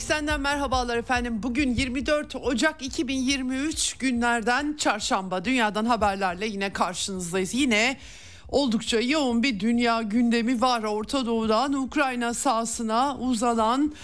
Eksenden 0.00 0.40
merhabalar 0.40 0.96
efendim. 0.96 1.42
Bugün 1.42 1.74
24 1.74 2.36
Ocak 2.36 2.82
2023 2.82 3.94
günlerden 3.94 4.76
çarşamba 4.76 5.44
dünyadan 5.44 5.84
haberlerle 5.84 6.46
yine 6.46 6.72
karşınızdayız. 6.72 7.54
Yine 7.54 7.96
oldukça 8.48 9.00
yoğun 9.00 9.42
bir 9.42 9.60
dünya 9.60 10.02
gündemi 10.02 10.60
var. 10.60 10.82
Orta 10.82 11.26
Doğu'dan 11.26 11.72
Ukrayna 11.72 12.34
sahasına 12.34 13.16
uzanan 13.16 13.94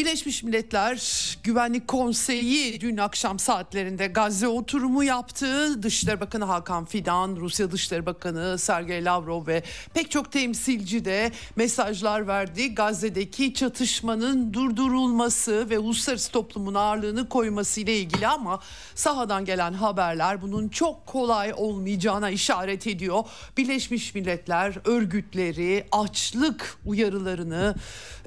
Birleşmiş 0.00 0.42
Milletler 0.42 1.00
Güvenlik 1.42 1.88
Konseyi 1.88 2.80
dün 2.80 2.96
akşam 2.96 3.38
saatlerinde 3.38 4.06
Gazze 4.06 4.48
oturumu 4.48 5.04
yaptı. 5.04 5.82
Dışişleri 5.82 6.20
Bakanı 6.20 6.44
Hakan 6.44 6.84
Fidan, 6.84 7.36
Rusya 7.36 7.70
Dışişleri 7.70 8.06
Bakanı 8.06 8.58
Sergey 8.58 9.04
Lavrov 9.04 9.46
ve 9.46 9.62
pek 9.94 10.10
çok 10.10 10.32
temsilci 10.32 11.04
de 11.04 11.32
mesajlar 11.56 12.26
verdi. 12.26 12.74
Gazze'deki 12.74 13.54
çatışmanın 13.54 14.52
durdurulması 14.52 15.70
ve 15.70 15.78
uluslararası 15.78 16.32
toplumun 16.32 16.74
ağırlığını 16.74 17.28
koyması 17.28 17.80
ile 17.80 17.98
ilgili 17.98 18.26
ama 18.26 18.60
sahadan 18.94 19.44
gelen 19.44 19.72
haberler 19.72 20.42
bunun 20.42 20.68
çok 20.68 21.06
kolay 21.06 21.52
olmayacağına 21.56 22.30
işaret 22.30 22.86
ediyor. 22.86 23.24
Birleşmiş 23.56 24.14
Milletler 24.14 24.74
örgütleri 24.84 25.84
açlık 25.92 26.78
uyarılarını 26.86 27.74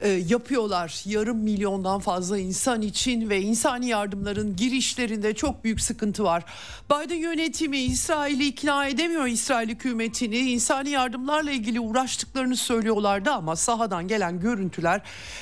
e, 0.02 0.09
yapıyorlar. 0.09 1.02
Yarım 1.06 1.38
milyondan 1.64 2.00
fazla 2.00 2.38
insan 2.38 2.81
için 2.81 3.30
ve 3.30 3.42
insani 3.42 3.88
yardımların 3.88 4.56
girişlerinde 4.56 5.33
çok 5.36 5.64
büyük 5.64 5.81
sıkıntı 5.81 6.23
var. 6.23 6.44
Biden 6.92 7.16
yönetimi 7.16 7.78
İsrail'i 7.78 8.47
ikna 8.47 8.88
edemiyor 8.88 9.25
İsrail 9.25 9.69
hükümetini. 9.69 10.38
insani 10.38 10.89
yardımlarla 10.89 11.52
ilgili 11.52 11.80
uğraştıklarını 11.80 12.56
söylüyorlardı 12.56 13.31
ama 13.31 13.56
sahadan 13.56 14.08
gelen 14.08 14.39
görüntüler 14.39 15.02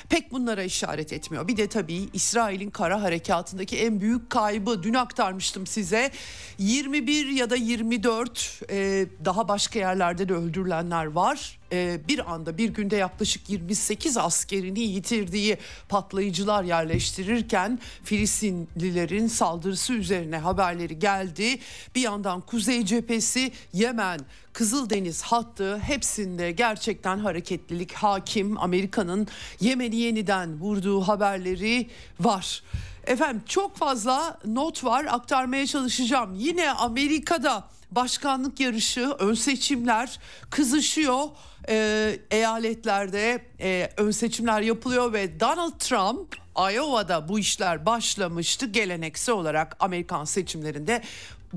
pek 0.10 0.32
bunlara 0.32 0.64
işaret 0.64 1.14
etmiyor. 1.14 1.48
Bir 1.48 1.58
de 1.58 1.68
tabii 1.68 2.10
İsrail'in 2.14 2.70
kara 2.70 3.02
harekatındaki 3.02 3.78
en 3.78 4.02
büyük 4.02 4.30
kaybı 4.30 4.84
dün 4.84 4.94
aktarmıştım 4.94 5.68
size. 5.68 6.12
21 6.58 7.26
ya 7.26 7.50
da 7.50 7.56
24 7.56 8.62
e, 8.70 9.06
daha 9.26 9.48
başka 9.48 9.80
yerlerde 9.80 10.30
de 10.30 10.34
öldürülenler 10.34 11.06
var 11.06 11.61
bir 12.08 12.34
anda 12.34 12.58
bir 12.58 12.70
günde 12.70 12.96
yaklaşık 12.96 13.50
28 13.50 14.18
askerini 14.18 14.80
yitirdiği 14.80 15.58
patlayıcılar 15.90 16.64
yerleştirirken 16.64 17.80
Filistinlilerin 18.04 19.28
saldırısı 19.28 19.94
üzerine 19.94 20.38
haberleri 20.38 21.00
geldi. 21.00 21.60
Bir 21.96 22.02
yandan 22.02 22.42
Kuzey 22.42 22.86
Cephesi, 22.86 23.52
Yemen, 23.74 24.20
Kızıldeniz 24.54 25.22
hattı 25.22 25.78
hepsinde 25.78 26.52
gerçekten 26.52 27.18
hareketlilik 27.18 27.94
hakim. 27.94 28.58
Amerika'nın 28.58 29.28
Yemen'i 29.60 29.96
yeniden 29.96 30.60
vurduğu 30.60 31.02
haberleri 31.02 31.90
var. 32.20 32.64
Efendim 33.08 33.44
çok 33.48 33.78
fazla 33.78 34.40
not 34.46 34.84
var 34.84 35.06
aktarmaya 35.10 35.68
çalışacağım. 35.68 36.36
Yine 36.36 36.72
Amerika'da 36.72 37.68
başkanlık 37.92 38.60
yarışı, 38.60 39.16
ön 39.20 39.34
seçimler 39.34 40.20
kızışıyor. 40.50 41.24
Ee, 41.70 42.20
eyaletlerde 42.32 43.42
e, 43.60 43.90
ön 43.98 44.12
seçimler 44.12 44.62
yapılıyor 44.62 45.14
ve 45.14 45.40
Donald 45.40 45.80
Trump 45.80 46.36
Iowa'da 46.58 47.28
bu 47.30 47.40
işler 47.40 47.86
başlamıştı. 47.86 48.66
Geleneksel 48.66 49.36
olarak 49.36 49.76
Amerikan 49.80 50.26
seçimlerinde 50.26 51.02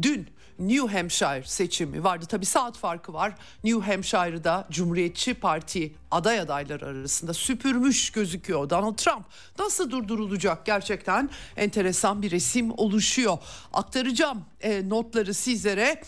dün 0.02 0.28
New 0.58 0.98
Hampshire 0.98 1.42
seçimi 1.44 2.04
vardı. 2.04 2.26
Tabii 2.28 2.46
saat 2.46 2.76
farkı 2.76 3.12
var. 3.12 3.34
New 3.64 3.92
Hampshire'da 3.92 4.66
Cumhuriyetçi 4.70 5.34
Parti 5.34 5.94
aday 6.10 6.40
adayları 6.40 6.86
arasında 6.86 7.34
süpürmüş 7.34 8.10
gözüküyor 8.10 8.70
Donald 8.70 8.96
Trump. 8.96 9.24
Nasıl 9.58 9.90
durdurulacak 9.90 10.66
gerçekten 10.66 11.30
enteresan 11.56 12.22
bir 12.22 12.30
resim 12.30 12.70
oluşuyor. 12.78 13.38
Aktaracağım 13.72 14.44
e, 14.60 14.88
notları 14.88 15.34
sizlere. 15.34 16.02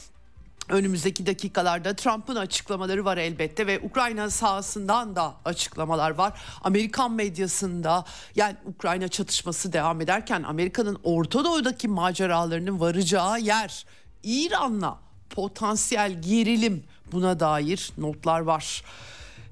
Önümüzdeki 0.69 1.27
dakikalarda 1.27 1.97
Trump'ın 1.97 2.37
açıklamaları 2.37 3.05
var 3.05 3.17
elbette 3.17 3.67
ve 3.67 3.81
Ukrayna 3.81 4.31
sahasından 4.31 5.17
da 5.17 5.35
açıklamalar 5.45 6.11
var. 6.11 6.41
Amerikan 6.63 7.13
medyasında 7.13 8.05
yani 8.37 8.57
Ukrayna 8.65 9.09
çatışması 9.09 9.73
devam 9.73 10.01
ederken 10.01 10.43
Amerika'nın 10.43 10.99
Orta 11.05 11.45
Doğu'daki 11.45 11.89
maceralarının 11.89 12.81
varacağı 12.81 13.41
yer 13.41 13.87
İran'la 14.23 14.99
potansiyel 15.31 16.23
gerilim 16.23 16.85
buna 17.13 17.41
dair 17.41 17.91
notlar 17.99 18.41
var. 18.41 18.83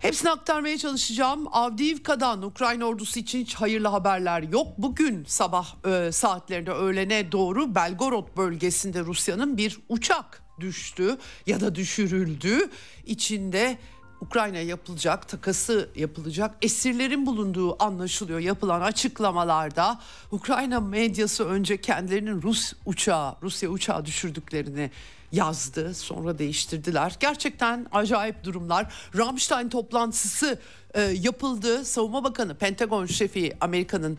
Hepsini 0.01 0.31
aktarmaya 0.31 0.79
çalışacağım. 0.79 1.47
Avdiivka'dan 1.53 2.43
Ukrayna 2.43 2.85
ordusu 2.85 3.19
için 3.19 3.41
hiç 3.41 3.55
hayırlı 3.55 3.89
haberler 3.89 4.43
yok. 4.43 4.67
Bugün 4.79 5.25
sabah 5.25 5.87
e, 5.87 6.13
saatlerinde 6.13 6.71
öğlene 6.71 7.33
doğru 7.33 7.75
Belgorod 7.75 8.37
bölgesinde 8.37 9.01
Rusya'nın 9.01 9.57
bir 9.57 9.79
uçak 9.89 10.44
düştü 10.61 11.19
ya 11.47 11.61
da 11.61 11.75
düşürüldü. 11.75 12.59
İçinde 13.07 13.79
Ukrayna 14.21 14.59
yapılacak, 14.59 15.29
takası 15.29 15.89
yapılacak 15.97 16.55
esirlerin 16.63 17.27
bulunduğu 17.27 17.83
anlaşılıyor 17.83 18.39
yapılan 18.39 18.81
açıklamalarda. 18.81 20.01
Ukrayna 20.31 20.81
medyası 20.81 21.45
önce 21.49 21.81
kendilerinin 21.81 22.43
Rus 22.43 22.73
uçağı, 22.87 23.37
Rusya 23.43 23.69
uçağı 23.69 24.07
düşürdüklerini 24.07 24.91
yazdı. 25.35 25.95
Sonra 25.95 26.39
değiştirdiler. 26.39 27.17
Gerçekten 27.21 27.87
acayip 27.93 28.45
durumlar. 28.45 28.93
Ramstein 29.17 29.69
toplantısı 29.69 30.59
e, 30.95 31.03
yapıldı. 31.03 31.85
Savunma 31.85 32.25
Bakanı, 32.25 32.55
Pentagon 32.55 33.07
şefi 33.07 33.53
Amerika'nın 33.61 34.19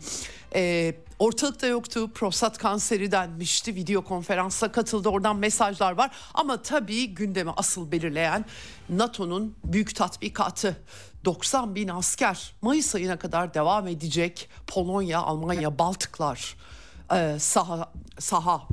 e, 0.54 0.94
ortalıkta 1.18 1.66
yoktu. 1.66 2.10
Prostat 2.14 2.58
kanseri 2.58 3.12
denmişti. 3.12 3.74
Video 3.74 4.04
konferansa 4.04 4.72
katıldı. 4.72 5.08
Oradan 5.08 5.36
mesajlar 5.36 5.92
var. 5.92 6.10
Ama 6.34 6.62
tabii 6.62 7.14
gündemi 7.14 7.50
asıl 7.56 7.92
belirleyen 7.92 8.44
NATO'nun 8.88 9.56
büyük 9.64 9.96
tatbikatı. 9.96 10.76
90 11.24 11.74
bin 11.74 11.88
asker 11.88 12.54
Mayıs 12.62 12.94
ayına 12.94 13.18
kadar 13.18 13.54
devam 13.54 13.88
edecek. 13.88 14.48
Polonya, 14.66 15.20
Almanya, 15.20 15.78
Baltıklar 15.78 16.56
e, 17.12 17.36
saha, 17.38 17.92
saha 18.18 18.68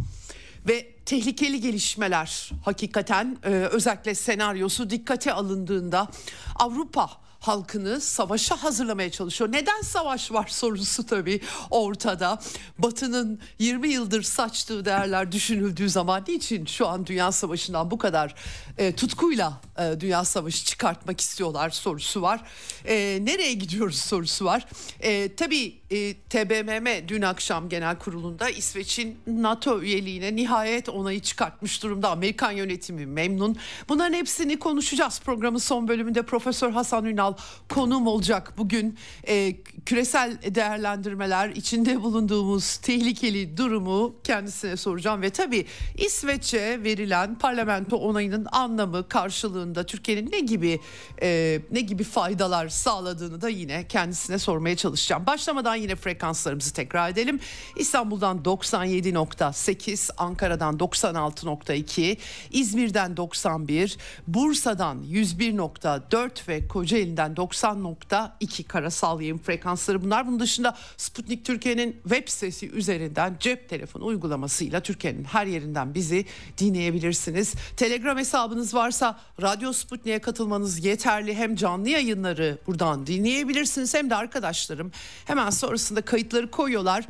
ve 0.67 0.93
tehlikeli 1.05 1.61
gelişmeler 1.61 2.49
hakikaten 2.65 3.37
e, 3.43 3.49
özellikle 3.49 4.15
senaryosu 4.15 4.89
dikkate 4.89 5.33
alındığında 5.33 6.07
Avrupa 6.55 7.22
halkını 7.43 8.01
savaşa 8.01 8.63
hazırlamaya 8.63 9.11
çalışıyor. 9.11 9.51
Neden 9.51 9.81
savaş 9.81 10.31
var 10.31 10.47
sorusu 10.51 11.05
tabii 11.05 11.41
ortada. 11.69 12.39
Batı'nın 12.77 13.39
20 13.59 13.89
yıldır 13.89 14.23
saçtığı 14.23 14.85
değerler 14.85 15.31
düşünüldüğü 15.31 15.89
zaman 15.89 16.23
niçin 16.27 16.65
şu 16.65 16.87
an 16.87 17.05
Dünya 17.05 17.31
Savaşı'ndan 17.31 17.91
bu 17.91 17.97
kadar 17.97 18.35
e, 18.77 18.95
tutkuyla 18.95 19.61
e, 19.79 19.99
Dünya 19.99 20.25
Savaşı 20.25 20.65
çıkartmak 20.65 21.21
istiyorlar 21.21 21.69
sorusu 21.69 22.21
var. 22.21 22.41
E, 22.85 23.19
nereye 23.21 23.53
gidiyoruz 23.53 23.99
sorusu 23.99 24.45
var. 24.45 24.65
E, 24.99 25.35
tabii 25.35 25.77
e, 25.91 26.13
TBMM 26.13 27.07
dün 27.07 27.21
akşam 27.21 27.69
genel 27.69 27.99
kurulunda 27.99 28.49
İsveç'in 28.49 29.17
NATO 29.27 29.81
üyeliğine 29.81 30.35
nihayet 30.35 30.89
onayı 30.89 31.19
çıkartmış 31.19 31.83
durumda. 31.83 32.09
Amerikan 32.09 32.51
yönetimi 32.51 33.05
memnun. 33.05 33.57
Bunların 33.89 34.13
hepsini 34.13 34.59
konuşacağız. 34.59 35.21
Programın 35.25 35.57
son 35.57 35.87
bölümünde 35.87 36.21
Profesör 36.21 36.71
Hasan 36.71 37.05
Ünal 37.05 37.32
Ünal 37.33 37.63
konum 37.69 38.07
olacak 38.07 38.53
bugün. 38.57 38.97
E, 39.27 39.55
küresel 39.85 40.37
değerlendirmeler 40.55 41.49
içinde 41.49 42.01
bulunduğumuz 42.01 42.77
tehlikeli 42.77 43.57
durumu 43.57 44.15
kendisine 44.23 44.77
soracağım 44.77 45.21
ve 45.21 45.29
tabii 45.29 45.65
İsveç'e 45.97 46.83
verilen 46.83 47.35
parlamento 47.35 47.97
onayının 47.97 48.47
anlamı 48.51 49.07
karşılığında 49.09 49.85
Türkiye'nin 49.85 50.31
ne 50.31 50.39
gibi 50.39 50.79
e, 51.21 51.59
ne 51.71 51.81
gibi 51.81 52.03
faydalar 52.03 52.69
sağladığını 52.69 53.41
da 53.41 53.49
yine 53.49 53.87
kendisine 53.87 54.39
sormaya 54.39 54.75
çalışacağım. 54.75 55.25
Başlamadan 55.25 55.75
yine 55.75 55.95
frekanslarımızı 55.95 56.73
tekrar 56.73 57.09
edelim. 57.09 57.39
İstanbul'dan 57.75 58.37
97.8, 58.37 60.11
Ankara'dan 60.17 60.75
96.2, 60.77 62.17
İzmir'den 62.51 63.17
91, 63.17 63.97
Bursa'dan 64.27 65.03
101.4 65.03 66.47
ve 66.47 66.67
Kocaeli'den 66.67 67.22
90.2 67.31 68.63
karasal 68.63 69.21
yayın 69.21 69.37
frekansları 69.37 70.01
bunlar. 70.01 70.27
Bunun 70.27 70.39
dışında 70.39 70.77
Sputnik 70.97 71.45
Türkiye'nin 71.45 72.01
web 72.03 72.27
sitesi 72.27 72.69
üzerinden 72.69 73.37
cep 73.39 73.69
telefonu 73.69 74.05
uygulamasıyla 74.05 74.79
Türkiye'nin 74.79 75.23
her 75.23 75.45
yerinden 75.45 75.93
bizi 75.93 76.25
dinleyebilirsiniz. 76.57 77.53
Telegram 77.77 78.17
hesabınız 78.17 78.73
varsa 78.73 79.19
Radyo 79.41 79.73
Sputnik'e 79.73 80.19
katılmanız 80.19 80.85
yeterli. 80.85 81.35
Hem 81.35 81.55
canlı 81.55 81.89
yayınları 81.89 82.57
buradan 82.67 83.07
dinleyebilirsiniz 83.07 83.93
hem 83.93 84.09
de 84.09 84.15
arkadaşlarım 84.15 84.91
hemen 85.25 85.49
sonrasında 85.49 86.01
kayıtları 86.01 86.51
koyuyorlar. 86.51 87.05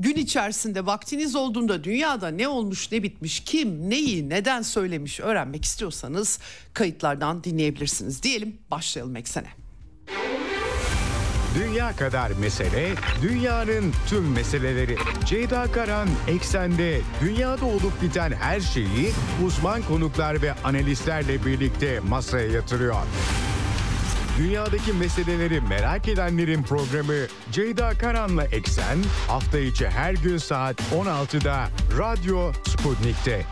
Gün 0.00 0.16
içerisinde 0.16 0.86
vaktiniz 0.86 1.36
olduğunda 1.36 1.84
dünyada 1.84 2.28
ne 2.28 2.48
olmuş 2.48 2.92
ne 2.92 3.02
bitmiş 3.02 3.40
kim 3.40 3.90
neyi 3.90 4.28
neden 4.28 4.62
söylemiş 4.62 5.20
öğrenmek 5.20 5.64
istiyorsanız 5.64 6.38
kayıtlardan 6.74 7.44
dinleyebilirsiniz 7.44 8.22
diyelim 8.22 8.58
başlayalım 8.70 9.16
eksene. 9.16 9.48
Dünya 11.54 11.96
kadar 11.96 12.30
mesele, 12.30 12.94
dünyanın 13.22 13.92
tüm 14.08 14.32
meseleleri. 14.32 14.96
Ceyda 15.26 15.72
Karan 15.72 16.08
Eksen'de 16.28 17.00
dünyada 17.20 17.64
olup 17.64 18.02
biten 18.02 18.32
her 18.32 18.60
şeyi 18.60 19.12
uzman 19.46 19.82
konuklar 19.82 20.42
ve 20.42 20.52
analistlerle 20.52 21.44
birlikte 21.46 22.00
masaya 22.00 22.48
yatırıyor. 22.48 22.96
Dünyadaki 24.38 24.92
meseleleri 24.92 25.60
merak 25.60 26.08
edenlerin 26.08 26.62
programı 26.62 27.26
Ceyda 27.52 27.98
Karan'la 27.98 28.44
Eksen 28.44 28.98
hafta 29.28 29.58
içi 29.58 29.88
her 29.88 30.14
gün 30.14 30.38
saat 30.38 30.80
16'da 30.80 31.68
Radyo 31.98 32.52
Sputnik'te. 32.52 33.46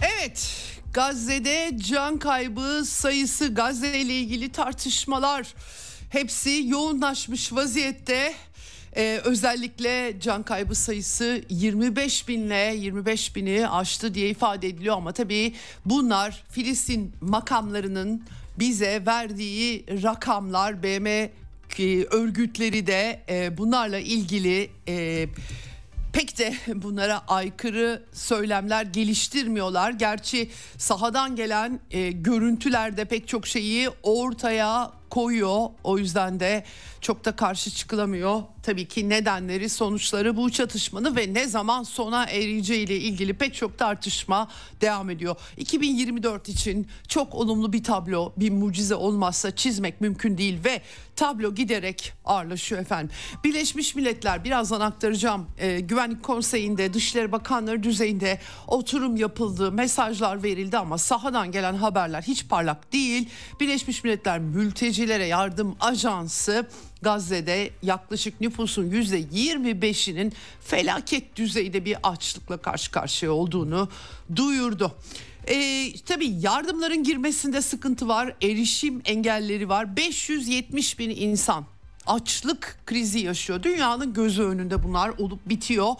Evet, 0.00 0.52
Gazze'de 0.92 1.70
can 1.76 2.18
kaybı 2.18 2.84
sayısı 2.84 3.54
Gazze 3.54 3.98
ile 3.98 4.14
ilgili 4.14 4.52
tartışmalar 4.52 5.54
hepsi 6.10 6.62
yoğunlaşmış 6.66 7.52
vaziyette. 7.52 8.34
Ee, 8.96 9.20
özellikle 9.24 10.20
can 10.20 10.42
kaybı 10.42 10.74
sayısı 10.74 11.42
25 11.50 12.28
binle 12.28 12.74
25 12.76 13.36
bini 13.36 13.68
aştı 13.68 14.14
diye 14.14 14.28
ifade 14.28 14.68
ediliyor 14.68 14.96
ama 14.96 15.12
tabii 15.12 15.54
bunlar 15.84 16.44
Filistin 16.50 17.12
makamlarının 17.20 18.22
bize 18.58 19.02
verdiği 19.06 19.84
rakamlar 20.02 20.82
BM 20.82 21.30
örgütleri 22.10 22.86
de 22.86 23.20
e, 23.28 23.58
bunlarla 23.58 23.98
ilgili 23.98 24.70
e, 24.88 25.26
pek 26.12 26.38
de 26.38 26.54
bunlara 26.74 27.22
aykırı 27.28 28.02
söylemler 28.12 28.84
geliştirmiyorlar. 28.84 29.90
Gerçi 29.90 30.50
sahadan 30.78 31.36
gelen 31.36 31.80
e, 31.90 32.10
görüntülerde 32.10 33.04
pek 33.04 33.28
çok 33.28 33.46
şeyi 33.46 33.88
ortaya 34.02 34.92
koyuyor. 35.10 35.66
O 35.84 35.98
yüzden 35.98 36.40
de 36.40 36.64
çok 37.00 37.24
da 37.24 37.36
karşı 37.36 37.70
çıkılamıyor. 37.70 38.42
Tabii 38.62 38.88
ki 38.88 39.08
nedenleri, 39.08 39.68
sonuçları 39.68 40.36
bu 40.36 40.50
çatışmanın 40.50 41.16
ve 41.16 41.34
ne 41.34 41.46
zaman 41.46 41.82
sona 41.82 42.24
ereceği 42.24 42.86
ile 42.86 42.96
ilgili 42.96 43.34
pek 43.34 43.54
çok 43.54 43.78
tartışma 43.78 44.48
devam 44.80 45.10
ediyor. 45.10 45.36
2024 45.56 46.48
için 46.48 46.86
çok 47.08 47.34
olumlu 47.34 47.72
bir 47.72 47.84
tablo, 47.84 48.32
bir 48.36 48.50
mucize 48.50 48.94
olmazsa 48.94 49.56
çizmek 49.56 50.00
mümkün 50.00 50.38
değil 50.38 50.58
ve 50.64 50.82
tablo 51.16 51.54
giderek 51.54 52.12
ağırlaşıyor 52.24 52.80
efendim. 52.80 53.10
Birleşmiş 53.44 53.94
Milletler 53.94 54.44
birazdan 54.44 54.80
aktaracağım. 54.80 55.46
E, 55.58 55.80
Güvenlik 55.80 56.22
Konseyi'nde 56.22 56.94
Dışişleri 56.94 57.32
Bakanları 57.32 57.82
düzeyinde 57.82 58.38
oturum 58.66 59.16
yapıldı, 59.16 59.72
mesajlar 59.72 60.42
verildi 60.42 60.78
ama 60.78 60.98
sahadan 60.98 61.52
gelen 61.52 61.74
haberler 61.74 62.22
hiç 62.22 62.48
parlak 62.48 62.92
değil. 62.92 63.28
Birleşmiş 63.60 64.04
Milletler 64.04 64.38
Mültecilere 65.00 65.26
Yardım 65.26 65.76
Ajansı 65.80 66.66
Gazze'de 67.02 67.70
yaklaşık 67.82 68.40
nüfusun 68.40 68.90
%25'inin 68.90 70.32
felaket 70.60 71.36
düzeyde 71.36 71.84
bir 71.84 71.96
açlıkla 72.02 72.56
karşı 72.56 72.90
karşıya 72.90 73.32
olduğunu 73.32 73.88
duyurdu. 74.36 74.94
Ee, 75.48 75.92
tabii 76.06 76.26
yardımların 76.40 77.04
girmesinde 77.04 77.60
sıkıntı 77.60 78.08
var, 78.08 78.34
erişim 78.42 79.02
engelleri 79.04 79.68
var. 79.68 79.96
570 79.96 80.98
bin 80.98 81.10
insan 81.10 81.64
açlık 82.06 82.78
krizi 82.86 83.18
yaşıyor. 83.18 83.62
Dünyanın 83.62 84.14
gözü 84.14 84.42
önünde 84.42 84.82
bunlar 84.82 85.08
olup 85.08 85.48
bitiyor. 85.48 85.94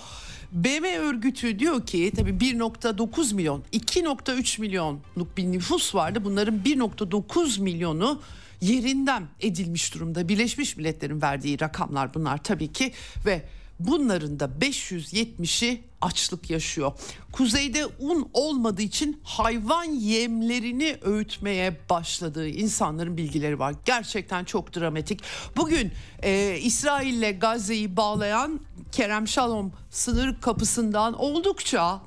BM 0.53 0.99
örgütü 0.99 1.59
diyor 1.59 1.87
ki 1.87 2.13
tabii 2.17 2.31
1.9 2.31 3.35
milyon, 3.35 3.63
2.3 3.73 4.61
milyonluk 4.61 5.37
bir 5.37 5.45
nüfus 5.45 5.95
vardı. 5.95 6.25
Bunların 6.25 6.59
1.9 6.65 7.61
milyonu 7.61 8.21
yerinden 8.61 9.29
edilmiş 9.41 9.95
durumda. 9.95 10.29
Birleşmiş 10.29 10.77
Milletler'in 10.77 11.23
verdiği 11.23 11.61
rakamlar 11.61 12.15
bunlar 12.15 12.43
tabii 12.45 12.73
ki 12.73 12.93
ve 13.27 13.43
bunların 13.81 14.41
da 14.41 14.51
570'i 14.61 15.83
açlık 16.01 16.51
yaşıyor. 16.51 16.93
Kuzeyde 17.33 17.87
un 17.87 18.31
olmadığı 18.33 18.83
için 18.83 19.21
hayvan 19.23 19.85
yemlerini 19.85 20.97
öğütmeye 21.03 21.81
başladığı 21.91 22.49
insanların 22.49 23.17
bilgileri 23.17 23.59
var. 23.59 23.75
Gerçekten 23.85 24.45
çok 24.45 24.77
dramatik. 24.77 25.21
Bugün 25.57 25.93
e, 26.23 26.59
İsrail 26.63 27.15
ile 27.15 27.33
Gazze'yi 27.33 27.97
bağlayan 27.97 28.61
Kerem 28.93 29.29
Şalom 29.29 29.73
sınır 29.91 30.41
kapısından 30.41 31.15
oldukça 31.15 32.03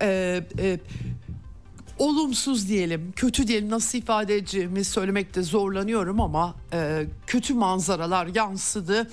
e, 0.00 0.40
e, 0.58 0.78
olumsuz 1.98 2.68
diyelim, 2.68 3.12
kötü 3.16 3.48
diyelim 3.48 3.70
nasıl 3.70 3.98
ifade 3.98 4.36
edeceğimi 4.36 4.84
söylemekte 4.84 5.42
zorlanıyorum 5.42 6.20
ama 6.20 6.54
e, 6.72 7.06
kötü 7.26 7.54
manzaralar 7.54 8.26
yansıdı. 8.34 9.10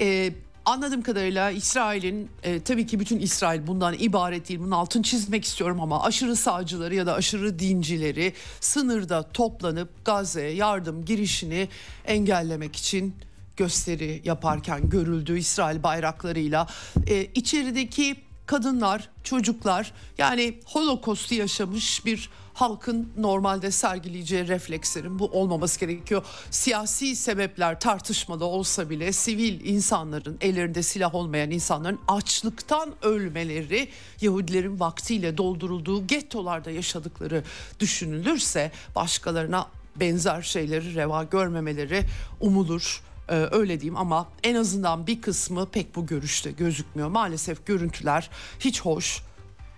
E, 0.00 0.32
anladığım 0.64 1.02
kadarıyla 1.02 1.50
İsrail'in 1.50 2.30
e, 2.42 2.60
tabii 2.60 2.86
ki 2.86 3.00
bütün 3.00 3.18
İsrail 3.18 3.66
bundan 3.66 3.94
ibaret 3.98 4.48
değil. 4.48 4.60
Bunun 4.60 4.70
altını 4.70 5.02
çizmek 5.02 5.44
istiyorum 5.44 5.80
ama 5.80 6.02
aşırı 6.02 6.36
sağcıları 6.36 6.94
ya 6.94 7.06
da 7.06 7.14
aşırı 7.14 7.58
dincileri 7.58 8.32
sınırda 8.60 9.22
toplanıp 9.32 10.04
Gazze'ye 10.04 10.50
yardım 10.50 11.04
girişini 11.04 11.68
engellemek 12.06 12.76
için 12.76 13.14
gösteri 13.56 14.22
yaparken 14.24 14.90
görüldü 14.90 15.38
İsrail 15.38 15.82
bayraklarıyla. 15.82 16.66
E, 17.06 17.24
içerideki 17.24 18.25
kadınlar, 18.46 19.08
çocuklar 19.24 19.92
yani 20.18 20.58
holokostu 20.66 21.34
yaşamış 21.34 22.06
bir 22.06 22.30
halkın 22.54 23.12
normalde 23.18 23.70
sergileyeceği 23.70 24.48
reflekslerin 24.48 25.18
bu 25.18 25.26
olmaması 25.26 25.80
gerekiyor. 25.80 26.24
Siyasi 26.50 27.16
sebepler 27.16 27.80
tartışmalı 27.80 28.44
olsa 28.44 28.90
bile 28.90 29.12
sivil 29.12 29.64
insanların 29.64 30.38
ellerinde 30.40 30.82
silah 30.82 31.14
olmayan 31.14 31.50
insanların 31.50 31.98
açlıktan 32.08 32.94
ölmeleri 33.02 33.88
Yahudilerin 34.20 34.80
vaktiyle 34.80 35.38
doldurulduğu 35.38 36.06
gettolarda 36.06 36.70
yaşadıkları 36.70 37.44
düşünülürse 37.80 38.72
başkalarına 38.94 39.66
benzer 39.96 40.42
şeyleri 40.42 40.94
reva 40.94 41.24
görmemeleri 41.24 42.02
umulur. 42.40 43.02
Ee, 43.28 43.48
öyle 43.52 43.80
diyeyim 43.80 43.96
ama 43.96 44.28
en 44.42 44.54
azından 44.54 45.06
bir 45.06 45.22
kısmı 45.22 45.70
pek 45.70 45.96
bu 45.96 46.06
görüşte 46.06 46.50
gözükmüyor. 46.50 47.08
Maalesef 47.08 47.66
görüntüler 47.66 48.30
hiç 48.60 48.80
hoş 48.80 49.22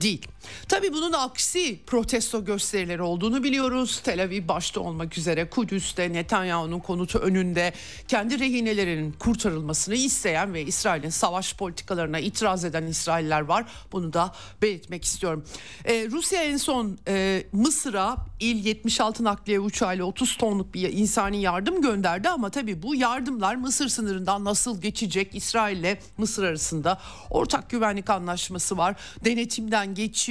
değil. 0.02 0.28
Tabii 0.68 0.92
bunun 0.92 1.12
aksi 1.12 1.80
protesto 1.86 2.44
gösterileri 2.44 3.02
olduğunu 3.02 3.42
biliyoruz. 3.42 4.00
Tel 4.04 4.22
Aviv 4.22 4.48
başta 4.48 4.80
olmak 4.80 5.18
üzere 5.18 5.50
Kudüs'te 5.50 6.12
Netanyahu'nun 6.12 6.80
konutu 6.80 7.18
önünde 7.18 7.72
kendi 8.08 8.38
rehinelerinin 8.38 9.12
kurtarılmasını 9.12 9.94
isteyen 9.94 10.54
ve 10.54 10.62
İsrail'in 10.62 11.08
savaş 11.08 11.54
politikalarına 11.54 12.18
itiraz 12.18 12.64
eden 12.64 12.86
İsrailler 12.86 13.40
var. 13.40 13.64
Bunu 13.92 14.12
da 14.12 14.34
belirtmek 14.62 15.04
istiyorum. 15.04 15.44
Ee, 15.84 16.08
Rusya 16.10 16.42
en 16.42 16.56
son 16.56 16.98
e, 17.08 17.42
Mısır'a 17.52 18.16
il 18.40 18.64
76 18.64 19.24
nakliye 19.24 19.60
uçağıyla 19.60 20.04
30 20.04 20.36
tonluk 20.36 20.74
bir 20.74 20.92
insani 20.92 21.40
yardım 21.40 21.82
gönderdi 21.82 22.28
ama 22.28 22.50
tabii 22.50 22.82
bu 22.82 22.94
yardımlar 22.94 23.54
Mısır 23.54 23.88
sınırından 23.88 24.44
nasıl 24.44 24.80
geçecek 24.80 25.34
İsrail 25.34 25.76
ile 25.76 26.00
Mısır 26.18 26.44
arasında 26.44 27.00
ortak 27.30 27.70
güvenlik 27.70 28.10
anlaşması 28.10 28.76
var. 28.76 28.96
Denetimden 29.24 29.94
geçiyor. 29.94 30.27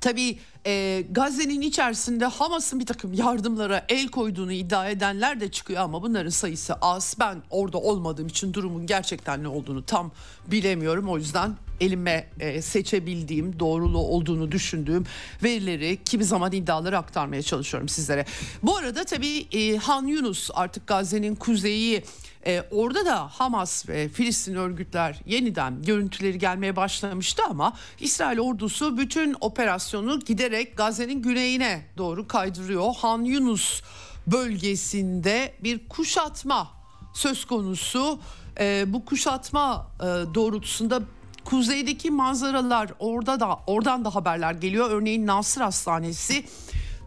Tabii 0.00 0.38
e, 0.66 1.04
Gazze'nin 1.10 1.60
içerisinde 1.60 2.24
Hamas'ın 2.24 2.80
bir 2.80 2.86
takım 2.86 3.12
yardımlara 3.12 3.84
el 3.88 4.08
koyduğunu 4.08 4.52
iddia 4.52 4.88
edenler 4.88 5.40
de 5.40 5.50
çıkıyor 5.50 5.80
ama 5.80 6.02
bunların 6.02 6.30
sayısı 6.30 6.74
az. 6.74 7.16
Ben 7.20 7.42
orada 7.50 7.78
olmadığım 7.78 8.26
için 8.26 8.54
durumun 8.54 8.86
gerçekten 8.86 9.42
ne 9.42 9.48
olduğunu 9.48 9.86
tam 9.86 10.12
bilemiyorum. 10.46 11.08
O 11.08 11.18
yüzden 11.18 11.56
elime 11.80 12.28
e, 12.40 12.62
seçebildiğim, 12.62 13.58
doğrulu 13.58 13.98
olduğunu 13.98 14.52
düşündüğüm 14.52 15.04
verileri 15.42 15.98
kimi 16.04 16.24
zaman 16.24 16.52
iddiaları 16.52 16.98
aktarmaya 16.98 17.42
çalışıyorum 17.42 17.88
sizlere. 17.88 18.24
Bu 18.62 18.76
arada 18.76 19.04
tabii 19.04 19.46
e, 19.52 19.76
Han 19.76 20.06
Yunus 20.06 20.50
artık 20.54 20.86
Gazze'nin 20.86 21.34
kuzeyi 21.34 22.02
ee, 22.46 22.64
orada 22.70 23.06
da 23.06 23.28
Hamas 23.28 23.88
ve 23.88 24.08
Filistin 24.08 24.54
örgütler 24.54 25.20
yeniden 25.26 25.82
görüntüleri 25.82 26.38
gelmeye 26.38 26.76
başlamıştı 26.76 27.42
ama 27.50 27.72
İsrail 28.00 28.38
ordusu 28.38 28.98
bütün 28.98 29.36
operasyonu 29.40 30.20
giderek 30.20 30.76
Gazze'nin 30.76 31.22
güneyine 31.22 31.86
doğru 31.96 32.28
kaydırıyor. 32.28 32.94
Han 32.96 33.22
Yunus 33.22 33.82
bölgesinde 34.26 35.54
bir 35.62 35.88
kuşatma 35.88 36.68
söz 37.14 37.44
konusu. 37.44 38.18
Ee, 38.60 38.84
bu 38.86 39.04
kuşatma 39.04 39.90
e, 40.00 40.04
doğrultusunda 40.34 41.02
kuzeydeki 41.44 42.10
manzaralar 42.10 42.90
orada 42.98 43.40
da 43.40 43.58
oradan 43.66 44.04
da 44.04 44.14
haberler 44.14 44.52
geliyor. 44.52 44.90
Örneğin 44.90 45.26
Nasır 45.26 45.60
Hastanesi 45.60 46.44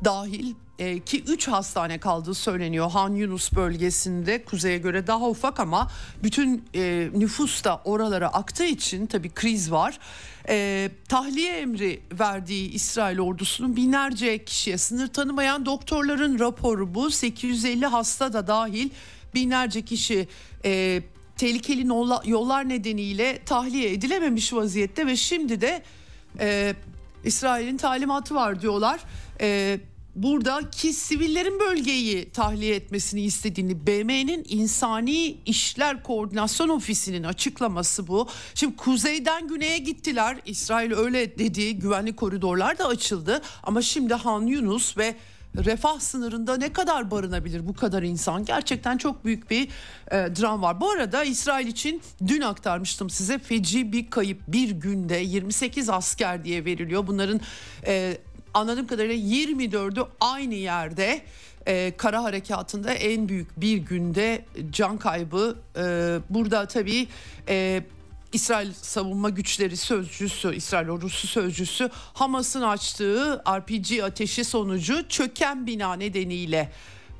dahil 0.05 0.55
e, 0.79 0.99
ki 0.99 1.23
3 1.27 1.47
hastane 1.47 1.97
kaldığı 1.97 2.33
söyleniyor 2.33 2.91
Han 2.91 3.15
Yunus 3.15 3.53
bölgesinde 3.53 4.43
kuzeye 4.43 4.77
göre 4.77 5.07
daha 5.07 5.29
ufak 5.29 5.59
ama 5.59 5.91
bütün 6.23 6.65
e, 6.75 7.09
nüfus 7.13 7.63
da 7.63 7.81
oralara 7.85 8.27
aktığı 8.27 8.65
için 8.65 9.05
tabii 9.05 9.29
kriz 9.29 9.71
var. 9.71 9.99
E, 10.49 10.89
tahliye 11.09 11.57
emri 11.57 12.01
verdiği 12.19 12.71
İsrail 12.71 13.19
ordusunun 13.19 13.75
binlerce 13.75 14.45
kişiye 14.45 14.77
sınır 14.77 15.07
tanımayan 15.07 15.65
doktorların 15.65 16.39
raporu 16.39 16.95
bu 16.95 17.11
850 17.11 17.85
hasta 17.85 18.33
da 18.33 18.47
dahil 18.47 18.89
binlerce 19.33 19.81
kişi 19.81 20.27
e, 20.65 21.01
tehlikeli 21.37 21.87
yollar 22.25 22.69
nedeniyle 22.69 23.39
tahliye 23.45 23.93
edilememiş 23.93 24.53
vaziyette 24.53 25.07
ve 25.07 25.15
şimdi 25.15 25.61
de 25.61 25.83
e, 26.39 26.75
İsrail'in 27.23 27.77
talimatı 27.77 28.35
var 28.35 28.61
diyorlar. 28.61 28.99
E, 29.41 29.79
buradaki 30.23 30.93
sivillerin 30.93 31.59
bölgeyi 31.59 32.29
tahliye 32.29 32.75
etmesini 32.75 33.21
istediğini 33.21 33.87
BM'nin 33.87 34.45
insani 34.49 35.37
işler 35.45 36.03
koordinasyon 36.03 36.69
ofisinin 36.69 37.23
açıklaması 37.23 38.07
bu. 38.07 38.27
Şimdi 38.55 38.75
kuzeyden 38.75 39.47
güneye 39.47 39.77
gittiler. 39.77 40.37
İsrail 40.45 40.93
öyle 40.93 41.39
dedi. 41.39 41.79
Güvenlik 41.79 42.17
koridorlar 42.17 42.77
da 42.77 42.87
açıldı. 42.87 43.41
Ama 43.63 43.81
şimdi 43.81 44.13
Han 44.13 44.41
Yunus 44.41 44.97
ve 44.97 45.15
refah 45.55 45.99
sınırında 45.99 46.57
ne 46.57 46.73
kadar 46.73 47.11
barınabilir 47.11 47.67
bu 47.67 47.73
kadar 47.73 48.03
insan? 48.03 48.45
Gerçekten 48.45 48.97
çok 48.97 49.25
büyük 49.25 49.51
bir 49.51 49.63
e, 49.63 49.69
dram 50.11 50.61
var. 50.61 50.81
Bu 50.81 50.91
arada 50.91 51.23
İsrail 51.23 51.67
için 51.67 52.01
dün 52.27 52.41
aktarmıştım 52.41 53.09
size 53.09 53.39
feci 53.39 53.91
bir 53.91 54.09
kayıp 54.09 54.41
bir 54.47 54.69
günde 54.69 55.15
28 55.15 55.89
asker 55.89 56.45
diye 56.45 56.65
veriliyor. 56.65 57.07
Bunların 57.07 57.41
e, 57.85 58.17
anladığım 58.53 58.87
kadarıyla 58.87 59.15
24'ü 59.15 60.07
aynı 60.19 60.55
yerde 60.55 61.21
e, 61.67 61.93
kara 61.97 62.23
harekatında 62.23 62.93
en 62.93 63.29
büyük 63.29 63.61
bir 63.61 63.77
günde 63.77 64.45
can 64.71 64.97
kaybı. 64.97 65.55
E, 65.77 65.83
burada 66.29 66.65
tabii 66.67 67.07
e, 67.47 67.83
İsrail 68.33 68.73
savunma 68.73 69.29
güçleri 69.29 69.77
sözcüsü, 69.77 70.55
İsrail 70.55 70.89
ordusu 70.89 71.27
sözcüsü 71.27 71.89
Hamas'ın 71.93 72.61
açtığı 72.61 73.43
RPG 73.47 74.03
ateşi 74.03 74.43
sonucu 74.43 75.09
çöken 75.09 75.67
bina 75.67 75.93
nedeniyle 75.93 76.71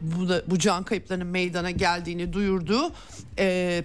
bu, 0.02 0.28
bu 0.48 0.60
can 0.60 0.84
kayıplarının 0.84 1.28
meydana 1.28 1.72
geldiğini 1.72 2.34
duyurdu. 2.34 2.92
Ee, 3.40 3.84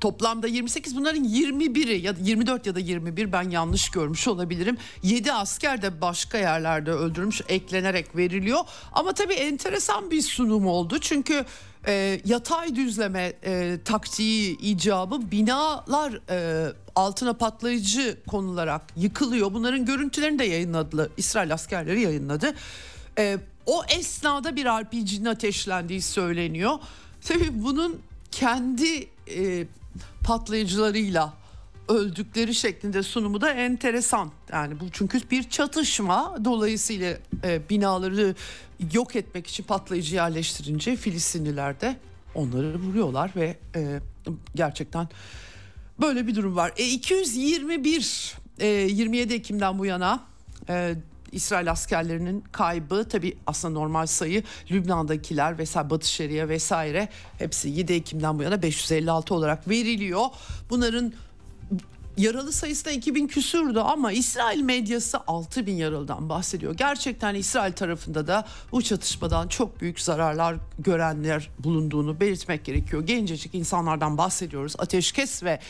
Toplamda 0.00 0.46
28 0.46 0.96
bunların 0.96 1.24
21'i 1.24 2.02
ya 2.02 2.16
da 2.16 2.20
24 2.22 2.66
ya 2.66 2.74
da 2.74 2.80
21 2.80 3.32
ben 3.32 3.50
yanlış 3.50 3.90
görmüş 3.90 4.28
olabilirim. 4.28 4.76
7 5.02 5.32
asker 5.32 5.82
de 5.82 6.00
başka 6.00 6.38
yerlerde 6.38 6.90
öldürülmüş 6.90 7.40
eklenerek 7.48 8.16
veriliyor. 8.16 8.60
Ama 8.92 9.12
tabii 9.12 9.34
enteresan 9.34 10.10
bir 10.10 10.22
sunum 10.22 10.66
oldu. 10.66 10.98
Çünkü 11.00 11.44
e, 11.86 12.20
yatay 12.24 12.76
düzleme 12.76 13.32
e, 13.44 13.78
taktiği 13.84 14.58
icabı 14.58 15.30
binalar 15.30 16.20
e, 16.30 16.72
altına 16.94 17.32
patlayıcı 17.32 18.18
konularak 18.26 18.82
yıkılıyor. 18.96 19.52
Bunların 19.52 19.84
görüntülerini 19.84 20.38
de 20.38 20.44
yayınladı. 20.44 21.10
İsrail 21.16 21.54
askerleri 21.54 22.00
yayınladı. 22.00 22.54
E, 23.18 23.38
o 23.66 23.82
esnada 23.98 24.56
bir 24.56 24.64
RPG'nin 24.64 25.24
ateşlendiği 25.24 26.02
söyleniyor. 26.02 26.78
Tabii 27.24 27.64
bunun 27.64 28.00
kendi 28.32 29.08
e, 29.36 29.66
patlayıcılarıyla 30.24 31.34
öldükleri 31.88 32.54
şeklinde 32.54 33.02
sunumu 33.02 33.40
da 33.40 33.52
enteresan. 33.52 34.30
Yani 34.52 34.80
bu 34.80 34.84
çünkü 34.92 35.30
bir 35.30 35.50
çatışma 35.50 36.38
dolayısıyla 36.44 37.16
e, 37.44 37.68
binaları 37.70 38.34
yok 38.92 39.16
etmek 39.16 39.46
için 39.46 39.64
patlayıcı 39.64 40.14
yerleştirince 40.14 40.96
Filistinliler 40.96 41.80
de 41.80 41.96
onları 42.34 42.78
vuruyorlar 42.78 43.32
ve 43.36 43.56
e, 43.74 44.00
gerçekten 44.54 45.08
böyle 46.00 46.26
bir 46.26 46.34
durum 46.34 46.56
var. 46.56 46.72
E, 46.76 46.86
221 46.86 48.36
e, 48.58 48.66
27 48.66 49.34
Ekim'den 49.34 49.78
bu 49.78 49.86
yana 49.86 50.20
e, 50.68 50.94
İsrail 51.32 51.70
askerlerinin 51.70 52.44
kaybı 52.52 53.08
tabi 53.08 53.36
aslında 53.46 53.74
normal 53.74 54.06
sayı 54.06 54.42
Lübnan'dakiler 54.70 55.58
vesaire 55.58 55.90
Batı 55.90 56.08
Şeria 56.08 56.48
vesaire 56.48 57.08
hepsi 57.38 57.68
7 57.68 57.92
Ekim'den 57.92 58.38
bu 58.38 58.42
yana 58.42 58.62
556 58.62 59.34
olarak 59.34 59.68
veriliyor. 59.68 60.26
Bunların 60.70 61.12
yaralı 62.18 62.52
sayısı 62.52 62.84
da 62.84 62.90
2000 62.90 63.26
küsürdü 63.26 63.78
ama 63.78 64.12
İsrail 64.12 64.60
medyası 64.60 65.18
6000 65.26 65.74
yaralıdan 65.74 66.28
bahsediyor. 66.28 66.74
Gerçekten 66.74 67.34
İsrail 67.34 67.72
tarafında 67.72 68.26
da 68.26 68.46
bu 68.72 68.82
çatışmadan 68.82 69.48
çok 69.48 69.80
büyük 69.80 70.00
zararlar 70.00 70.56
görenler 70.78 71.50
bulunduğunu 71.58 72.20
belirtmek 72.20 72.64
gerekiyor. 72.64 73.06
Gencecik 73.06 73.54
insanlardan 73.54 74.18
bahsediyoruz. 74.18 74.74
Ateşkes 74.78 75.42
ve 75.42 75.60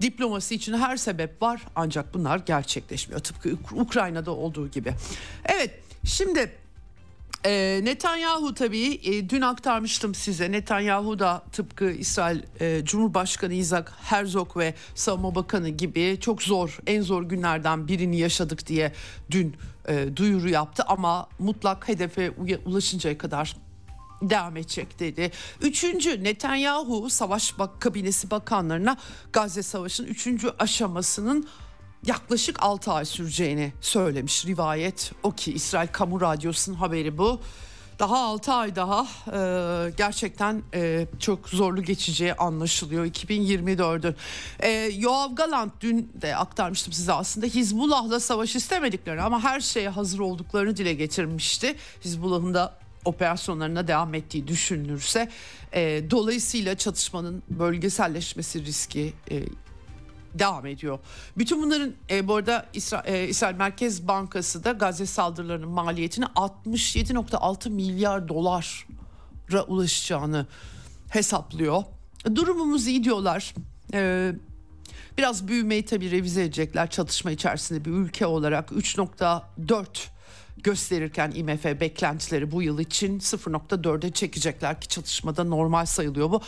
Diplomasi 0.00 0.54
için 0.54 0.74
her 0.74 0.96
sebep 0.96 1.42
var 1.42 1.62
ancak 1.76 2.14
bunlar 2.14 2.38
gerçekleşmiyor. 2.38 3.20
Tıpkı 3.20 3.50
Ukrayna'da 3.72 4.30
olduğu 4.30 4.68
gibi. 4.68 4.94
Evet 5.44 5.80
şimdi 6.04 6.52
e, 7.46 7.80
Netanyahu 7.84 8.54
tabii 8.54 9.00
e, 9.04 9.30
dün 9.30 9.40
aktarmıştım 9.40 10.14
size. 10.14 10.52
Netanyahu 10.52 11.18
da 11.18 11.42
tıpkı 11.52 11.90
İsrail 11.90 12.42
e, 12.60 12.84
Cumhurbaşkanı 12.84 13.54
Isaac 13.54 13.88
Herzog 14.02 14.56
ve 14.56 14.74
Savunma 14.94 15.34
Bakanı 15.34 15.68
gibi 15.68 16.18
çok 16.20 16.42
zor, 16.42 16.78
en 16.86 17.02
zor 17.02 17.22
günlerden 17.22 17.88
birini 17.88 18.18
yaşadık 18.18 18.66
diye 18.66 18.92
dün 19.30 19.56
e, 19.88 20.16
duyuru 20.16 20.48
yaptı 20.48 20.82
ama 20.86 21.28
mutlak 21.38 21.88
hedefe 21.88 22.30
ulaşıncaya 22.64 23.18
kadar 23.18 23.56
devam 24.22 24.56
edecek 24.56 24.98
dedi. 24.98 25.30
Üçüncü 25.60 26.24
Netanyahu 26.24 27.10
savaş 27.10 27.58
bak 27.58 27.80
kabinesi 27.80 28.30
bakanlarına 28.30 28.96
Gazze 29.32 29.62
Savaşı'nın 29.62 30.08
üçüncü 30.08 30.52
aşamasının 30.58 31.48
yaklaşık 32.06 32.62
6 32.62 32.92
ay 32.92 33.04
süreceğini 33.04 33.72
söylemiş 33.80 34.46
rivayet. 34.46 35.12
O 35.22 35.32
ki 35.32 35.52
İsrail 35.52 35.88
Kamu 35.88 36.20
Radyosu'nun 36.20 36.76
haberi 36.76 37.18
bu. 37.18 37.40
Daha 37.98 38.18
6 38.18 38.52
ay 38.52 38.76
daha 38.76 39.06
e, 39.26 39.90
gerçekten 39.96 40.62
e, 40.74 41.06
çok 41.18 41.48
zorlu 41.48 41.82
geçeceği 41.82 42.34
anlaşılıyor 42.34 43.06
2024'ün. 43.06 44.16
E, 44.60 44.70
Yoav 44.96 45.34
Galant 45.34 45.72
dün 45.80 46.12
de 46.14 46.36
aktarmıştım 46.36 46.92
size 46.92 47.12
aslında 47.12 47.46
Hizbullah'la 47.46 48.20
savaş 48.20 48.56
istemediklerini 48.56 49.22
ama 49.22 49.42
her 49.42 49.60
şeye 49.60 49.88
hazır 49.88 50.18
olduklarını 50.18 50.76
dile 50.76 50.94
getirmişti. 50.94 51.76
Hizbullah'ın 52.04 52.54
da 52.54 52.79
operasyonlarına 53.04 53.88
devam 53.88 54.14
ettiği 54.14 54.48
düşünülürse 54.48 55.28
e, 55.72 56.10
dolayısıyla 56.10 56.74
çatışmanın 56.74 57.42
bölgeselleşmesi 57.50 58.64
riski 58.64 59.12
e, 59.30 59.42
devam 60.34 60.66
ediyor. 60.66 60.98
Bütün 61.38 61.62
bunların 61.62 61.92
e, 62.10 62.28
bu 62.28 62.34
arada 62.34 62.66
İsra, 62.72 63.02
e, 63.06 63.28
İsrail 63.28 63.56
Merkez 63.56 64.08
Bankası 64.08 64.64
da 64.64 64.72
Gazze 64.72 65.06
saldırılarının 65.06 65.68
maliyetini 65.68 66.24
67.6 66.24 67.70
milyar 67.70 68.28
dolara 68.28 69.64
ulaşacağını 69.66 70.46
hesaplıyor. 71.10 71.82
Durumumuz 72.34 72.86
iyi 72.86 73.04
diyorlar. 73.04 73.54
E, 73.94 74.32
biraz 75.18 75.48
büyümeyi 75.48 75.84
tabii 75.84 76.10
revize 76.10 76.42
edecekler 76.42 76.90
çatışma 76.90 77.30
içerisinde 77.30 77.84
bir 77.84 77.90
ülke 77.90 78.26
olarak 78.26 78.70
3.4 78.70 79.86
gösterirken 80.62 81.30
IMF 81.34 81.64
beklentileri 81.64 82.50
bu 82.50 82.62
yıl 82.62 82.78
için 82.78 83.18
0.4'e 83.18 84.12
çekecekler 84.12 84.80
ki 84.80 84.88
çatışmada 84.88 85.44
normal 85.44 85.86
sayılıyor 85.86 86.30
bu. 86.30 86.42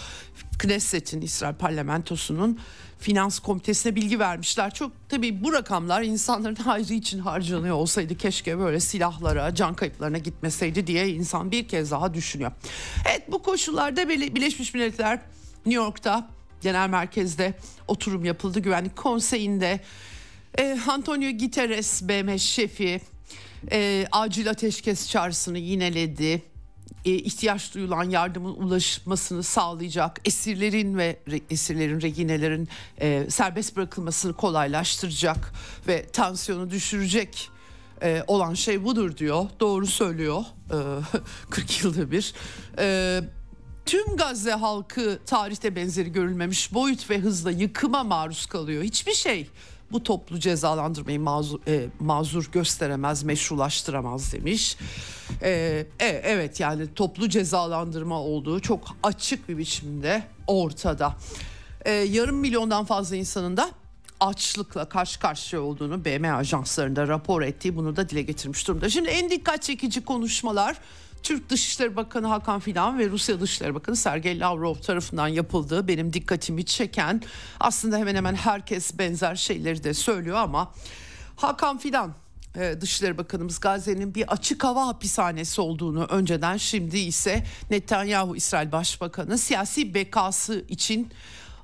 Knesset'in 0.59 1.21
İsrail 1.21 1.55
parlamentosunun 1.55 2.59
finans 2.99 3.39
komitesine 3.39 3.97
bilgi 3.97 4.19
vermişler. 4.19 4.75
Çok 4.75 4.93
tabii 5.09 5.45
bu 5.45 5.53
rakamlar 5.53 6.03
insanların 6.03 6.55
hayrı 6.65 6.95
için 6.95 7.19
harcanıyor 7.19 7.77
olsaydı 7.77 8.17
keşke 8.17 8.59
böyle 8.59 8.81
silahlara, 8.81 9.55
can 9.55 9.75
kayıplarına 9.75 10.19
gitmeseydi 10.19 10.87
diye 10.87 11.09
insan 11.09 11.51
bir 11.51 11.69
kez 11.69 11.91
daha 11.91 12.15
düşünüyor. 12.15 12.53
Evet 13.11 13.33
bu 13.33 13.43
koşullarda 13.43 14.09
Birleşmiş 14.09 14.75
Milletler 14.75 15.21
New 15.67 15.83
York'ta 15.83 16.31
genel 16.61 16.89
merkezde 16.89 17.55
oturum 17.89 18.25
yapıldı. 18.25 18.61
Güvenlik 18.61 18.97
konseyinde 18.97 19.81
e, 20.59 20.79
Antonio 20.89 21.39
Guterres 21.39 22.03
BM 22.03 22.39
şefi 22.39 23.01
e, 23.73 24.07
acil 24.13 24.51
ateşkes 24.51 25.09
çağrısını 25.09 25.59
yineledi. 25.59 26.43
E, 27.05 27.11
ihtiyaç 27.11 27.75
duyulan 27.75 28.11
yardımın 28.11 28.55
ulaşmasını 28.55 29.43
sağlayacak 29.43 30.21
esirlerin 30.25 30.99
ve 30.99 31.19
re, 31.31 31.41
esirlerin 31.51 32.01
reginelerin 32.01 32.69
e, 33.01 33.27
serbest 33.31 33.77
bırakılmasını 33.77 34.33
kolaylaştıracak 34.33 35.53
ve 35.89 36.07
tansiyonu 36.07 36.71
düşürecek 36.71 37.51
e, 38.03 38.25
olan 38.27 38.55
şey 38.55 38.85
budur 38.85 39.17
diyor. 39.17 39.47
Doğru 39.61 39.87
söylüyor. 39.87 40.45
E, 40.71 40.77
40 41.51 41.85
yılda 41.85 42.11
bir. 42.11 42.35
E, 42.79 43.21
tüm 43.87 44.17
Gazze 44.17 44.53
halkı 44.53 45.19
tarihte 45.27 45.77
benzeri 45.77 46.13
görülmemiş 46.13 46.75
boyut 46.75 47.11
ve 47.11 47.19
hızla 47.19 47.51
yıkıma 47.51 48.05
maruz 48.05 48.47
kalıyor. 48.47 48.83
Hiçbir 48.83 49.15
şey 49.15 49.49
bu 49.93 50.03
toplu 50.03 50.39
cezalandırmayı 50.39 51.21
mazur, 51.21 51.61
e, 51.69 51.89
mazur 52.01 52.51
gösteremez, 52.53 53.23
meşrulaştıramaz 53.23 54.33
demiş. 54.33 54.77
E, 55.43 55.51
e, 56.01 56.07
evet 56.07 56.61
yani 56.61 56.95
toplu 56.95 57.29
cezalandırma 57.29 58.21
olduğu 58.21 58.61
çok 58.61 58.97
açık 59.03 59.49
bir 59.49 59.59
biçimde 59.59 60.23
ortada. 60.47 61.17
E, 61.85 61.91
yarım 61.93 62.37
milyondan 62.37 62.85
fazla 62.85 63.17
insanın 63.17 63.57
da 63.57 63.71
açlıkla 64.21 64.89
karşı 64.89 65.21
karşıya 65.21 65.63
olduğunu 65.63 66.05
BM 66.05 66.35
ajanslarında 66.35 67.09
rapor 67.09 67.43
ettiği 67.43 67.77
bunu 67.77 67.97
da 67.97 68.09
dile 68.09 68.23
getirmiş 68.23 68.69
durumda. 68.69 68.89
Şimdi 68.89 69.09
en 69.09 69.31
dikkat 69.31 69.63
çekici 69.63 70.05
konuşmalar 70.05 70.77
Türk 71.23 71.51
Dışişleri 71.51 71.97
Bakanı 71.97 72.27
Hakan 72.27 72.61
Fidan 72.61 72.99
ve 72.99 73.11
Rusya 73.11 73.41
Dışişleri 73.41 73.75
Bakanı 73.75 73.97
Sergey 73.97 74.41
Lavrov 74.41 74.75
tarafından 74.75 75.29
yapıldığı 75.29 75.89
benim 75.89 76.13
dikkatimi 76.13 76.65
çeken 76.65 77.23
aslında 77.61 77.99
hemen 77.99 78.15
hemen 78.15 78.35
herkes 78.35 78.99
benzer 78.99 79.35
şeyleri 79.35 79.85
de 79.85 79.95
söylüyor 79.95 80.37
ama 80.37 80.75
Hakan 81.37 81.79
Fidan 81.79 82.15
e, 82.57 82.81
Dışişleri 82.81 83.19
Bakanımız 83.19 83.61
Gazze'nin 83.61 84.15
bir 84.15 84.33
açık 84.33 84.65
hava 84.65 84.87
hapishanesi 84.87 85.61
olduğunu 85.61 86.05
önceden 86.05 86.57
şimdi 86.57 86.99
ise 86.99 87.45
Netanyahu 87.71 88.37
İsrail 88.37 88.73
Başbakanı 88.73 89.39
siyasi 89.39 89.95
bekası 89.95 90.65
için 90.69 91.11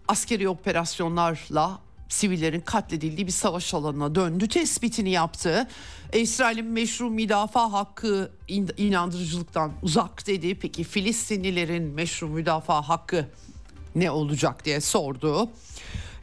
askeri 0.08 0.48
operasyonlarla 0.48 1.87
sivillerin 2.08 2.60
katledildiği 2.60 3.26
bir 3.26 3.32
savaş 3.32 3.74
alanına 3.74 4.14
döndü 4.14 4.48
tespitini 4.48 5.10
yaptı. 5.10 5.68
İsrail'in 6.12 6.66
meşru 6.66 7.10
müdafaa 7.10 7.72
hakkı 7.72 8.30
inandırıcılıktan 8.76 9.72
uzak 9.82 10.26
dedi. 10.26 10.54
Peki 10.54 10.84
Filistinlilerin 10.84 11.82
meşru 11.82 12.28
müdafaa 12.28 12.88
hakkı 12.88 13.26
ne 13.94 14.10
olacak 14.10 14.64
diye 14.64 14.80
sordu. 14.80 15.50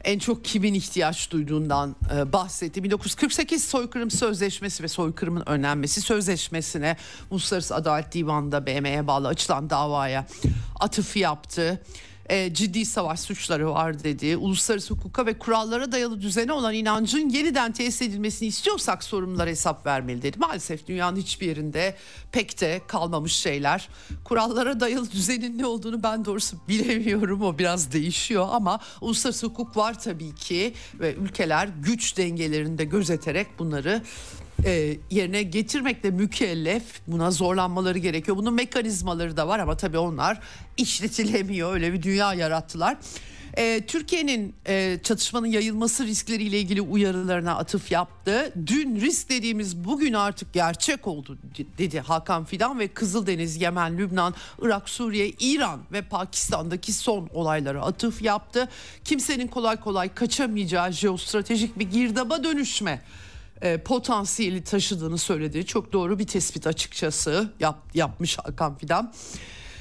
En 0.04 0.18
çok 0.18 0.44
kimin 0.44 0.74
ihtiyaç 0.74 1.30
duyduğundan 1.30 1.96
bahsetti. 2.32 2.84
1948 2.84 3.64
soykırım 3.64 4.10
sözleşmesi 4.10 4.82
ve 4.82 4.88
soykırımın 4.88 5.42
önlenmesi 5.46 6.00
sözleşmesine 6.00 6.96
Uluslararası 7.30 7.74
Adalet 7.74 8.12
Divanı'nda 8.12 8.66
BM'ye 8.66 9.06
bağlı 9.06 9.28
açılan 9.28 9.70
davaya 9.70 10.26
atıf 10.80 11.16
yaptı 11.16 11.82
e, 12.28 12.54
ciddi 12.54 12.84
savaş 12.84 13.20
suçları 13.20 13.70
var 13.70 14.04
dedi. 14.04 14.36
Uluslararası 14.36 14.94
hukuka 14.94 15.26
ve 15.26 15.38
kurallara 15.38 15.92
dayalı 15.92 16.20
düzene 16.20 16.52
olan 16.52 16.74
inancın 16.74 17.28
yeniden 17.28 17.72
tesis 17.72 18.02
edilmesini 18.02 18.48
istiyorsak 18.48 19.04
sorumlulara 19.04 19.50
hesap 19.50 19.86
vermeli 19.86 20.22
dedi. 20.22 20.38
Maalesef 20.38 20.86
dünyanın 20.86 21.16
hiçbir 21.16 21.46
yerinde 21.46 21.96
pek 22.32 22.60
de 22.60 22.80
kalmamış 22.86 23.32
şeyler. 23.32 23.88
Kurallara 24.24 24.80
dayalı 24.80 25.10
düzenin 25.10 25.58
ne 25.58 25.66
olduğunu 25.66 26.02
ben 26.02 26.24
doğrusu 26.24 26.56
bilemiyorum. 26.68 27.42
O 27.42 27.58
biraz 27.58 27.92
değişiyor 27.92 28.48
ama 28.50 28.80
uluslararası 29.00 29.46
hukuk 29.46 29.76
var 29.76 30.00
tabii 30.00 30.34
ki 30.34 30.74
ve 31.00 31.14
ülkeler 31.14 31.68
güç 31.82 32.16
dengelerinde 32.16 32.84
gözeterek 32.84 33.58
bunları 33.58 34.02
e, 34.64 34.96
yerine 35.10 35.42
getirmekle 35.42 36.10
mükellef. 36.10 36.82
Buna 37.06 37.30
zorlanmaları 37.30 37.98
gerekiyor. 37.98 38.36
Bunun 38.36 38.54
mekanizmaları 38.54 39.36
da 39.36 39.48
var 39.48 39.58
ama 39.58 39.76
tabii 39.76 39.98
onlar 39.98 40.40
işletilemiyor. 40.76 41.74
Öyle 41.74 41.92
bir 41.92 42.02
dünya 42.02 42.34
yarattılar. 42.34 42.96
E, 43.56 43.86
Türkiye'nin 43.86 44.54
e, 44.66 44.98
çatışmanın 45.02 45.46
yayılması 45.46 46.04
riskleriyle 46.04 46.58
ilgili 46.58 46.80
uyarılarına 46.80 47.56
atıf 47.56 47.92
yaptı. 47.92 48.52
Dün 48.66 49.00
risk 49.00 49.30
dediğimiz 49.30 49.76
bugün 49.76 50.12
artık 50.12 50.52
gerçek 50.52 51.06
oldu 51.06 51.38
dedi 51.78 52.00
Hakan 52.00 52.44
Fidan 52.44 52.78
ve 52.78 52.88
Kızıldeniz, 52.88 53.62
Yemen, 53.62 53.98
Lübnan, 53.98 54.34
Irak, 54.62 54.88
Suriye, 54.88 55.28
İran 55.28 55.80
ve 55.92 56.02
Pakistan'daki 56.02 56.92
son 56.92 57.28
olaylara 57.34 57.82
atıf 57.82 58.22
yaptı. 58.22 58.68
Kimsenin 59.04 59.48
kolay 59.48 59.80
kolay 59.80 60.14
kaçamayacağı 60.14 60.92
jeostratejik 60.92 61.78
bir 61.78 61.90
girdaba 61.90 62.44
dönüşme 62.44 63.02
e, 63.62 63.78
potansiyeli 63.78 64.64
taşıdığını 64.64 65.18
söyledi. 65.18 65.66
Çok 65.66 65.92
doğru 65.92 66.18
bir 66.18 66.26
tespit 66.26 66.66
açıkçası 66.66 67.52
yap, 67.60 67.78
yapmış 67.94 68.38
Hakan 68.38 68.78
Fidan. 68.78 69.12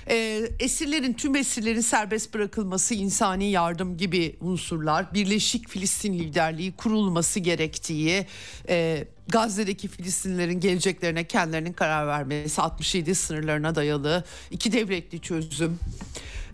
E, 0.09 0.41
esirlerin 0.59 1.13
tüm 1.13 1.35
esirlerin 1.35 1.81
serbest 1.81 2.33
bırakılması, 2.33 2.95
insani 2.95 3.51
yardım 3.51 3.97
gibi 3.97 4.35
unsurlar, 4.41 5.13
Birleşik 5.13 5.69
Filistin 5.69 6.19
liderliği 6.19 6.71
kurulması 6.71 7.39
gerektiği, 7.39 8.25
e, 8.69 9.07
Gazze'deki 9.27 9.87
Filistinlerin 9.87 10.59
geleceklerine 10.59 11.27
kendilerinin 11.27 11.73
karar 11.73 12.07
vermesi, 12.07 12.61
67 12.61 13.15
sınırlarına 13.15 13.75
dayalı 13.75 14.23
iki 14.51 14.71
devletli 14.71 15.21
çözüm 15.21 15.79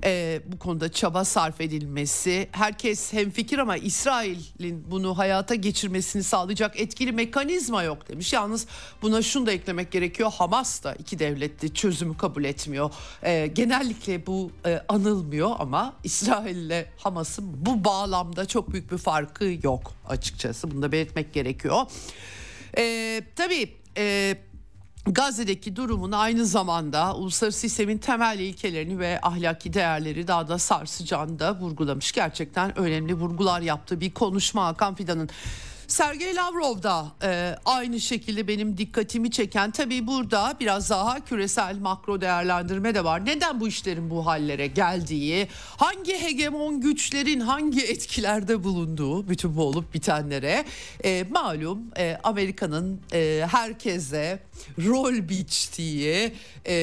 e, 0.03 0.41
bu 0.45 0.59
konuda 0.59 0.91
çaba 0.91 1.25
sarf 1.25 1.61
edilmesi. 1.61 2.49
Herkes 2.51 3.13
hemfikir 3.13 3.57
ama 3.57 3.77
İsrail'in 3.77 4.91
bunu 4.91 5.17
hayata 5.17 5.55
geçirmesini 5.55 6.23
sağlayacak 6.23 6.79
etkili 6.79 7.11
mekanizma 7.11 7.83
yok 7.83 8.07
demiş. 8.09 8.33
Yalnız 8.33 8.67
buna 9.01 9.21
şunu 9.21 9.45
da 9.45 9.51
eklemek 9.51 9.91
gerekiyor. 9.91 10.31
Hamas 10.31 10.83
da 10.83 10.95
iki 10.95 11.19
devletli 11.19 11.73
çözümü 11.73 12.17
kabul 12.17 12.43
etmiyor. 12.43 12.91
E, 13.23 13.47
genellikle 13.47 14.27
bu 14.27 14.51
e, 14.65 14.81
anılmıyor 14.89 15.51
ama 15.59 15.93
İsrail 16.03 16.55
ile 16.55 16.91
Hamas'ın 16.97 17.65
bu 17.65 17.83
bağlamda 17.83 18.45
çok 18.45 18.71
büyük 18.71 18.91
bir 18.91 18.97
farkı 18.97 19.57
yok 19.63 19.93
açıkçası. 20.07 20.71
Bunu 20.71 20.81
da 20.81 20.91
belirtmek 20.91 21.33
gerekiyor. 21.33 21.85
E, 22.77 23.21
tabii... 23.35 23.69
E, 23.97 24.37
Gazze'deki 25.05 25.75
durumun 25.75 26.11
aynı 26.11 26.45
zamanda 26.45 27.15
uluslararası 27.15 27.59
sistemin 27.59 27.97
temel 27.97 28.39
ilkelerini 28.39 28.99
ve 28.99 29.19
ahlaki 29.21 29.73
değerleri 29.73 30.27
daha 30.27 30.47
da 30.47 30.57
sarsacağını 30.57 31.39
da 31.39 31.55
vurgulamış. 31.59 32.11
Gerçekten 32.11 32.79
önemli 32.79 33.13
vurgular 33.13 33.61
yaptığı 33.61 34.01
bir 34.01 34.13
konuşma 34.13 34.65
Hakan 34.65 34.95
Fidan'ın. 34.95 35.29
Sergey 35.91 36.35
Lavrov 36.35 36.83
da 36.83 37.05
e, 37.23 37.55
aynı 37.65 37.99
şekilde 37.99 38.47
benim 38.47 38.77
dikkatimi 38.77 39.31
çeken 39.31 39.71
tabii 39.71 40.07
burada 40.07 40.53
biraz 40.59 40.89
daha 40.89 41.25
küresel 41.25 41.77
makro 41.77 42.21
değerlendirme 42.21 42.95
de 42.95 43.03
var. 43.03 43.25
Neden 43.25 43.59
bu 43.59 43.67
işlerin 43.67 44.09
bu 44.09 44.25
hallere 44.25 44.67
geldiği, 44.67 45.47
hangi 45.77 46.21
hegemon 46.21 46.81
güçlerin 46.81 47.39
hangi 47.39 47.81
etkilerde 47.81 48.63
bulunduğu 48.63 49.29
bütün 49.29 49.55
bu 49.57 49.63
olup 49.63 49.93
bitenlere 49.93 50.65
e, 51.03 51.23
malum 51.29 51.79
e, 51.97 52.17
Amerika'nın 52.23 53.01
e, 53.13 53.45
herkese 53.51 54.39
rol 54.85 55.29
biçtiği, 55.29 56.33
e, 56.67 56.75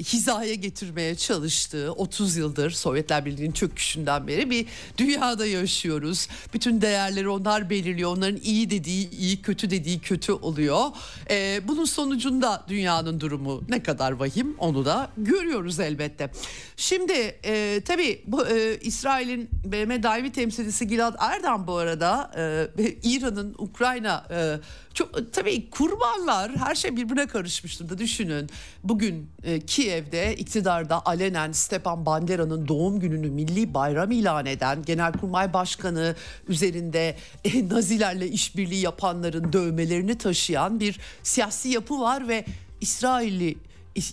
hizaya 0.00 0.54
getirmeye 0.54 1.14
çalıştığı 1.14 1.92
30 1.92 2.36
yıldır 2.36 2.70
Sovyetler 2.70 3.26
Birliği'nin 3.26 3.52
çöküşünden 3.52 4.26
beri 4.26 4.50
bir 4.50 4.66
dünyada 4.98 5.46
yaşıyoruz. 5.46 6.28
Bütün 6.54 6.80
değerleri 6.80 7.28
onlar 7.28 7.70
belirliyor. 7.70 8.16
Onların 8.16 8.40
iyi 8.42 8.70
dediği 8.70 9.10
iyi, 9.10 9.42
kötü 9.42 9.70
dediği 9.70 10.00
kötü 10.00 10.32
oluyor. 10.32 10.86
E, 11.30 11.60
bunun 11.68 11.84
sonucunda 11.84 12.64
dünyanın 12.68 13.20
durumu 13.20 13.62
ne 13.68 13.82
kadar 13.82 14.12
vahim 14.12 14.54
onu 14.58 14.84
da 14.84 15.10
görüyoruz 15.16 15.80
elbette. 15.80 16.30
Şimdi 16.76 17.12
e, 17.44 17.80
tabii 17.84 18.22
bu 18.26 18.46
e, 18.46 18.78
İsrail'in 18.80 19.50
BM 19.64 20.02
daimi 20.02 20.32
temsilcisi 20.32 20.88
Gilad 20.88 21.14
Erdan 21.18 21.66
bu 21.66 21.76
arada 21.76 22.30
e, 22.78 22.96
İran'ın 23.02 23.54
Ukrayna 23.58 24.26
e, 24.30 24.58
çok 24.96 25.32
tabii 25.32 25.70
kurbanlar 25.70 26.56
her 26.56 26.74
şey 26.74 26.96
birbirine 26.96 27.26
karışmıştır 27.26 27.88
da 27.88 27.98
düşünün. 27.98 28.50
Bugün 28.84 29.30
e, 29.44 29.60
Kiev'de 29.60 30.36
iktidarda 30.36 31.06
alenen 31.06 31.52
Stepan 31.52 32.06
Bandera'nın 32.06 32.68
doğum 32.68 33.00
gününü 33.00 33.30
milli 33.30 33.74
bayram 33.74 34.10
ilan 34.10 34.46
eden 34.46 34.82
Genelkurmay 34.82 35.52
Başkanı 35.52 36.14
üzerinde 36.48 37.16
e, 37.44 37.68
Nazilerle 37.68 38.28
işbirliği 38.28 38.80
yapanların 38.80 39.52
dövmelerini 39.52 40.18
taşıyan 40.18 40.80
bir 40.80 41.00
siyasi 41.22 41.68
yapı 41.68 42.00
var 42.00 42.28
ve 42.28 42.44
İsrailli 42.80 43.56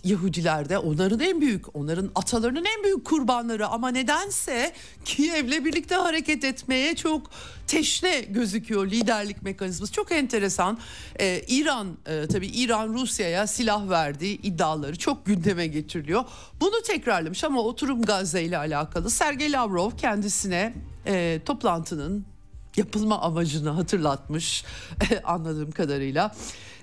Yahudiler 0.04 0.70
de 0.70 0.78
onların 0.78 1.20
en 1.20 1.42
büyük, 1.42 1.76
onların 1.76 2.12
atalarının 2.16 2.66
en 2.78 2.84
büyük 2.84 3.06
kurbanları 3.06 3.68
ama 3.68 3.90
nedense 3.90 4.74
Kiev'le 5.06 5.66
birlikte 5.66 5.96
hareket 5.96 6.44
etmeye 6.44 6.96
çok 6.96 7.32
teşne 7.68 8.22
gözüküyor 8.22 8.88
liderlik 8.88 9.42
mekanizması. 9.42 9.94
Çok 9.94 10.12
enteresan. 10.12 10.80
Ee, 11.20 11.42
İran 11.48 11.98
e, 12.06 12.28
tabii 12.28 12.48
İran 12.48 12.94
Rusya'ya 12.94 13.48
silah 13.48 13.90
verdiği 13.90 14.42
iddiaları 14.42 14.98
çok 14.98 15.26
gündeme 15.26 15.68
getiriliyor. 15.68 16.24
Bunu 16.62 16.82
tekrarlamış 16.88 17.44
ama 17.44 17.62
oturum 17.62 18.02
Gazze 18.02 18.44
ile 18.44 18.58
alakalı 18.58 19.10
Sergey 19.10 19.52
Lavrov 19.52 19.92
kendisine 19.92 20.74
e, 21.08 21.42
toplantının 21.46 22.26
yapılma 22.78 23.22
amacını 23.22 23.70
hatırlatmış 23.70 24.64
anladığım 25.24 25.72
kadarıyla. 25.72 26.36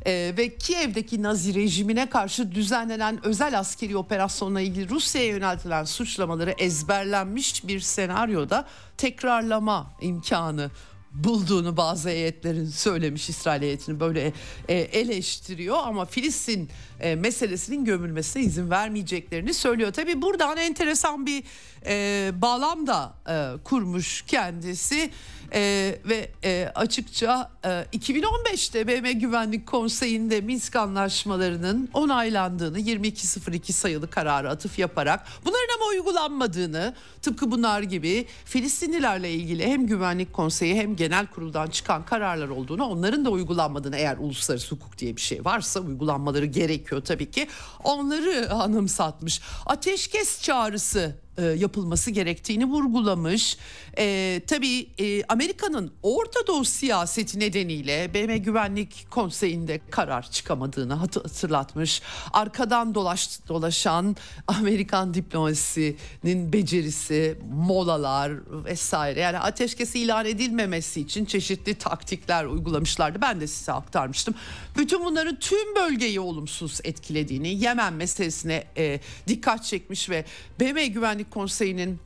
Ee, 0.06 0.34
ve 0.38 0.56
Kiev'deki 0.56 1.22
Nazi 1.22 1.54
rejimine 1.54 2.10
karşı 2.10 2.52
düzenlenen 2.52 3.26
özel 3.26 3.58
askeri 3.58 3.96
operasyonla 3.96 4.60
ilgili 4.60 4.88
Rusya'ya 4.88 5.28
yöneltilen 5.28 5.84
suçlamaları 5.84 6.50
ezberlenmiş 6.50 7.66
bir 7.68 7.80
senaryoda 7.80 8.66
tekrarlama 8.96 9.92
imkanı 10.00 10.70
bulduğunu 11.12 11.76
bazı 11.76 12.08
heyetlerin 12.08 12.66
söylemiş 12.66 13.28
İsrail 13.28 13.62
heyetini. 13.62 14.00
Böyle 14.00 14.32
e, 14.68 14.74
eleştiriyor 14.74 15.76
ama 15.84 16.04
Filistin 16.04 16.70
e, 17.00 17.14
meselesinin 17.14 17.84
gömülmesine 17.84 18.42
izin 18.42 18.70
vermeyeceklerini 18.70 19.54
söylüyor. 19.54 19.92
Tabi 19.92 20.22
buradan 20.22 20.56
enteresan 20.56 21.26
bir 21.26 21.44
e, 21.86 22.30
bağlam 22.42 22.86
da 22.86 23.14
e, 23.28 23.62
kurmuş 23.64 24.22
kendisi 24.22 25.10
e, 25.54 25.94
ve 26.04 26.30
e, 26.44 26.72
açıkça 26.74 27.50
e, 27.64 27.68
2015'te 27.68 28.88
BM 28.88 29.12
Güvenlik 29.12 29.66
Konseyi'nde 29.66 30.40
Minsk 30.40 30.76
anlaşmalarının 30.76 31.88
onaylandığını 31.94 32.78
2202 32.78 33.72
sayılı 33.72 34.10
kararı 34.10 34.50
atıf 34.50 34.78
yaparak 34.78 35.26
bunların 35.44 35.74
ama 35.76 35.90
uygulanmadığını 35.90 36.94
tıpkı 37.22 37.50
bunlar 37.50 37.82
gibi 37.82 38.26
Filistinlilerle 38.44 39.30
ilgili 39.32 39.66
hem 39.66 39.86
Güvenlik 39.86 40.32
Konseyi 40.32 40.74
hem 40.74 40.96
Genel 40.96 41.26
Kurul'dan 41.26 41.66
çıkan 41.66 42.04
kararlar 42.04 42.48
olduğunu 42.48 42.84
onların 42.84 43.24
da 43.24 43.30
uygulanmadığını 43.30 43.96
eğer 43.96 44.16
uluslararası 44.16 44.74
hukuk 44.74 44.98
diye 44.98 45.16
bir 45.16 45.20
şey 45.20 45.44
varsa 45.44 45.80
uygulanmaları 45.80 46.46
gerekiyor 46.46 46.89
tabii 47.04 47.30
ki 47.30 47.48
onları 47.84 48.50
anımsatmış. 48.52 49.40
Ateşkes 49.66 50.42
çağrısı 50.42 51.16
e, 51.40 51.44
yapılması 51.44 52.10
gerektiğini 52.10 52.64
vurgulamış. 52.64 53.58
E, 53.98 54.40
tabii 54.46 54.86
e, 54.98 55.24
Amerika'nın 55.24 55.92
Orta 56.02 56.46
Doğu 56.46 56.64
siyaseti 56.64 57.40
nedeniyle 57.40 58.14
BM 58.14 58.36
Güvenlik 58.36 59.06
Konseyi'nde 59.10 59.80
karar 59.90 60.30
çıkamadığını 60.30 60.94
hatırlatmış. 60.94 62.02
Arkadan 62.32 62.94
dolaş, 62.94 63.48
dolaşan 63.48 64.16
Amerikan 64.46 65.14
diplomasisinin 65.14 66.52
becerisi, 66.52 67.38
molalar 67.52 68.32
vesaire 68.64 69.20
yani 69.20 69.38
ateşkesi 69.38 69.98
ilan 69.98 70.26
edilmemesi 70.26 71.00
için 71.00 71.24
çeşitli 71.24 71.74
taktikler 71.74 72.44
uygulamışlardı. 72.44 73.20
Ben 73.22 73.40
de 73.40 73.46
size 73.46 73.72
aktarmıştım. 73.72 74.34
Bütün 74.76 75.04
bunların 75.04 75.36
tüm 75.36 75.76
bölgeyi 75.76 76.20
olumsuz 76.20 76.80
etkilediğini, 76.84 77.48
Yemen 77.48 77.92
meselesine 77.92 78.64
e, 78.76 79.00
dikkat 79.26 79.64
çekmiş 79.64 80.10
ve 80.10 80.24
BM 80.60 80.86
Güvenlik 80.86 81.29
Konseyi'nin 81.30 81.98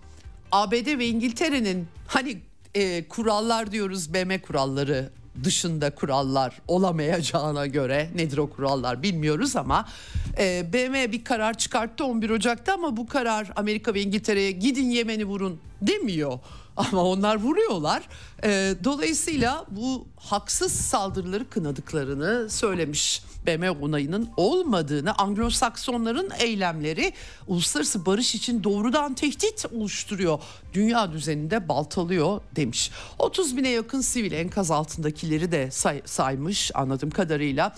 ABD 0.53 0.99
ve 0.99 1.07
İngiltere'nin 1.07 1.87
hani 2.07 2.39
e, 2.75 3.09
kurallar 3.09 3.73
diyoruz 3.73 4.15
BM 4.15 4.39
kuralları 4.39 5.11
dışında 5.45 5.95
kurallar 5.95 6.61
olamayacağına 6.69 7.67
göre 7.67 8.11
nedir 8.15 8.39
o 8.39 8.51
kurallar 8.51 9.03
bilmiyoruz 9.03 9.57
ama 9.57 9.89
e, 10.39 10.73
BM 10.73 11.13
bir 11.13 11.25
karar 11.25 11.59
çıkarttı 11.59 12.05
11 12.05 12.31
Ocak'ta 12.31 12.75
ama 12.75 12.97
bu 12.97 13.07
karar 13.07 13.53
Amerika 13.57 13.95
ve 13.95 14.03
İngiltere'ye 14.03 14.51
gidin 14.51 14.91
Yemen'i 14.91 15.25
vurun 15.25 15.61
demiyor. 15.83 16.39
Ama 16.77 17.05
onlar 17.05 17.37
vuruyorlar. 17.37 18.03
E, 18.45 18.75
dolayısıyla 18.85 19.67
bu 19.71 20.07
haksız 20.17 20.73
saldırıları 20.73 21.51
kınadıklarını 21.51 22.51
söylemiş. 22.51 23.23
BM 23.47 23.71
onayının 23.71 24.29
olmadığını, 24.37 25.11
Anglo-Saksonların 25.11 26.31
eylemleri 26.39 27.13
uluslararası 27.47 28.07
barış 28.07 28.35
için 28.35 28.65
doğrudan 28.65 29.15
tehdit 29.15 29.67
oluşturuyor. 29.73 30.39
Dünya 30.75 31.13
düzeninde 31.13 31.69
baltalıyor 31.69 32.41
demiş. 32.57 32.91
30 33.19 33.57
bine 33.57 33.69
yakın 33.69 34.01
sivil 34.01 34.33
enkaz 34.33 34.71
altındakileri 34.71 35.53
de 35.53 35.71
say- 35.71 36.03
saymış 36.05 36.71
anladığım 36.75 37.11
kadarıyla. 37.11 37.75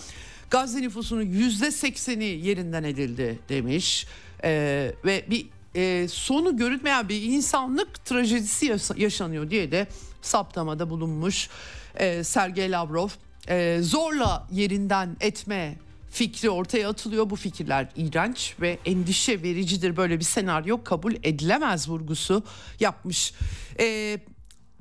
Gazze 0.49 0.81
nüfusunun 0.81 1.21
yüzde 1.21 1.71
sekseni 1.71 2.25
yerinden 2.25 2.83
edildi 2.83 3.39
demiş. 3.49 4.07
Ee, 4.43 4.91
ve 5.05 5.25
bir 5.29 5.47
e, 5.77 6.07
sonu 6.07 6.57
görünmeyen 6.57 7.09
bir 7.09 7.21
insanlık 7.21 8.05
trajedisi 8.05 8.77
yaşanıyor 8.95 9.49
diye 9.49 9.71
de 9.71 9.87
saptamada 10.21 10.89
bulunmuş 10.89 11.49
e, 11.95 12.23
Sergey 12.23 12.71
Lavrov. 12.71 13.09
E, 13.49 13.79
zorla 13.81 14.47
yerinden 14.51 15.17
etme 15.19 15.75
fikri 16.11 16.49
ortaya 16.49 16.89
atılıyor. 16.89 17.29
Bu 17.29 17.35
fikirler 17.35 17.87
iğrenç 17.95 18.55
ve 18.61 18.79
endişe 18.85 19.43
vericidir. 19.43 19.97
Böyle 19.97 20.19
bir 20.19 20.23
senaryo 20.23 20.83
kabul 20.83 21.13
edilemez 21.23 21.89
vurgusu 21.89 22.43
yapmış. 22.79 23.33
E, 23.79 24.17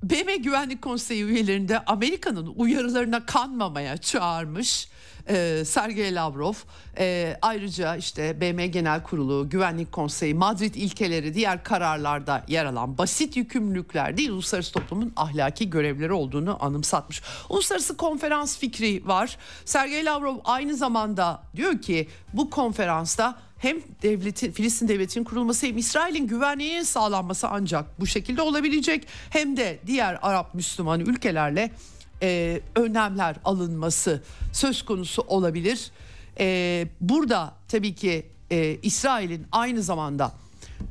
BM 0.02 0.36
Güvenlik 0.36 0.82
Konseyi 0.82 1.24
üyelerinde 1.24 1.84
Amerika'nın 1.84 2.46
uyarılarına 2.56 3.26
kanmamaya 3.26 3.96
çağırmış 3.96 4.88
e, 5.28 5.64
Sergey 5.64 6.14
Lavrov 6.14 6.54
e, 6.98 7.36
ayrıca 7.42 7.96
işte 7.96 8.40
BM 8.40 8.66
Genel 8.66 9.02
Kurulu, 9.02 9.50
Güvenlik 9.50 9.92
Konseyi, 9.92 10.34
Madrid 10.34 10.74
ilkeleri 10.74 11.34
diğer 11.34 11.64
kararlarda 11.64 12.44
yer 12.48 12.64
alan 12.64 12.98
basit 12.98 13.36
yükümlülükler 13.36 14.16
değil 14.16 14.30
uluslararası 14.30 14.72
toplumun 14.72 15.12
ahlaki 15.16 15.70
görevleri 15.70 16.12
olduğunu 16.12 16.64
anımsatmış. 16.64 17.22
Uluslararası 17.48 17.96
konferans 17.96 18.58
fikri 18.58 19.06
var. 19.06 19.36
Sergey 19.64 20.04
Lavrov 20.04 20.36
aynı 20.44 20.76
zamanda 20.76 21.42
diyor 21.56 21.82
ki 21.82 22.08
bu 22.32 22.50
konferansta 22.50 23.38
hem 23.58 23.76
devletin 24.02 24.52
Filistin 24.52 24.88
devletinin 24.88 25.24
kurulması 25.24 25.66
hem 25.66 25.78
İsrail'in 25.78 26.26
güvenliğinin 26.26 26.82
sağlanması 26.82 27.48
ancak 27.48 28.00
bu 28.00 28.06
şekilde 28.06 28.42
olabilecek 28.42 29.06
hem 29.30 29.56
de 29.56 29.78
diğer 29.86 30.18
Arap 30.22 30.54
Müslüman 30.54 31.00
ülkelerle 31.00 31.70
e, 32.22 32.60
önlemler 32.74 33.36
alınması 33.44 34.22
söz 34.52 34.84
konusu 34.84 35.22
olabilir. 35.22 35.90
E, 36.40 36.88
burada 37.00 37.54
tabii 37.68 37.94
ki 37.94 38.26
e, 38.50 38.78
İsrail'in 38.82 39.46
aynı 39.52 39.82
zamanda 39.82 40.32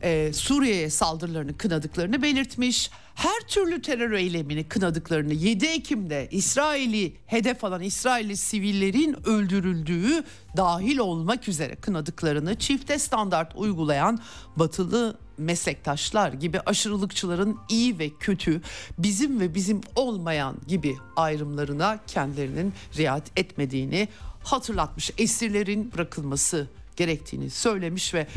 e, 0.02 0.34
Suriye'ye 0.34 0.90
saldırılarını 0.90 1.58
kınadıklarını 1.58 2.22
belirtmiş. 2.22 2.92
Her 3.16 3.40
türlü 3.48 3.82
terör 3.82 4.12
eylemini 4.12 4.64
kınadıklarını 4.64 5.34
7 5.34 5.66
Ekim'de 5.66 6.28
İsrail'i 6.32 7.16
hedef 7.26 7.64
alan 7.64 7.82
İsrailli 7.82 8.38
sivillerin 8.38 9.28
öldürüldüğü 9.28 10.24
dahil 10.58 10.98
olmak 10.98 11.48
üzere 11.48 11.76
kınadıklarını 11.76 12.56
çifte 12.56 13.00
standart 13.00 13.56
uygulayan 13.56 14.20
batılı 14.56 15.18
meslektaşlar 15.38 16.34
gibi 16.34 16.60
aşırılıkçıların 16.60 17.58
iyi 17.69 18.00
ve 18.00 18.10
kötü, 18.19 18.62
bizim 18.98 19.39
ve 19.39 19.56
bizim 19.56 19.82
olmayan 19.95 20.56
gibi 20.67 20.95
ayrımlarına 21.15 22.00
kendilerinin 22.08 22.74
riayet 22.98 23.39
etmediğini 23.39 24.08
hatırlatmış. 24.43 25.12
Esirlerin 25.17 25.91
bırakılması 25.93 26.67
gerektiğini 26.95 27.50
söylemiş 27.50 28.13
ve 28.13 28.28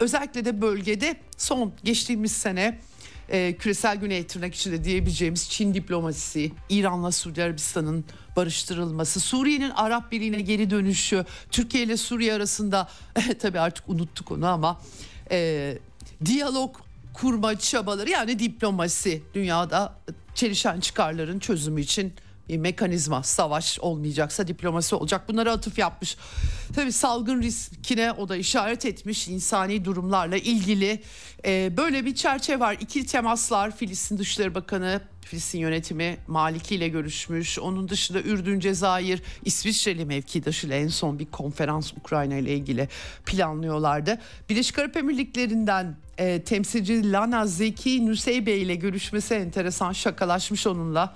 özellikle 0.00 0.44
de 0.44 0.60
bölgede 0.60 1.16
son 1.36 1.72
geçtiğimiz 1.84 2.32
sene 2.32 2.78
e, 3.28 3.56
küresel 3.56 3.96
güney 3.96 4.26
tırnak 4.26 4.54
içinde 4.54 4.84
diyebileceğimiz 4.84 5.50
Çin 5.50 5.74
diplomasisi, 5.74 6.52
İran'la 6.68 7.12
Suudi 7.12 7.42
Arabistan'ın 7.42 8.04
barıştırılması, 8.36 9.20
Suriye'nin 9.20 9.70
Arap 9.70 10.12
Birliği'ne 10.12 10.40
geri 10.40 10.70
dönüşü, 10.70 11.24
Türkiye 11.50 11.84
ile 11.84 11.96
Suriye 11.96 12.34
arasında 12.34 12.88
tabii 13.38 13.60
artık 13.60 13.88
unuttuk 13.88 14.32
onu 14.32 14.46
ama 14.46 14.80
e, 15.30 15.78
diyalog 16.24 16.76
kurma 17.14 17.58
çabaları 17.58 18.10
yani 18.10 18.38
diplomasi 18.38 19.22
dünyada 19.34 19.94
çelişen 20.34 20.80
çıkarların 20.80 21.38
çözümü 21.38 21.80
için 21.80 22.12
bir 22.48 22.56
mekanizma 22.56 23.22
savaş 23.22 23.80
olmayacaksa 23.80 24.48
diplomasi 24.48 24.94
olacak 24.94 25.28
bunlara 25.28 25.52
atıf 25.52 25.78
yapmış. 25.78 26.16
Tabii 26.74 26.92
salgın 26.92 27.42
riskine 27.42 28.12
o 28.12 28.28
da 28.28 28.36
işaret 28.36 28.86
etmiş 28.86 29.28
insani 29.28 29.84
durumlarla 29.84 30.36
ilgili 30.36 31.02
e, 31.44 31.76
böyle 31.76 32.04
bir 32.04 32.14
çerçeve 32.14 32.60
var. 32.60 32.76
İkili 32.80 33.06
temaslar 33.06 33.76
Filistin 33.76 34.18
Dışişleri 34.18 34.54
Bakanı 34.54 35.00
Filistin 35.20 35.58
yönetimi 35.58 36.16
Maliki 36.26 36.74
ile 36.74 36.88
görüşmüş. 36.88 37.58
Onun 37.58 37.88
dışında 37.88 38.20
Ürdün, 38.20 38.60
Cezayir, 38.60 39.22
İsviçreli 39.44 40.04
mevkidaşıyla 40.04 40.76
en 40.76 40.88
son 40.88 41.18
bir 41.18 41.26
konferans 41.26 41.92
Ukrayna 41.92 42.36
ile 42.36 42.54
ilgili 42.54 42.88
planlıyorlardı. 43.26 44.18
Birleşik 44.50 44.78
Arap 44.78 44.96
Emirlikleri'nden 44.96 45.96
e, 46.18 46.42
temsilci 46.42 47.12
Lana 47.12 47.46
Zeki 47.46 48.06
Nuseybe 48.06 48.52
ile 48.52 48.74
görüşmesi 48.74 49.34
enteresan 49.34 49.92
şakalaşmış 49.92 50.66
onunla 50.66 51.14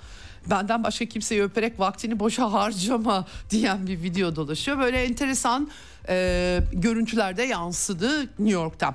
benden 0.51 0.85
başka 0.85 1.05
kimseyi 1.05 1.43
öperek 1.43 1.81
vaktini 1.81 2.19
boşa 2.19 2.53
harcama 2.53 3.27
diyen 3.51 3.87
bir 3.87 4.03
video 4.03 4.37
dolaşıyor. 4.37 4.79
Böyle 4.79 5.05
enteresan 5.05 5.71
e, 6.09 6.59
görüntülerde 6.73 7.43
yansıdı 7.43 8.21
New 8.21 8.51
York'ta. 8.51 8.95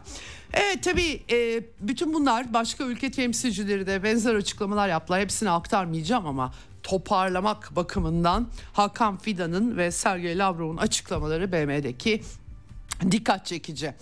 Evet 0.53 0.83
tabii 0.83 1.21
e, 1.31 1.63
bütün 1.79 2.13
bunlar 2.13 2.53
başka 2.53 2.83
ülke 2.83 3.11
temsilcileri 3.11 3.87
de 3.87 4.03
benzer 4.03 4.35
açıklamalar 4.35 4.89
yaptılar. 4.89 5.21
Hepsini 5.21 5.49
aktarmayacağım 5.49 6.27
ama 6.27 6.53
toparlamak 6.83 7.75
bakımından 7.75 8.47
Hakan 8.73 9.17
Fidan'ın 9.17 9.77
ve 9.77 9.91
Sergey 9.91 10.37
Lavrov'un 10.37 10.77
açıklamaları 10.77 11.51
BM'deki 11.51 12.21
dikkat 13.11 13.45
çekici. 13.45 13.93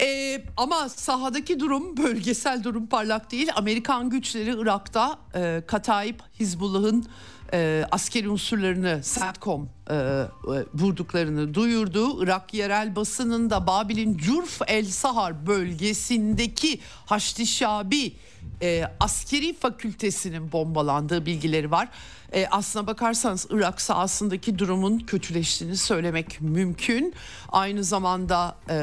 Ee, 0.00 0.44
ama 0.56 0.88
sahadaki 0.88 1.60
durum 1.60 1.96
bölgesel 1.96 2.64
durum 2.64 2.86
parlak 2.86 3.30
değil. 3.30 3.48
Amerikan 3.56 4.10
güçleri 4.10 4.54
Irak'ta 4.60 5.18
e, 5.34 5.62
Katayip 5.66 6.22
Hizbullah'ın 6.40 7.06
e, 7.52 7.84
askeri 7.90 8.28
unsurlarını 8.28 9.00
SATCOM 9.02 9.68
e, 9.90 9.94
e, 9.94 10.26
vurduklarını 10.74 11.54
duyurdu. 11.54 12.24
Irak 12.24 12.54
yerel 12.54 12.96
basının 12.96 13.50
da 13.50 13.66
Babil'in 13.66 14.18
Curf 14.18 14.60
El 14.66 14.84
Sahar 14.84 15.46
bölgesindeki 15.46 16.80
Haçlı 17.06 17.46
Şabi 17.46 18.12
e, 18.62 18.84
askeri 19.00 19.54
fakültesinin 19.54 20.52
bombalandığı 20.52 21.26
bilgileri 21.26 21.70
var. 21.70 21.88
E, 22.32 22.46
aslına 22.46 22.86
bakarsanız 22.86 23.46
Irak 23.50 23.80
sahasındaki 23.80 24.58
durumun 24.58 24.98
kötüleştiğini 24.98 25.76
söylemek 25.76 26.40
mümkün. 26.40 27.14
Aynı 27.48 27.84
zamanda 27.84 28.56
e, 28.68 28.74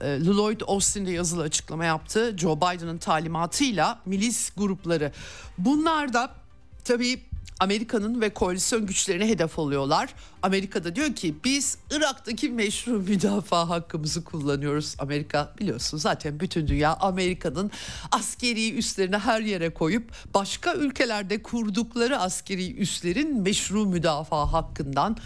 e, 0.00 0.24
Lloyd 0.26 0.60
Austin 0.66 1.06
de 1.06 1.10
yazılı 1.10 1.42
açıklama 1.42 1.84
yaptı. 1.84 2.34
Joe 2.38 2.56
Biden'ın 2.56 2.98
talimatıyla 2.98 4.00
milis 4.06 4.50
grupları. 4.56 5.12
Bunlar 5.58 6.12
da 6.12 6.30
tabii 6.84 7.20
Amerika'nın 7.60 8.20
ve 8.20 8.30
koalisyon 8.30 8.86
güçlerine 8.86 9.28
hedef 9.28 9.58
alıyorlar. 9.58 10.14
Amerika'da 10.46 10.96
diyor 10.96 11.14
ki 11.14 11.34
biz 11.44 11.78
Irak'taki 11.90 12.48
meşru 12.48 12.92
müdafaa 12.92 13.68
hakkımızı 13.68 14.24
kullanıyoruz. 14.24 14.94
Amerika 14.98 15.54
biliyorsun 15.60 15.98
zaten 15.98 16.40
bütün 16.40 16.68
dünya 16.68 16.94
Amerika'nın 16.94 17.70
askeri 18.12 18.78
üslerini 18.78 19.18
her 19.18 19.40
yere 19.40 19.74
koyup 19.74 20.12
başka 20.34 20.74
ülkelerde 20.74 21.42
kurdukları 21.42 22.18
askeri 22.18 22.76
üslerin 22.76 23.40
meşru 23.42 23.86
müdafaa 23.86 24.52
hakkından 24.52 25.16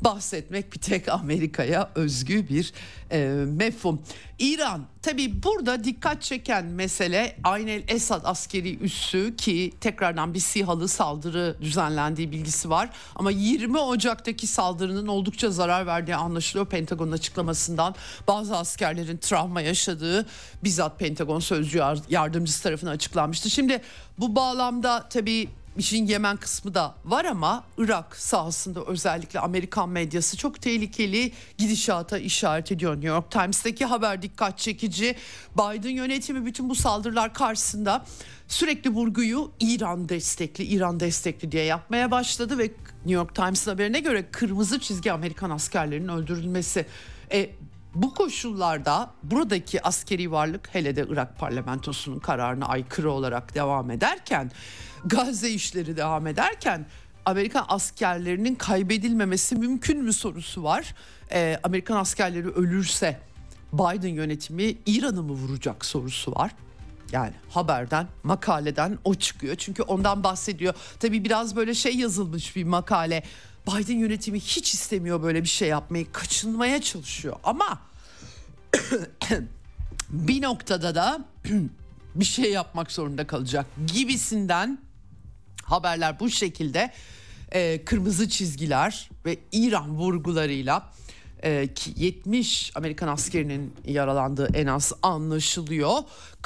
bahsetmek 0.00 0.72
bir 0.72 0.78
tek 0.78 1.08
Amerika'ya 1.08 1.90
özgü 1.94 2.48
bir 2.48 2.72
e, 3.12 3.28
mefhum. 3.46 4.02
İran 4.38 4.86
tabi 5.02 5.42
burada 5.42 5.84
dikkat 5.84 6.22
çeken 6.22 6.64
mesele 6.64 7.36
Aynel 7.44 7.82
Esad 7.88 8.20
askeri 8.24 8.78
üssü 8.78 9.36
ki 9.36 9.72
tekrardan 9.80 10.34
bir 10.34 10.38
SİHA'lı 10.40 10.88
saldırı 10.88 11.56
düzenlendiği 11.60 12.32
bilgisi 12.32 12.70
var. 12.70 12.90
Ama 13.14 13.30
20 13.30 13.78
Ocak'taki 13.78 14.46
saldırının 14.66 15.06
oldukça 15.06 15.50
zarar 15.50 15.86
verdiği 15.86 16.16
anlaşılıyor 16.16 16.66
Pentagon'un 16.66 17.12
açıklamasından. 17.12 17.94
Bazı 18.28 18.56
askerlerin 18.56 19.16
travma 19.16 19.60
yaşadığı 19.60 20.26
bizzat 20.64 20.98
Pentagon 20.98 21.40
sözcü 21.40 21.82
yardımcısı 22.08 22.62
tarafından 22.62 22.92
açıklanmıştı. 22.92 23.50
Şimdi 23.50 23.82
bu 24.18 24.36
bağlamda 24.36 25.08
tabii 25.08 25.48
işin 25.78 26.06
Yemen 26.06 26.36
kısmı 26.36 26.74
da 26.74 26.94
var 27.04 27.24
ama 27.24 27.64
Irak 27.78 28.16
sahasında 28.16 28.84
özellikle 28.84 29.40
Amerikan 29.40 29.88
medyası 29.88 30.36
çok 30.36 30.62
tehlikeli 30.62 31.32
gidişata 31.58 32.18
işaret 32.18 32.72
ediyor. 32.72 32.94
New 32.94 33.08
York 33.08 33.30
Times'taki 33.30 33.84
haber 33.84 34.22
dikkat 34.22 34.58
çekici. 34.58 35.16
Biden 35.54 35.90
yönetimi 35.90 36.46
bütün 36.46 36.68
bu 36.68 36.74
saldırılar 36.74 37.34
karşısında 37.34 38.04
sürekli 38.48 38.90
vurguyu 38.90 39.50
İran 39.60 40.08
destekli, 40.08 40.64
İran 40.64 41.00
destekli 41.00 41.52
diye 41.52 41.64
yapmaya 41.64 42.10
başladı 42.10 42.58
ve 42.58 42.70
New 43.06 43.14
York 43.14 43.34
Times'ın 43.34 43.70
haberine 43.70 44.00
göre 44.00 44.30
kırmızı 44.30 44.80
çizgi 44.80 45.12
Amerikan 45.12 45.50
askerlerinin 45.50 46.08
öldürülmesi. 46.08 46.86
E, 47.32 47.50
bu 47.94 48.14
koşullarda 48.14 49.10
buradaki 49.22 49.82
askeri 49.82 50.32
varlık 50.32 50.74
hele 50.74 50.96
de 50.96 51.06
Irak 51.08 51.38
parlamentosunun 51.38 52.18
kararına 52.18 52.66
aykırı 52.66 53.10
olarak 53.10 53.54
devam 53.54 53.90
ederken 53.90 54.50
Gazze 55.04 55.50
işleri 55.50 55.96
devam 55.96 56.26
ederken 56.26 56.86
Amerikan 57.24 57.64
askerlerinin 57.68 58.54
kaybedilmemesi 58.54 59.56
mümkün 59.56 60.02
mü 60.02 60.12
sorusu 60.12 60.62
var. 60.62 60.94
Ee, 61.32 61.60
Amerikan 61.62 61.96
askerleri 61.96 62.48
ölürse 62.48 63.20
Biden 63.72 64.08
yönetimi 64.08 64.76
İran'ı 64.86 65.22
mı 65.22 65.32
vuracak 65.32 65.84
sorusu 65.84 66.32
var. 66.32 66.50
Yani 67.12 67.32
haberden, 67.50 68.08
makaleden 68.22 68.98
o 69.04 69.14
çıkıyor. 69.14 69.56
Çünkü 69.56 69.82
ondan 69.82 70.24
bahsediyor. 70.24 70.74
Tabii 71.00 71.24
biraz 71.24 71.56
böyle 71.56 71.74
şey 71.74 71.96
yazılmış 71.96 72.56
bir 72.56 72.64
makale. 72.64 73.22
Biden 73.66 73.96
yönetimi 73.96 74.40
hiç 74.40 74.74
istemiyor 74.74 75.22
böyle 75.22 75.42
bir 75.42 75.48
şey 75.48 75.68
yapmayı, 75.68 76.12
kaçınmaya 76.12 76.82
çalışıyor. 76.82 77.36
Ama 77.44 77.80
bir 80.10 80.42
noktada 80.42 80.94
da 80.94 81.24
bir 82.14 82.24
şey 82.24 82.52
yapmak 82.52 82.92
zorunda 82.92 83.26
kalacak 83.26 83.66
gibisinden 83.86 84.78
haberler 85.62 86.20
bu 86.20 86.30
şekilde 86.30 86.92
e, 87.52 87.84
kırmızı 87.84 88.28
çizgiler 88.28 89.10
ve 89.24 89.38
İran 89.52 89.90
vurgularıyla 89.90 90.92
e, 91.44 91.68
70 91.96 92.72
Amerikan 92.74 93.08
askerinin 93.08 93.74
yaralandığı 93.84 94.48
en 94.54 94.66
az 94.66 94.92
anlaşılıyor. 95.02 95.98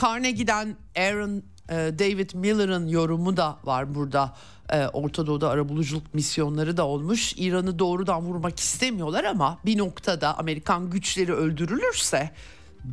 Carnegie'den 0.02 0.76
Aaron 0.96 1.42
e, 1.68 1.74
David 1.74 2.30
Miller'ın 2.34 2.88
yorumu 2.88 3.36
da 3.36 3.58
var 3.64 3.94
burada. 3.94 4.36
E, 4.72 4.86
Orta 4.86 5.26
Doğu'da 5.26 5.50
arabuluculuk 5.50 6.14
misyonları 6.14 6.76
da 6.76 6.86
olmuş. 6.86 7.34
İran'ı 7.36 7.78
doğrudan 7.78 8.22
vurmak 8.22 8.60
istemiyorlar 8.60 9.24
ama 9.24 9.58
bir 9.64 9.78
noktada 9.78 10.38
Amerikan 10.38 10.90
güçleri 10.90 11.32
öldürülürse 11.32 12.30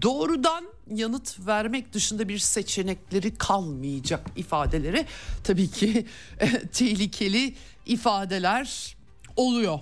doğrudan 0.02 0.66
yanıt 0.90 1.48
vermek 1.48 1.94
dışında 1.94 2.30
bir 2.30 2.40
seçenekleri 2.40 3.38
kalmayacak 3.38 4.32
ifadeleri 4.36 5.06
tabii 5.44 5.68
ki 5.68 6.06
tehlikeli 6.72 7.56
ifadeler 7.86 8.98
oluyor. 9.36 9.80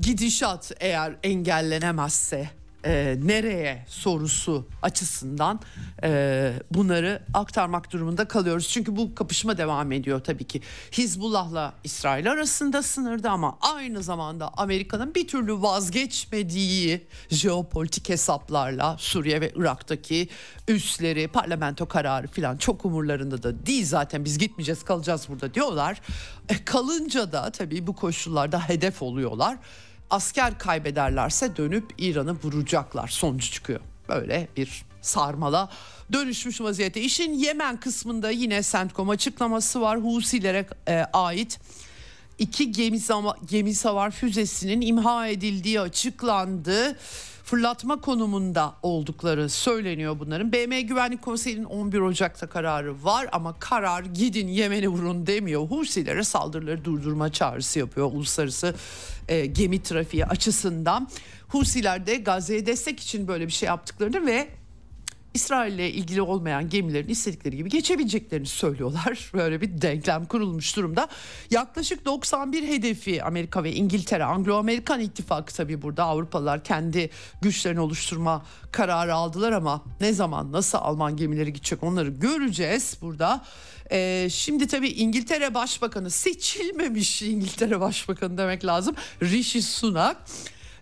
Gidişat 0.00 0.72
eğer 0.80 1.16
engellenemezse 1.22 2.50
e, 2.84 3.16
nereye 3.22 3.84
sorusu 3.88 4.68
açısından 4.82 5.60
e, 6.02 6.52
bunları 6.70 7.22
aktarmak 7.34 7.92
durumunda 7.92 8.28
kalıyoruz. 8.28 8.68
Çünkü 8.68 8.96
bu 8.96 9.14
kapışma 9.14 9.58
devam 9.58 9.92
ediyor 9.92 10.20
tabii 10.20 10.44
ki. 10.44 10.60
Hizbullah'la 10.92 11.74
İsrail 11.84 12.30
arasında 12.30 12.82
sınırda 12.82 13.30
ama 13.30 13.58
aynı 13.60 14.02
zamanda 14.02 14.50
Amerika'nın 14.56 15.14
bir 15.14 15.28
türlü 15.28 15.62
vazgeçmediği 15.62 17.06
jeopolitik 17.30 18.08
hesaplarla 18.08 18.96
Suriye 18.98 19.40
ve 19.40 19.52
Irak'taki 19.56 20.28
üsleri, 20.68 21.28
parlamento 21.28 21.86
kararı 21.86 22.26
falan 22.26 22.56
çok 22.56 22.84
umurlarında 22.84 23.42
da 23.42 23.66
değil 23.66 23.86
zaten 23.86 24.24
biz 24.24 24.38
gitmeyeceğiz 24.38 24.84
kalacağız 24.84 25.26
burada 25.28 25.54
diyorlar. 25.54 26.00
E, 26.48 26.64
kalınca 26.64 27.32
da 27.32 27.50
tabii 27.50 27.86
bu 27.86 27.96
koşullarda 27.96 28.68
hedef 28.68 29.02
oluyorlar 29.02 29.58
asker 30.10 30.58
kaybederlerse 30.58 31.56
dönüp 31.56 31.94
İran'ı 31.98 32.36
vuracaklar 32.42 33.08
sonucu 33.08 33.50
çıkıyor. 33.50 33.80
Böyle 34.08 34.48
bir 34.56 34.84
sarmala 35.02 35.70
dönüşmüş 36.12 36.60
vaziyette. 36.60 37.00
İşin 37.00 37.32
Yemen 37.32 37.80
kısmında 37.80 38.30
yine 38.30 38.62
CENTCOM 38.62 39.10
açıklaması 39.10 39.80
var. 39.80 39.98
Husilere 39.98 40.66
e, 40.88 41.06
ait 41.12 41.58
iki 42.38 42.72
gemi, 42.72 42.98
gemi 43.50 43.74
savar 43.74 44.10
füzesinin 44.10 44.80
imha 44.80 45.26
edildiği 45.26 45.80
açıklandı 45.80 46.96
fırlatma 47.44 48.00
konumunda 48.00 48.74
oldukları 48.82 49.48
söyleniyor 49.48 50.16
bunların. 50.18 50.52
BM 50.52 50.80
Güvenlik 50.80 51.22
Konseyi'nin 51.22 51.64
11 51.64 52.00
Ocak'ta 52.00 52.46
kararı 52.46 53.04
var 53.04 53.28
ama 53.32 53.58
karar 53.58 54.04
gidin 54.04 54.48
Yemen'i 54.48 54.88
vurun 54.88 55.26
demiyor. 55.26 55.62
Husilere 55.62 56.24
saldırıları 56.24 56.84
durdurma 56.84 57.32
çağrısı 57.32 57.78
yapıyor 57.78 58.06
uluslararası 58.12 58.74
e, 59.28 59.46
gemi 59.46 59.82
trafiği 59.82 60.26
açısından. 60.26 61.08
Husiler 61.48 62.06
de 62.06 62.16
Gazze'ye 62.16 62.66
destek 62.66 63.00
için 63.00 63.28
böyle 63.28 63.46
bir 63.46 63.52
şey 63.52 63.66
yaptıklarını 63.66 64.26
ve 64.26 64.48
İsrail 65.34 65.72
ile 65.72 65.90
ilgili 65.90 66.22
olmayan 66.22 66.68
gemilerin 66.68 67.08
istedikleri 67.08 67.56
gibi 67.56 67.68
geçebileceklerini 67.68 68.46
söylüyorlar. 68.46 69.30
Böyle 69.34 69.60
bir 69.60 69.82
denklem 69.82 70.24
kurulmuş 70.24 70.76
durumda. 70.76 71.08
Yaklaşık 71.50 72.04
91 72.04 72.68
hedefi 72.68 73.24
Amerika 73.24 73.64
ve 73.64 73.72
İngiltere, 73.72 74.24
Anglo-Amerikan 74.24 75.00
ittifakı 75.00 75.54
tabii 75.54 75.82
burada 75.82 76.04
Avrupalılar 76.04 76.64
kendi 76.64 77.10
güçlerini 77.42 77.80
oluşturma 77.80 78.44
kararı 78.72 79.14
aldılar 79.14 79.52
ama 79.52 79.84
ne 80.00 80.12
zaman 80.12 80.52
nasıl 80.52 80.78
Alman 80.78 81.16
gemileri 81.16 81.52
gidecek 81.52 81.82
onları 81.82 82.08
göreceğiz 82.08 82.96
burada. 83.00 83.44
Ee, 83.92 84.28
şimdi 84.30 84.66
tabii 84.66 84.88
İngiltere 84.88 85.54
Başbakanı 85.54 86.10
seçilmemiş 86.10 87.22
İngiltere 87.22 87.80
Başbakanı 87.80 88.38
demek 88.38 88.64
lazım. 88.64 88.94
Rishi 89.22 89.62
Sunak 89.62 90.16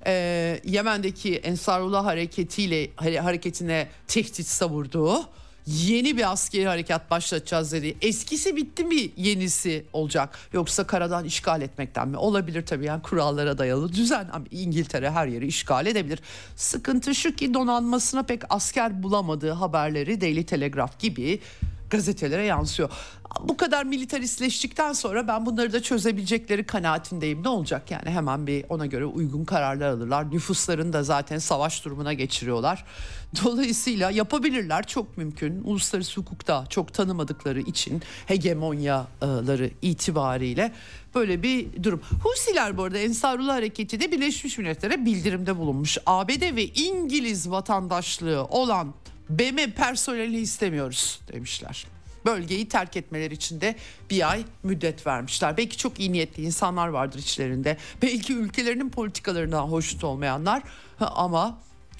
e, 0.07 0.61
Yemen'deki 0.65 1.37
Ensarullah 1.37 2.05
hareketiyle 2.05 2.91
hareketine 2.97 3.89
tehdit 4.09 4.47
savurduğu 4.47 5.29
yeni 5.69 6.17
bir 6.17 6.33
askeri 6.33 6.67
harekat 6.67 7.11
başlatacağız 7.11 7.73
dedi. 7.73 7.97
Eskisi 8.03 8.57
bitti 8.57 8.85
mi 8.85 9.11
yenisi 9.17 9.85
olacak 9.93 10.39
yoksa 10.53 10.87
karadan 10.87 11.25
işgal 11.25 11.63
etmekten 11.63 12.09
mi? 12.09 12.17
Olabilir 12.17 12.67
tabii 12.67 12.85
yani 12.85 13.03
kurallara 13.03 13.59
dayalı 13.59 13.93
düzen 13.93 14.29
ama 14.33 14.45
İngiltere 14.51 15.11
her 15.11 15.27
yeri 15.27 15.47
işgal 15.47 15.87
edebilir. 15.87 16.21
Sıkıntı 16.57 17.15
şu 17.15 17.35
ki 17.35 17.55
donanmasına 17.55 18.23
pek 18.23 18.43
asker 18.51 19.03
bulamadığı 19.03 19.51
haberleri 19.51 20.21
Daily 20.21 20.45
Telegraph 20.45 20.99
gibi 20.99 21.41
gazetelere 21.91 22.45
yansıyor. 22.45 22.91
Bu 23.41 23.57
kadar 23.57 23.85
militaristleştikten 23.85 24.93
sonra 24.93 25.29
ben 25.29 25.47
bunları 25.47 25.73
da 25.73 25.83
çözebilecekleri 25.83 26.65
kanaatindeyim. 26.65 27.43
Ne 27.43 27.49
olacak 27.49 27.91
yani 27.91 28.11
hemen 28.11 28.47
bir 28.47 28.65
ona 28.69 28.87
göre 28.87 29.05
uygun 29.05 29.45
kararlar 29.45 29.89
alırlar. 29.89 30.33
Nüfuslarını 30.33 30.93
da 30.93 31.03
zaten 31.03 31.39
savaş 31.39 31.85
durumuna 31.85 32.13
geçiriyorlar. 32.13 32.85
Dolayısıyla 33.45 34.11
yapabilirler 34.11 34.87
çok 34.87 35.19
mümkün. 35.19 35.63
Uluslararası 35.65 36.21
hukukta 36.21 36.65
çok 36.71 36.95
tanımadıkları 36.95 37.61
için 37.61 38.03
hegemonyaları 38.27 39.71
itibariyle 39.83 40.73
böyle 41.15 41.43
bir 41.43 41.83
durum. 41.83 42.01
Husiler 42.23 42.77
bu 42.77 42.83
arada 42.83 42.99
Ensarullah 42.99 43.55
Hareketi 43.55 44.01
de 44.01 44.13
Birleşmiş 44.13 44.59
Milletler'e 44.59 45.05
bildirimde 45.05 45.59
bulunmuş. 45.59 45.99
ABD 46.07 46.57
ve 46.57 46.65
İngiliz 46.65 47.51
vatandaşlığı 47.51 48.45
olan 48.45 48.95
BM 49.31 49.71
personeli 49.71 50.41
istemiyoruz 50.41 51.21
demişler. 51.33 51.98
Bölgeyi 52.29 52.69
terk 52.69 52.97
etmeleri 52.97 53.35
için 53.35 53.61
de 53.61 53.75
bir 54.11 54.31
ay 54.31 54.45
müddet 54.63 55.07
vermişler. 55.07 55.57
Belki 55.57 55.77
çok 55.77 56.01
iyi 56.01 56.13
niyetli 56.13 56.43
insanlar 56.43 56.89
vardır 56.89 57.19
içlerinde. 57.19 57.77
Belki 58.03 58.35
ülkelerinin 58.35 58.91
politikalarından 58.91 59.63
hoşnut 59.63 60.05
olmayanlar 60.05 60.63
ama 61.01 61.59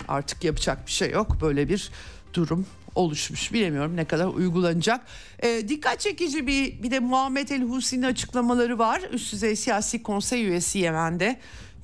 artık 0.09 0.45
yapacak 0.45 0.87
bir 0.87 0.93
şey 0.93 1.11
yok. 1.11 1.41
Böyle 1.41 1.69
bir 1.69 1.91
durum 2.35 2.67
oluşmuş. 2.95 3.53
Bilemiyorum 3.53 3.97
ne 3.97 4.05
kadar 4.05 4.27
uygulanacak. 4.27 5.01
E, 5.43 5.69
dikkat 5.69 6.01
çekici 6.01 6.47
bir 6.47 6.83
bir 6.83 6.91
de 6.91 6.99
Muhammed 7.01 7.49
El 7.49 7.63
Husi'nin 7.63 8.03
açıklamaları 8.03 8.79
var. 8.79 9.03
Üst 9.13 9.33
düzey 9.33 9.57
siyasi 9.57 10.03
konsey 10.03 10.45
üyesi 10.45 10.79
Yemen'de. 10.79 11.41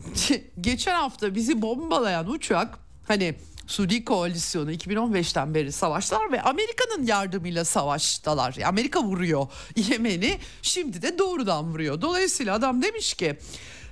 Geçen 0.61 0.95
hafta 0.95 1.35
bizi 1.35 1.63
bombalayan 1.63 2.31
uçak 2.31 2.79
hani 3.09 3.35
Suudi 3.67 4.05
koalisyonu 4.05 4.73
2015'ten 4.73 5.55
beri 5.55 5.73
savaşlar 5.73 6.33
ve 6.33 6.43
Amerika'nın 6.43 7.07
yardımıyla 7.07 7.65
savaştalar. 7.65 8.57
Amerika 8.67 9.03
vuruyor 9.03 9.47
Yemen'i 9.77 10.39
şimdi 10.63 11.03
de 11.03 11.19
doğrudan 11.19 11.65
vuruyor. 11.73 12.01
Dolayısıyla 12.01 12.55
adam 12.55 12.83
demiş 12.83 13.15
ki 13.15 13.39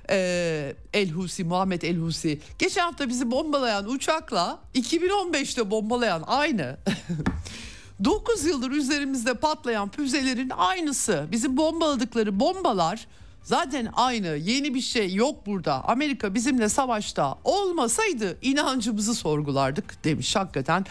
e, 0.09 0.75
El 0.93 1.09
Husi 1.09 1.43
Muhammed 1.43 1.81
El 1.81 1.97
Husi 1.97 2.39
geçen 2.59 2.81
hafta 2.81 3.09
bizi 3.09 3.31
bombalayan 3.31 3.89
uçakla 3.89 4.59
2015'te 4.75 5.71
bombalayan 5.71 6.23
aynı. 6.27 6.77
9 8.03 8.45
yıldır 8.45 8.71
üzerimizde 8.71 9.33
patlayan 9.33 9.89
füzelerin 9.89 10.49
aynısı. 10.49 11.27
Bizi 11.31 11.57
bombaladıkları 11.57 12.39
bombalar 12.39 13.07
Zaten 13.43 13.89
aynı 13.93 14.27
yeni 14.27 14.73
bir 14.73 14.81
şey 14.81 15.13
yok 15.13 15.45
burada. 15.45 15.83
Amerika 15.83 16.33
bizimle 16.33 16.69
savaşta 16.69 17.35
olmasaydı 17.43 18.37
inancımızı 18.41 19.15
sorgulardık 19.15 20.03
demiş 20.03 20.35
hakikaten. 20.35 20.85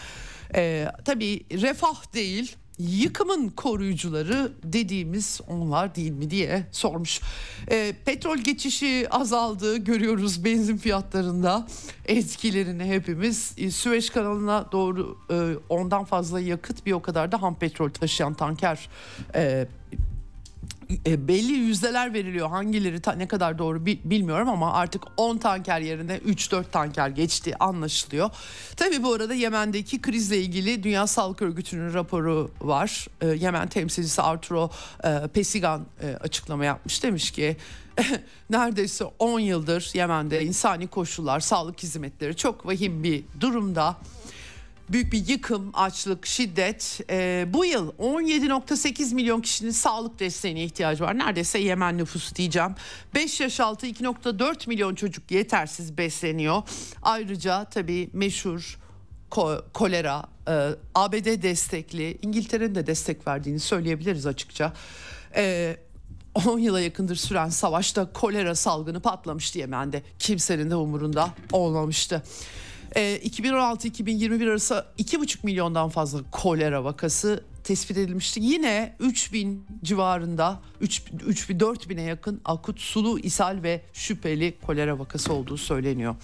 Ee, 0.55 0.87
tabii 1.05 1.45
refah 1.51 2.13
değil 2.13 2.55
yıkımın 2.79 3.49
koruyucuları 3.49 4.51
dediğimiz 4.63 5.41
onlar 5.47 5.95
değil 5.95 6.11
mi 6.11 6.29
diye 6.29 6.67
sormuş. 6.71 7.21
E, 7.71 7.93
petrol 8.05 8.37
geçişi 8.37 9.07
azaldı 9.11 9.77
görüyoruz 9.77 10.45
benzin 10.45 10.77
fiyatlarında 10.77 11.67
etkilerini 12.05 12.83
hepimiz. 12.83 13.53
E, 13.57 13.71
Süveyş 13.71 14.09
kanalına 14.09 14.71
doğru 14.71 15.17
e, 15.29 15.35
ondan 15.69 16.03
fazla 16.03 16.39
yakıt 16.39 16.85
bir 16.85 16.91
o 16.91 17.01
kadar 17.01 17.31
da 17.31 17.41
ham 17.41 17.55
petrol 17.55 17.89
taşıyan 17.89 18.33
tanker 18.33 18.89
e, 19.35 19.67
e, 21.05 21.27
belli 21.27 21.51
yüzdeler 21.51 22.13
veriliyor. 22.13 22.49
Hangileri 22.49 23.01
ta, 23.01 23.11
ne 23.11 23.27
kadar 23.27 23.57
doğru 23.57 23.85
bilmiyorum 23.85 24.49
ama 24.49 24.73
artık 24.73 25.03
10 25.17 25.37
tanker 25.37 25.79
yerine 25.79 26.17
3-4 26.17 26.63
tanker 26.71 27.09
geçti 27.09 27.55
anlaşılıyor. 27.59 28.29
Tabii 28.77 29.03
bu 29.03 29.13
arada 29.13 29.33
Yemen'deki 29.33 30.01
krizle 30.01 30.37
ilgili 30.37 30.83
Dünya 30.83 31.07
Sağlık 31.07 31.41
Örgütü'nün 31.41 31.93
raporu 31.93 32.51
var. 32.61 33.07
E, 33.21 33.27
Yemen 33.27 33.67
temsilcisi 33.67 34.21
Arturo 34.21 34.69
e, 35.03 35.27
Pesigan 35.33 35.85
e, 36.01 36.07
açıklama 36.15 36.65
yapmış. 36.65 37.03
Demiş 37.03 37.31
ki 37.31 37.57
neredeyse 38.49 39.05
10 39.19 39.39
yıldır 39.39 39.91
Yemen'de 39.93 40.43
insani 40.43 40.87
koşullar, 40.87 41.39
sağlık 41.39 41.83
hizmetleri 41.83 42.35
çok 42.35 42.65
vahim 42.65 43.03
bir 43.03 43.23
durumda 43.39 43.97
büyük 44.89 45.13
bir 45.13 45.27
yıkım, 45.27 45.71
açlık, 45.73 46.25
şiddet. 46.25 46.99
E, 47.09 47.45
bu 47.49 47.65
yıl 47.65 47.89
17.8 47.89 49.15
milyon 49.15 49.41
kişinin 49.41 49.71
sağlık 49.71 50.19
desteğine 50.19 50.63
ihtiyacı 50.63 51.03
var. 51.03 51.17
Neredeyse 51.17 51.59
Yemen 51.59 51.97
nüfusu 51.97 52.35
diyeceğim. 52.35 52.75
5 53.15 53.39
yaş 53.39 53.59
altı 53.59 53.87
2.4 53.87 54.67
milyon 54.69 54.95
çocuk 54.95 55.31
yetersiz 55.31 55.97
besleniyor. 55.97 56.61
Ayrıca 57.01 57.65
tabii 57.65 58.09
meşhur 58.13 58.79
ko- 59.31 59.63
kolera, 59.73 60.23
e, 60.47 60.69
ABD 60.95 61.41
destekli, 61.41 62.17
İngiltere'nin 62.21 62.75
de 62.75 62.87
destek 62.87 63.27
verdiğini 63.27 63.59
söyleyebiliriz 63.59 64.27
açıkça. 64.27 64.73
E, 65.35 65.77
10 66.47 66.59
yıla 66.59 66.81
yakındır 66.81 67.15
süren 67.15 67.49
savaşta 67.49 68.13
kolera 68.13 68.55
salgını 68.55 68.99
patlamıştı 68.99 69.59
Yemen'de. 69.59 70.03
Kimsenin 70.19 70.69
de 70.69 70.75
umurunda 70.75 71.29
olmamıştı. 71.51 72.23
E, 72.95 73.01
ee, 73.01 73.27
2016-2021 73.27 74.49
arası 74.49 74.85
2,5 74.97 75.37
milyondan 75.43 75.89
fazla 75.89 76.19
kolera 76.31 76.83
vakası 76.83 77.43
tespit 77.63 77.97
edilmişti. 77.97 78.39
Yine 78.43 78.95
3000 78.99 79.65
civarında 79.83 80.61
3 80.81 81.03
3000 81.25 81.59
4000'e 81.59 82.01
yakın 82.01 82.41
akut 82.45 82.79
sulu 82.79 83.19
ishal 83.19 83.63
ve 83.63 83.81
şüpheli 83.93 84.57
kolera 84.65 84.99
vakası 84.99 85.33
olduğu 85.33 85.57
söyleniyor. 85.57 86.15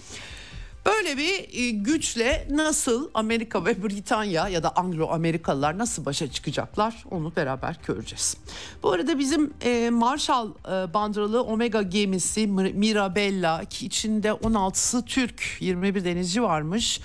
Böyle 0.85 1.17
bir 1.17 1.59
e, 1.59 1.69
güçle 1.69 2.47
nasıl 2.49 3.09
Amerika 3.13 3.65
ve 3.65 3.83
Britanya 3.83 4.47
ya 4.47 4.63
da 4.63 4.69
Anglo-Amerikalılar 4.69 5.77
nasıl 5.77 6.05
başa 6.05 6.31
çıkacaklar 6.31 7.03
onu 7.11 7.35
beraber 7.35 7.77
göreceğiz. 7.87 8.37
Bu 8.83 8.91
arada 8.91 9.19
bizim 9.19 9.53
e, 9.61 9.89
Marshall 9.89 10.47
e, 10.47 10.93
bandıralı 10.93 11.43
Omega 11.43 11.81
gemisi 11.81 12.47
Mirabella 12.47 13.65
ki 13.65 13.85
içinde 13.85 14.29
16'sı 14.29 15.05
Türk 15.05 15.57
21 15.59 16.05
denizci 16.05 16.43
varmış. 16.43 17.01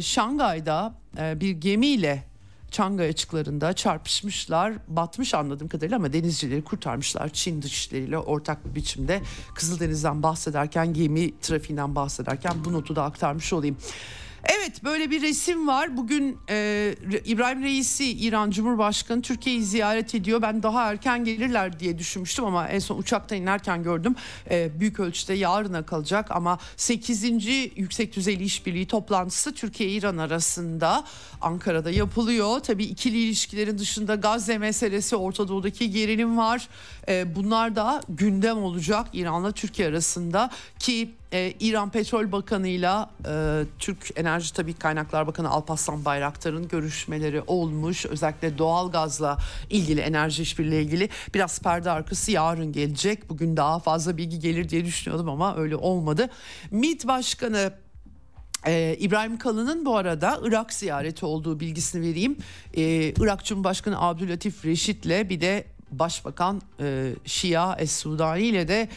Şangay'da 0.00 0.94
bir 1.16 1.50
gemiyle 1.50 2.29
Çangay 2.70 3.08
açıklarında 3.08 3.72
çarpışmışlar. 3.72 4.72
Batmış 4.88 5.34
anladığım 5.34 5.68
kadarıyla 5.68 5.96
ama 5.96 6.12
denizcileri 6.12 6.64
kurtarmışlar. 6.64 7.28
Çin 7.28 7.62
dışişleriyle 7.62 8.18
ortak 8.18 8.66
bir 8.66 8.74
biçimde 8.74 9.22
Kızıldeniz'den 9.54 10.22
bahsederken 10.22 10.94
gemi 10.94 11.38
trafiğinden 11.40 11.94
bahsederken 11.94 12.52
bu 12.64 12.72
notu 12.72 12.96
da 12.96 13.04
aktarmış 13.04 13.52
olayım. 13.52 13.76
Evet 14.44 14.84
böyle 14.84 15.10
bir 15.10 15.22
resim 15.22 15.68
var. 15.68 15.96
Bugün 15.96 16.38
e, 16.50 16.94
İbrahim 17.24 17.62
Reisi 17.62 18.10
İran 18.10 18.50
Cumhurbaşkanı 18.50 19.22
Türkiye'yi 19.22 19.62
ziyaret 19.62 20.14
ediyor. 20.14 20.42
Ben 20.42 20.62
daha 20.62 20.90
erken 20.90 21.24
gelirler 21.24 21.80
diye 21.80 21.98
düşünmüştüm 21.98 22.44
ama 22.44 22.68
en 22.68 22.78
son 22.78 22.98
uçakta 22.98 23.34
inerken 23.34 23.82
gördüm. 23.82 24.14
E, 24.50 24.80
büyük 24.80 25.00
ölçüde 25.00 25.34
yarına 25.34 25.86
kalacak 25.86 26.30
ama 26.30 26.58
8. 26.76 27.24
Yüksek 27.76 28.16
Düzeyli 28.16 28.44
İşbirliği 28.44 28.86
toplantısı 28.86 29.54
Türkiye-İran 29.54 30.16
arasında 30.16 31.04
Ankara'da 31.40 31.90
yapılıyor. 31.90 32.60
Tabii 32.60 32.84
ikili 32.84 33.18
ilişkilerin 33.18 33.78
dışında 33.78 34.14
Gazze 34.14 34.58
meselesi, 34.58 35.16
Orta 35.16 35.48
Doğu'daki 35.48 35.90
gerilim 35.90 36.38
var. 36.38 36.68
E, 37.08 37.34
bunlar 37.34 37.76
da 37.76 38.02
gündem 38.08 38.58
olacak 38.58 39.06
İran'la 39.12 39.52
Türkiye 39.52 39.88
arasında 39.88 40.50
ki 40.78 41.10
e, 41.32 41.52
İran 41.60 41.90
Petrol 41.90 42.32
Bakanı'yla 42.32 43.10
e, 43.28 43.64
Türk 43.78 44.10
Enerji 44.16 44.29
Tabii 44.38 44.74
Kaynaklar 44.74 45.26
Bakanı 45.26 45.50
Alparslan 45.50 46.04
Bayraktar'ın 46.04 46.68
görüşmeleri 46.68 47.42
olmuş. 47.46 48.06
Özellikle 48.06 48.58
doğal 48.58 48.90
gazla 48.90 49.38
ilgili 49.70 50.00
enerji 50.00 50.42
işbirliği 50.42 50.82
ilgili 50.82 51.08
biraz 51.34 51.60
perde 51.60 51.90
arkası 51.90 52.30
yarın 52.30 52.72
gelecek. 52.72 53.30
Bugün 53.30 53.56
daha 53.56 53.78
fazla 53.78 54.16
bilgi 54.16 54.38
gelir 54.38 54.68
diye 54.68 54.84
düşünüyordum 54.84 55.28
ama 55.28 55.56
öyle 55.56 55.76
olmadı. 55.76 56.30
MİT 56.70 57.06
Başkanı 57.06 57.72
ee, 58.66 58.96
İbrahim 59.00 59.38
Kalın'ın 59.38 59.86
bu 59.86 59.96
arada 59.96 60.40
Irak 60.42 60.72
ziyareti 60.72 61.26
olduğu 61.26 61.60
bilgisini 61.60 62.02
vereyim. 62.08 62.36
Ee, 62.76 62.82
Irak 63.20 63.44
Cumhurbaşkanı 63.44 64.00
Abdülatif 64.00 64.64
Reşit'le 64.64 65.30
bir 65.30 65.40
de 65.40 65.64
Başbakan 65.90 66.62
e, 66.80 67.12
Şia 67.24 67.76
Es-Sudani 67.76 68.42
ile 68.42 68.68
de 68.68 68.88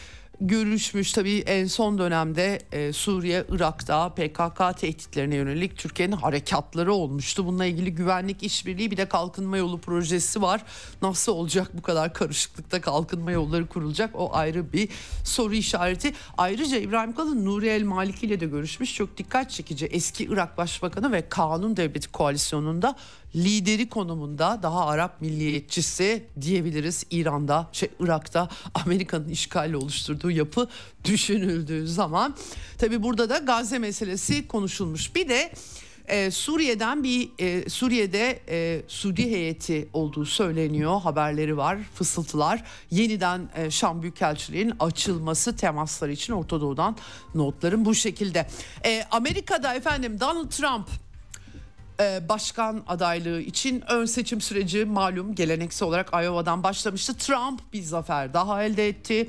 görüşmüş. 0.48 1.12
Tabii 1.12 1.38
en 1.38 1.66
son 1.66 1.98
dönemde 1.98 2.58
e, 2.72 2.92
Suriye, 2.92 3.44
Irak'ta 3.50 4.08
PKK 4.08 4.80
tehditlerine 4.80 5.36
yönelik 5.36 5.78
Türkiye'nin 5.78 6.16
harekatları 6.16 6.92
olmuştu. 6.92 7.46
Bununla 7.46 7.64
ilgili 7.64 7.94
güvenlik 7.94 8.42
işbirliği 8.42 8.90
bir 8.90 8.96
de 8.96 9.08
kalkınma 9.08 9.56
yolu 9.56 9.80
projesi 9.80 10.42
var. 10.42 10.62
Nasıl 11.02 11.32
olacak 11.32 11.70
bu 11.74 11.82
kadar 11.82 12.14
karışıklıkta 12.14 12.80
kalkınma 12.80 13.32
yolları 13.32 13.66
kurulacak 13.66 14.10
o 14.14 14.30
ayrı 14.32 14.72
bir 14.72 14.88
soru 15.24 15.54
işareti. 15.54 16.14
Ayrıca 16.38 16.76
İbrahim 16.76 17.12
Kalın 17.14 17.44
Nuri 17.44 17.68
El 17.68 17.82
Maliki 17.82 18.26
ile 18.26 18.40
de 18.40 18.46
görüşmüş. 18.46 18.94
Çok 18.94 19.16
dikkat 19.16 19.50
çekici. 19.50 19.86
Eski 19.86 20.24
Irak 20.24 20.58
Başbakanı 20.58 21.12
ve 21.12 21.28
Kanun 21.28 21.76
Devleti 21.76 22.12
Koalisyonu'nda 22.12 22.96
lideri 23.34 23.88
konumunda 23.88 24.60
daha 24.62 24.86
Arap 24.86 25.20
milliyetçisi 25.20 26.26
diyebiliriz 26.40 27.06
İran'da, 27.10 27.68
şey 27.72 27.88
Irak'ta 28.00 28.48
Amerika'nın 28.74 29.28
işgali 29.28 29.76
oluşturduğu 29.76 30.30
yapı 30.30 30.68
düşünüldüğü 31.04 31.88
zaman 31.88 32.34
tabi 32.78 33.02
burada 33.02 33.28
da 33.28 33.38
Gazze 33.38 33.78
meselesi 33.78 34.48
konuşulmuş. 34.48 35.14
Bir 35.14 35.28
de 35.28 35.52
ee, 36.08 36.30
Suriye'den 36.30 37.02
bir 37.02 37.30
e, 37.38 37.68
Suriye'de 37.70 38.40
e, 38.48 38.82
Suudi 38.88 39.30
heyeti 39.30 39.88
olduğu 39.92 40.24
söyleniyor 40.24 41.00
haberleri 41.00 41.56
var 41.56 41.78
fısıltılar 41.94 42.64
yeniden 42.90 43.48
e, 43.56 43.70
Şam 43.70 44.02
Büyükelçiliği'nin 44.02 44.74
açılması 44.80 45.56
temasları 45.56 46.12
için 46.12 46.32
Orta 46.32 46.60
Doğu'dan 46.60 46.96
notların 47.34 47.84
bu 47.84 47.94
şekilde. 47.94 48.46
E, 48.84 49.04
Amerika'da 49.10 49.74
efendim 49.74 50.20
Donald 50.20 50.50
Trump 50.50 50.88
başkan 52.28 52.82
adaylığı 52.86 53.40
için 53.40 53.84
ön 53.88 54.04
seçim 54.04 54.40
süreci 54.40 54.84
malum 54.84 55.34
geleneksel 55.34 55.88
olarak 55.88 56.10
Iowa'dan 56.12 56.62
başlamıştı. 56.62 57.14
Trump 57.14 57.72
bir 57.72 57.82
zafer 57.82 58.34
daha 58.34 58.62
elde 58.62 58.88
etti. 58.88 59.28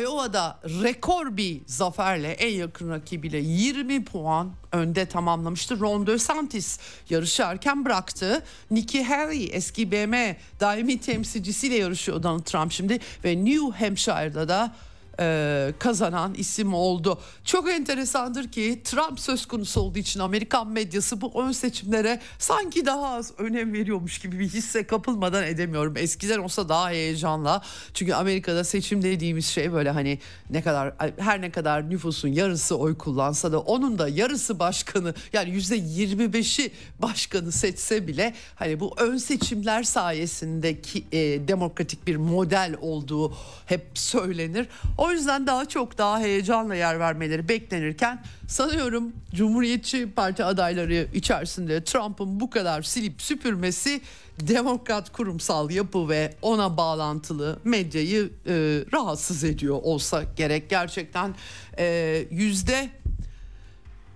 Iowa'da 0.00 0.60
rekor 0.64 1.36
bir 1.36 1.60
zaferle 1.66 2.30
en 2.30 2.54
yakın 2.54 2.90
rakibiyle 2.90 3.38
20 3.38 4.04
puan 4.04 4.52
önde 4.72 5.06
tamamlamıştı. 5.06 5.80
Ron 5.80 6.06
DeSantis 6.06 6.78
yarışı 7.10 7.42
erken 7.42 7.84
bıraktı. 7.84 8.42
Nikki 8.70 9.04
Haley 9.04 9.50
eski 9.52 9.92
BM 9.92 10.36
daimi 10.60 11.00
temsilcisiyle 11.00 11.74
yarışıyor 11.74 12.22
Donald 12.22 12.44
Trump 12.44 12.72
şimdi 12.72 12.98
ve 13.24 13.44
New 13.44 13.84
Hampshire'da 13.84 14.48
da 14.48 14.74
e, 15.20 15.74
kazanan 15.78 16.34
isim 16.34 16.74
oldu. 16.74 17.18
Çok 17.44 17.70
enteresandır 17.70 18.48
ki 18.48 18.80
Trump 18.84 19.20
söz 19.20 19.46
konusu 19.46 19.80
olduğu 19.80 19.98
için 19.98 20.20
Amerikan 20.20 20.68
medyası 20.68 21.20
bu 21.20 21.42
ön 21.42 21.52
seçimlere 21.52 22.20
sanki 22.38 22.86
daha 22.86 23.14
az 23.14 23.32
önem 23.38 23.72
veriyormuş 23.72 24.18
gibi 24.18 24.38
bir 24.38 24.48
hisse 24.48 24.86
kapılmadan 24.86 25.44
edemiyorum. 25.44 25.96
Eskiden 25.96 26.38
olsa 26.38 26.68
daha 26.68 26.90
heyecanla. 26.90 27.62
Çünkü 27.94 28.14
Amerika'da 28.14 28.64
seçim 28.64 29.02
dediğimiz 29.02 29.46
şey 29.46 29.72
böyle 29.72 29.90
hani 29.90 30.18
ne 30.50 30.62
kadar 30.62 30.94
her 31.18 31.40
ne 31.40 31.50
kadar 31.50 31.90
nüfusun 31.90 32.28
yarısı 32.28 32.78
oy 32.78 32.98
kullansa 32.98 33.52
da 33.52 33.60
onun 33.60 33.98
da 33.98 34.08
yarısı 34.08 34.58
başkanı 34.58 35.14
yani 35.32 35.50
yüzde 35.50 35.78
25'i 35.78 36.72
başkanı 37.02 37.52
seçse 37.52 38.06
bile 38.06 38.34
hani 38.54 38.80
bu 38.80 38.94
ön 38.96 39.16
seçimler 39.16 39.82
sayesindeki 39.82 41.04
e, 41.12 41.48
demokratik 41.48 42.06
bir 42.06 42.16
model 42.16 42.76
olduğu 42.80 43.34
hep 43.66 43.86
söylenir. 43.94 44.68
Yüzden 45.12 45.46
daha 45.46 45.64
çok 45.64 45.98
daha 45.98 46.20
heyecanla 46.20 46.74
yer 46.74 47.00
vermeleri 47.00 47.48
beklenirken 47.48 48.22
sanıyorum 48.48 49.12
Cumhuriyetçi 49.34 50.12
Parti 50.16 50.44
adayları 50.44 51.08
içerisinde 51.14 51.84
Trump'ın 51.84 52.40
bu 52.40 52.50
kadar 52.50 52.82
silip 52.82 53.22
süpürmesi 53.22 54.00
demokrat 54.40 55.12
kurumsal 55.12 55.70
yapı 55.70 56.08
ve 56.08 56.34
ona 56.42 56.76
bağlantılı 56.76 57.58
medyayı 57.64 58.30
e, 58.46 58.52
rahatsız 58.92 59.44
ediyor 59.44 59.78
olsa 59.82 60.22
gerek 60.36 60.70
gerçekten 60.70 61.34
e, 61.78 62.24
yüzde 62.30 62.88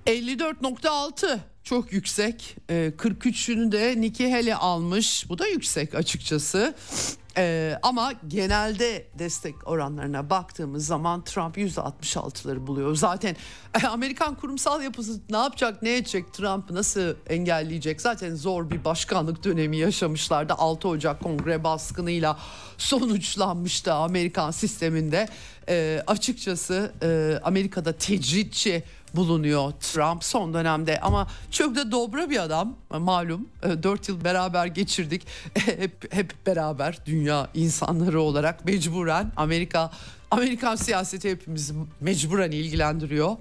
54.6 0.07 1.39
çok 1.65 1.93
yüksek. 1.93 2.57
E, 2.71 2.93
43'ünü 2.99 3.73
de 3.73 4.01
Nikki 4.01 4.33
Haley 4.33 4.55
almış. 4.55 5.29
Bu 5.29 5.39
da 5.39 5.47
yüksek 5.47 5.95
açıkçası. 5.95 6.75
Ee, 7.39 7.79
ama 7.83 8.13
genelde 8.29 9.07
destek 9.19 9.69
oranlarına 9.69 10.31
baktığımız 10.31 10.87
zaman 10.87 11.25
Trump 11.25 11.59
%66'ları 11.59 12.67
buluyor. 12.67 12.95
Zaten 12.95 13.37
e, 13.83 13.87
Amerikan 13.87 14.35
kurumsal 14.35 14.83
yapısı 14.83 15.21
ne 15.31 15.37
yapacak 15.37 15.83
ne 15.83 15.97
edecek 15.97 16.33
Trump 16.33 16.71
nasıl 16.71 17.15
engelleyecek? 17.27 18.01
Zaten 18.01 18.35
zor 18.35 18.71
bir 18.71 18.85
başkanlık 18.85 19.45
dönemi 19.45 19.77
yaşamışlardı. 19.77 20.53
6 20.53 20.89
Ocak 20.89 21.21
kongre 21.23 21.65
baskınıyla 21.65 22.39
sonuçlanmıştı 22.79 23.93
Amerikan 23.93 24.51
sisteminde. 24.51 25.29
Ee, 25.69 26.03
açıkçası 26.07 26.93
e, 27.03 27.41
Amerika'da 27.45 27.93
tecritçi 27.93 28.85
bulunuyor 29.15 29.73
Trump 29.81 30.25
son 30.25 30.55
dönemde. 30.55 31.01
Ama 31.01 31.27
çok 31.51 31.77
da 31.77 31.93
dobra 31.93 32.31
bir 32.31 32.43
adam. 32.43 32.77
Malum 32.91 33.49
e, 33.63 33.83
dört 33.83 34.09
yıl 34.09 34.25
beraber 34.25 34.67
geçirdik. 34.67 35.27
Hep 35.55 36.15
hep 36.15 36.47
beraber 36.47 36.99
dünya 37.07 37.49
insanları 37.55 38.21
olarak 38.21 38.65
mecburen 38.65 39.33
Amerika 39.37 39.91
Amerikan 40.31 40.77
siyaseti 40.77 41.31
hepimizi 41.31 41.75
mecburen 42.01 42.51
ilgilendiriyor 42.51 43.37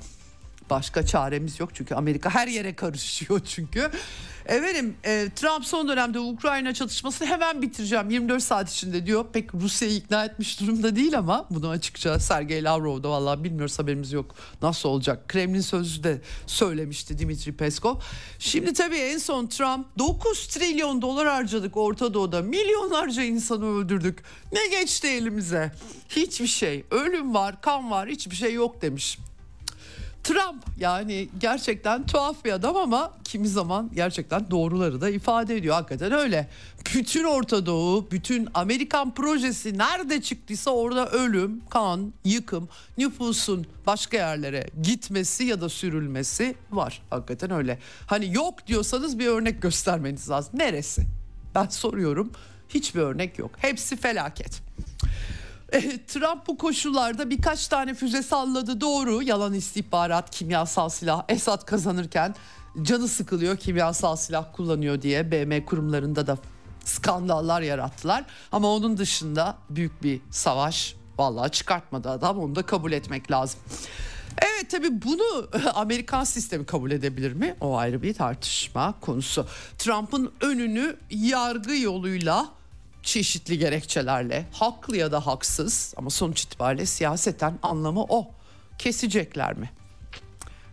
başka 0.70 1.06
çaremiz 1.06 1.60
yok 1.60 1.70
çünkü 1.74 1.96
Amerika 1.96 2.30
her 2.30 2.48
yere 2.48 2.76
karışıyor 2.76 3.42
çünkü 3.46 3.92
Efendim 4.48 4.96
e, 5.06 5.30
Trump 5.36 5.66
son 5.66 5.88
dönemde 5.88 6.20
Ukrayna 6.20 6.74
çatışmasını 6.74 7.28
hemen 7.28 7.62
bitireceğim 7.62 8.10
24 8.10 8.44
saat 8.44 8.72
içinde 8.72 9.06
diyor. 9.06 9.26
Pek 9.34 9.54
Rusya'yı 9.54 9.96
ikna 9.96 10.26
etmiş 10.26 10.62
durumda 10.62 10.96
değil 10.96 11.18
ama 11.18 11.48
bunu 11.50 11.70
açıkça 11.70 12.20
Sergey 12.20 12.64
Lavrov 12.64 13.04
da 13.04 13.10
vallahi 13.10 13.44
bilmiyoruz 13.44 13.80
haberimiz 13.80 14.12
yok. 14.12 14.36
Nasıl 14.62 14.90
olacak? 14.90 15.28
Kremlin 15.28 15.62
sözcüsü 15.62 16.04
de 16.04 16.22
söylemişti 16.46 17.18
Dimitri 17.18 17.58
Peskov. 17.58 17.96
Şimdi 18.40 18.74
tabii 18.74 18.98
en 18.98 19.18
son 19.18 19.48
Trump 19.48 19.88
9 20.00 20.48
trilyon 20.48 21.02
dolar 21.02 21.28
harcadık 21.28 21.78
Orta 21.78 22.14
Doğu'da. 22.14 22.42
Milyonlarca 22.42 23.24
insanı 23.24 23.66
öldürdük. 23.66 24.24
Ne 24.52 24.68
geçti 24.68 25.08
elimize? 25.08 25.72
Hiçbir 26.10 26.48
şey. 26.48 26.86
Ölüm 26.92 27.34
var, 27.34 27.62
kan 27.62 27.92
var, 27.92 28.10
hiçbir 28.10 28.36
şey 28.36 28.54
yok 28.54 28.82
demiş. 28.82 29.20
Trump 30.28 30.64
yani 30.80 31.30
gerçekten 31.40 32.06
tuhaf 32.06 32.46
bir 32.46 32.52
adam 32.52 32.76
ama 32.76 33.14
kimi 33.24 33.48
zaman 33.48 33.92
gerçekten 33.96 34.52
doğruları 34.52 35.02
da 35.02 35.10
ifade 35.10 35.56
ediyor. 35.56 35.76
Hakikaten 35.76 36.12
öyle. 36.12 36.50
Bütün 36.96 37.24
Orta 37.24 37.66
Doğu, 37.66 38.12
bütün 38.12 38.48
Amerikan 38.54 39.14
projesi 39.14 39.78
nerede 39.78 40.22
çıktıysa 40.22 40.72
orada 40.72 41.10
ölüm, 41.10 41.62
kan, 41.70 42.14
yıkım, 42.26 42.70
nüfusun 42.98 43.68
başka 43.86 44.18
yerlere 44.18 44.68
gitmesi 44.82 45.44
ya 45.44 45.62
da 45.62 45.70
sürülmesi 45.70 46.56
var. 46.72 47.02
Hakikaten 47.10 47.52
öyle. 47.52 47.80
Hani 48.08 48.34
yok 48.34 48.68
diyorsanız 48.68 49.20
bir 49.20 49.28
örnek 49.28 49.62
göstermeniz 49.62 50.30
lazım. 50.30 50.60
Neresi? 50.60 51.02
Ben 51.56 51.68
soruyorum. 51.68 52.32
Hiçbir 52.70 53.02
örnek 53.02 53.40
yok. 53.40 53.52
Hepsi 53.58 53.96
felaket. 53.96 54.67
E, 55.72 56.06
Trump 56.06 56.48
bu 56.48 56.58
koşullarda 56.58 57.30
birkaç 57.30 57.68
tane 57.68 57.94
füze 57.94 58.24
salladı 58.24 58.82
doğru. 58.82 59.22
Yalan 59.22 59.54
istihbarat, 59.54 60.32
kimyasal 60.32 60.90
silah. 60.90 61.24
Esad 61.30 61.66
kazanırken 61.66 62.36
canı 62.82 63.08
sıkılıyor 63.08 63.58
kimyasal 63.58 64.16
silah 64.16 64.46
kullanıyor 64.54 65.02
diye 65.02 65.32
BM 65.32 65.66
kurumlarında 65.66 66.28
da 66.28 66.38
skandallar 66.86 67.62
yarattılar. 67.62 68.26
Ama 68.52 68.68
onun 68.74 68.98
dışında 68.98 69.58
büyük 69.70 70.04
bir 70.04 70.22
savaş 70.32 70.96
vallahi 71.18 71.52
çıkartmadı 71.52 72.10
adam 72.10 72.40
onu 72.40 72.56
da 72.56 72.62
kabul 72.62 72.92
etmek 72.92 73.32
lazım. 73.32 73.60
Evet 74.42 74.72
tabii 74.72 75.02
bunu 75.02 75.50
Amerikan 75.74 76.24
sistemi 76.24 76.66
kabul 76.66 76.92
edebilir 76.92 77.34
mi? 77.34 77.56
O 77.62 77.78
ayrı 77.78 78.02
bir 78.02 78.14
tartışma 78.14 78.94
konusu. 79.02 79.46
Trump'ın 79.78 80.32
önünü 80.42 80.98
yargı 81.10 81.76
yoluyla 81.76 82.57
çeşitli 83.08 83.58
gerekçelerle 83.58 84.46
haklı 84.52 84.98
ya 84.98 85.12
da 85.12 85.28
haksız 85.28 85.94
ama 85.98 86.10
sonuç 86.10 86.44
itibariyle 86.44 86.86
siyaseten 86.86 87.60
anlamı 87.64 88.04
o. 88.04 88.32
Kesecekler 88.78 89.58
mi? 89.58 89.72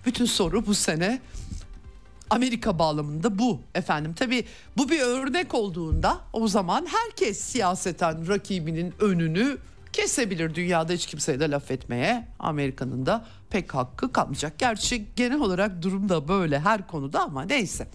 Bütün 0.06 0.24
soru 0.24 0.66
bu 0.66 0.74
sene 0.74 1.20
Amerika 2.30 2.78
bağlamında 2.78 3.38
bu 3.38 3.60
efendim. 3.74 4.14
Tabi 4.14 4.44
bu 4.76 4.88
bir 4.88 5.00
örnek 5.00 5.54
olduğunda 5.54 6.20
o 6.32 6.48
zaman 6.48 6.86
herkes 6.86 7.40
siyaseten 7.40 8.28
rakibinin 8.28 8.94
önünü 9.00 9.58
kesebilir. 9.92 10.54
Dünyada 10.54 10.92
hiç 10.92 11.06
kimseye 11.06 11.40
de 11.40 11.50
laf 11.50 11.70
etmeye 11.70 12.28
Amerika'nın 12.38 13.06
da 13.06 13.24
pek 13.50 13.74
hakkı 13.74 14.12
kalmayacak. 14.12 14.58
Gerçi 14.58 15.06
genel 15.16 15.40
olarak 15.40 15.82
durum 15.82 16.08
da 16.08 16.28
böyle 16.28 16.60
her 16.60 16.86
konuda 16.86 17.22
ama 17.22 17.42
neyse. 17.42 17.88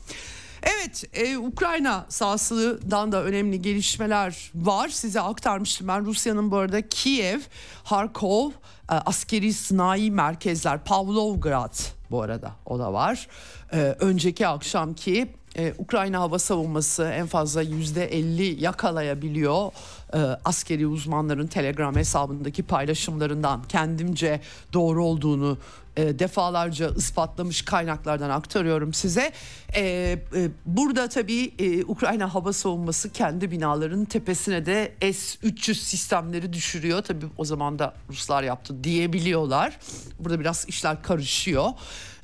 Evet 0.63 1.03
e, 1.13 1.37
Ukrayna 1.37 2.05
sahasından 2.09 3.11
da 3.11 3.23
önemli 3.23 3.61
gelişmeler 3.61 4.51
var. 4.55 4.89
Size 4.89 5.21
aktarmıştım 5.21 5.87
ben 5.87 6.05
Rusya'nın 6.05 6.51
bu 6.51 6.57
arada 6.57 6.89
Kiev, 6.89 7.39
Harkov, 7.83 8.49
e, 8.49 8.53
askeri 8.93 9.53
sınai 9.53 10.11
merkezler, 10.11 10.83
Pavlovgrad 10.83 11.75
bu 12.11 12.21
arada 12.21 12.51
o 12.65 12.79
da 12.79 12.93
var. 12.93 13.27
E, 13.73 13.77
önceki 13.99 14.47
akşamki 14.47 15.38
Ee, 15.59 15.73
Ukrayna 15.77 16.19
hava 16.19 16.39
savunması 16.39 17.03
en 17.03 17.27
fazla 17.27 17.63
%50 17.63 18.59
yakalayabiliyor. 18.59 19.71
Ee, 20.13 20.17
askeri 20.45 20.87
uzmanların 20.87 21.47
Telegram 21.47 21.95
hesabındaki 21.95 22.63
paylaşımlarından 22.63 23.63
kendimce 23.63 24.41
doğru 24.73 25.05
olduğunu 25.05 25.57
e, 25.97 26.19
defalarca 26.19 26.89
ispatlamış 26.89 27.61
kaynaklardan 27.61 28.29
aktarıyorum 28.29 28.93
size. 28.93 29.31
E, 29.75 29.81
e, 29.81 30.49
burada 30.65 31.09
tabii 31.09 31.51
e, 31.59 31.83
Ukrayna 31.83 32.33
hava 32.33 32.53
savunması 32.53 33.09
kendi 33.09 33.51
binaların 33.51 34.05
tepesine 34.05 34.65
de 34.65 34.93
S-300 35.01 35.73
sistemleri 35.73 36.53
düşürüyor. 36.53 37.01
Tabii 37.01 37.25
o 37.37 37.45
zaman 37.45 37.79
da 37.79 37.93
Ruslar 38.09 38.43
yaptı 38.43 38.83
diyebiliyorlar. 38.83 39.79
Burada 40.19 40.39
biraz 40.39 40.65
işler 40.67 41.03
karışıyor. 41.03 41.69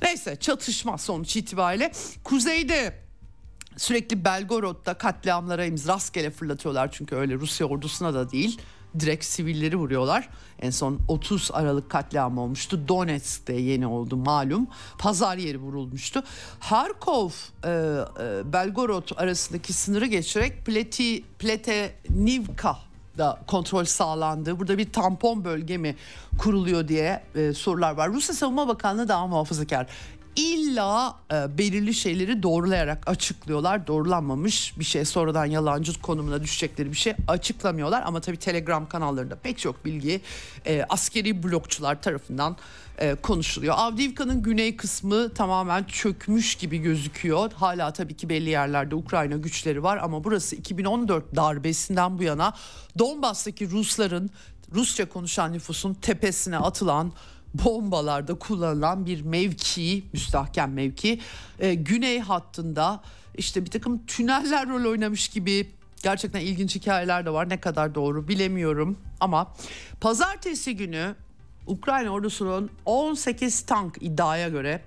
Neyse 0.02 0.36
çatışma 0.36 0.98
sonuç 0.98 1.36
itibariyle 1.36 1.92
kuzeyde 2.24 3.05
sürekli 3.76 4.24
Belgorod'da 4.24 4.94
katliamlara 4.94 5.66
rastgele 5.66 6.30
fırlatıyorlar 6.30 6.92
çünkü 6.92 7.16
öyle 7.16 7.34
Rusya 7.34 7.66
ordusuna 7.66 8.14
da 8.14 8.30
değil 8.30 8.60
direkt 9.00 9.24
sivilleri 9.24 9.76
vuruyorlar. 9.76 10.28
En 10.58 10.70
son 10.70 10.98
30 11.08 11.50
Aralık 11.52 11.90
katliamı 11.90 12.40
olmuştu. 12.40 12.88
Donetsk'te 12.88 13.52
yeni 13.52 13.86
oldu 13.86 14.16
malum. 14.16 14.66
Pazar 14.98 15.36
yeri 15.36 15.58
vurulmuştu. 15.58 16.22
Harkov, 16.60 17.30
e, 17.64 17.68
e, 17.68 18.52
Belgorod 18.52 19.08
arasındaki 19.16 19.72
sınırı 19.72 20.06
geçerek 20.06 20.66
Pleti, 20.66 21.22
Pletenivka 21.38 22.76
da 23.18 23.40
kontrol 23.46 23.84
sağlandı. 23.84 24.58
Burada 24.58 24.78
bir 24.78 24.92
tampon 24.92 25.44
bölge 25.44 25.76
mi 25.76 25.96
kuruluyor 26.38 26.88
diye 26.88 27.22
e, 27.34 27.52
sorular 27.52 27.92
var. 27.92 28.12
Rusya 28.12 28.34
Savunma 28.34 28.68
Bakanlığı 28.68 29.08
daha 29.08 29.26
muhafazakar 29.26 29.86
illa 30.36 31.16
e, 31.32 31.58
belirli 31.58 31.94
şeyleri 31.94 32.42
doğrulayarak 32.42 33.08
açıklıyorlar. 33.08 33.86
Doğrulanmamış 33.86 34.78
bir 34.78 34.84
şey 34.84 35.04
sonradan 35.04 35.44
yalancı 35.44 36.00
konumuna 36.00 36.42
düşecekleri 36.42 36.90
bir 36.90 36.96
şey 36.96 37.14
açıklamıyorlar. 37.28 38.02
Ama 38.06 38.20
tabii 38.20 38.36
Telegram 38.36 38.88
kanallarında 38.88 39.36
pek 39.36 39.58
çok 39.58 39.84
bilgi 39.84 40.20
e, 40.66 40.84
askeri 40.88 41.42
blokçular 41.42 42.02
tarafından 42.02 42.56
e, 42.98 43.14
konuşuluyor. 43.14 43.74
Avdiivka'nın 43.78 44.42
güney 44.42 44.76
kısmı 44.76 45.34
tamamen 45.34 45.84
çökmüş 45.84 46.54
gibi 46.54 46.78
gözüküyor. 46.78 47.52
Hala 47.52 47.92
tabii 47.92 48.16
ki 48.16 48.28
belli 48.28 48.50
yerlerde 48.50 48.94
Ukrayna 48.94 49.36
güçleri 49.36 49.82
var 49.82 49.98
ama 50.02 50.24
burası 50.24 50.56
2014 50.56 51.36
darbesinden 51.36 52.18
bu 52.18 52.22
yana 52.22 52.54
Donbas'taki 52.98 53.70
Rusların 53.70 54.30
Rusça 54.74 55.08
konuşan 55.08 55.52
nüfusun 55.52 55.94
tepesine 55.94 56.58
atılan 56.58 57.12
bombalarda 57.64 58.34
kullanılan 58.34 59.06
bir 59.06 59.22
mevki, 59.22 60.04
müstahkem 60.12 60.72
mevki. 60.72 61.20
E, 61.58 61.74
güney 61.74 62.20
hattında 62.20 63.02
işte 63.36 63.64
bir 63.64 63.70
takım 63.70 64.06
tüneller 64.06 64.68
rol 64.68 64.90
oynamış 64.90 65.28
gibi 65.28 65.70
gerçekten 66.02 66.40
ilginç 66.40 66.74
hikayeler 66.74 67.26
de 67.26 67.30
var. 67.30 67.48
Ne 67.48 67.60
kadar 67.60 67.94
doğru 67.94 68.28
bilemiyorum 68.28 68.98
ama 69.20 69.54
pazartesi 70.00 70.76
günü 70.76 71.14
Ukrayna 71.66 72.10
ordusunun 72.10 72.70
18 72.84 73.60
tank 73.60 73.98
iddiaya 74.00 74.48
göre 74.48 74.82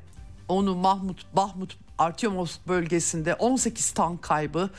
onu 0.47 0.75
Mahmut 0.75 1.35
Bahmut 1.35 1.77
Artyomovsk 1.99 2.67
bölgesinde 2.67 3.33
18 3.33 3.91
tank 3.91 4.21
kaybı 4.21 4.69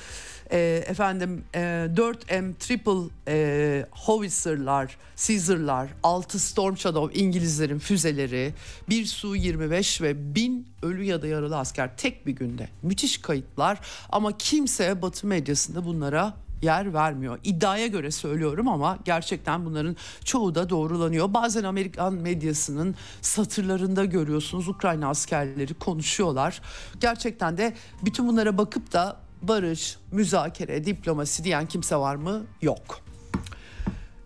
e, 0.52 0.84
efendim 0.86 1.44
e, 1.54 1.58
4M 1.58 2.54
triple 2.54 3.14
e, 3.28 3.86
Howitzer'lar, 3.90 4.96
Caesar'lar, 5.26 5.88
6 6.02 6.38
Storm 6.38 6.76
Shadow 6.76 7.20
İngilizlerin 7.20 7.78
füzeleri, 7.78 8.54
bir 8.88 9.06
Su-25 9.06 10.02
ve 10.02 10.34
1000 10.34 10.66
ölü 10.82 11.04
ya 11.04 11.22
da 11.22 11.26
yaralı 11.26 11.58
asker 11.58 11.96
tek 11.96 12.26
bir 12.26 12.32
günde. 12.32 12.68
Müthiş 12.82 13.18
kayıtlar 13.18 13.78
ama 14.08 14.38
kimse 14.38 15.02
Batı 15.02 15.26
medyasında 15.26 15.84
bunlara 15.84 16.34
yer 16.62 16.94
vermiyor. 16.94 17.38
İddiaya 17.44 17.86
göre 17.86 18.10
söylüyorum 18.10 18.68
ama 18.68 18.98
gerçekten 19.04 19.64
bunların 19.66 19.96
çoğu 20.24 20.54
da 20.54 20.68
doğrulanıyor. 20.70 21.34
Bazen 21.34 21.64
Amerikan 21.64 22.14
medyasının 22.14 22.94
satırlarında 23.20 24.04
görüyorsunuz 24.04 24.68
Ukrayna 24.68 25.08
askerleri 25.08 25.74
konuşuyorlar. 25.74 26.62
Gerçekten 27.00 27.58
de 27.58 27.74
bütün 28.04 28.28
bunlara 28.28 28.58
bakıp 28.58 28.92
da 28.92 29.16
barış, 29.42 29.96
müzakere, 30.12 30.84
diplomasi 30.86 31.44
diyen 31.44 31.66
kimse 31.66 31.96
var 31.96 32.14
mı? 32.14 32.42
Yok. 32.62 33.00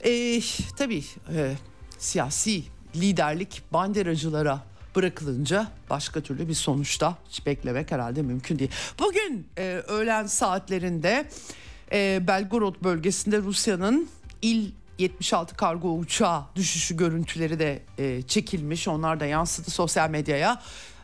E, 0.00 0.40
tabii 0.76 1.04
e, 1.34 1.54
siyasi 1.98 2.62
liderlik 2.96 3.62
banderacılara 3.72 4.60
bırakılınca 4.96 5.68
başka 5.90 6.20
türlü 6.20 6.48
bir 6.48 6.54
sonuçta 6.54 7.18
hiç 7.28 7.46
beklemek 7.46 7.92
herhalde 7.92 8.22
mümkün 8.22 8.58
değil. 8.58 8.70
Bugün 8.98 9.46
e, 9.58 9.62
öğlen 9.88 10.26
saatlerinde 10.26 11.28
e, 11.94 12.26
Belgorod 12.26 12.74
bölgesinde 12.84 13.38
Rusya'nın 13.38 14.08
il 14.42 14.70
76 14.98 15.56
kargo 15.56 15.92
uçağı 15.98 16.42
düşüşü 16.56 16.96
görüntüleri 16.96 17.58
de 17.58 17.82
e, 17.98 18.22
çekilmiş. 18.22 18.88
Onlar 18.88 19.20
da 19.20 19.26
yansıdı 19.26 19.70
sosyal 19.70 20.10
medyaya. 20.10 20.62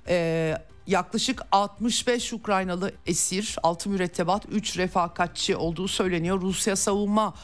E, 0.09 0.57
yaklaşık 0.86 1.43
65 1.53 2.32
Ukraynalı 2.32 2.93
esir, 3.07 3.57
6 3.62 3.91
mürettebat, 3.91 4.47
3 4.53 4.76
refakatçi 4.78 5.57
olduğu 5.57 5.88
söyleniyor. 5.88 6.41
Rusya 6.41 6.76
Savunma 6.76 7.34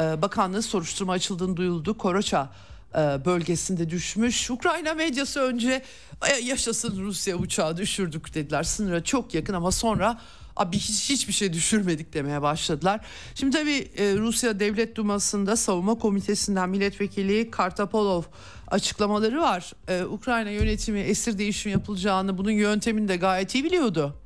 e, 0.00 0.22
Bakanlığı 0.22 0.62
soruşturma 0.62 1.12
açıldığını 1.12 1.56
duyuldu. 1.56 1.98
Koroça 1.98 2.50
e, 2.94 2.98
bölgesinde 2.98 3.90
düşmüş. 3.90 4.50
Ukrayna 4.50 4.94
medyası 4.94 5.40
önce 5.40 5.82
e, 6.30 6.36
yaşasın 6.44 7.04
Rusya 7.04 7.36
uçağı 7.36 7.76
düşürdük 7.76 8.34
dediler. 8.34 8.62
Sınıra 8.62 9.04
çok 9.04 9.34
yakın 9.34 9.54
ama 9.54 9.70
sonra 9.70 10.20
Abi 10.56 10.78
hiç, 10.78 11.10
hiçbir 11.10 11.32
şey 11.32 11.52
düşürmedik 11.52 12.14
demeye 12.14 12.42
başladılar. 12.42 13.00
Şimdi 13.34 13.56
tabii 13.56 13.88
e, 13.96 14.16
Rusya 14.16 14.60
Devlet 14.60 14.96
Duması'nda 14.96 15.56
savunma 15.56 15.94
komitesinden 15.94 16.68
milletvekili 16.68 17.50
Kartapolov 17.50 18.22
açıklamaları 18.68 19.40
var. 19.40 19.72
E, 19.88 20.04
Ukrayna 20.04 20.50
yönetimi 20.50 21.00
esir 21.00 21.38
değişim 21.38 21.72
yapılacağını 21.72 22.38
bunun 22.38 22.50
yöntemini 22.50 23.08
de 23.08 23.16
gayet 23.16 23.54
iyi 23.54 23.64
biliyordu. 23.64 24.16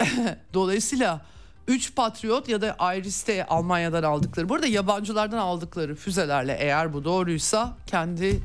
Dolayısıyla 0.54 1.26
3 1.68 1.94
Patriot 1.94 2.48
ya 2.48 2.60
da 2.60 2.94
Iris'te 2.94 3.46
Almanya'dan 3.46 4.02
aldıkları. 4.02 4.48
Bu 4.48 4.54
arada 4.54 4.66
yabancılardan 4.66 5.38
aldıkları 5.38 5.94
füzelerle 5.94 6.56
eğer 6.60 6.92
bu 6.92 7.04
doğruysa 7.04 7.76
kendi 7.86 8.40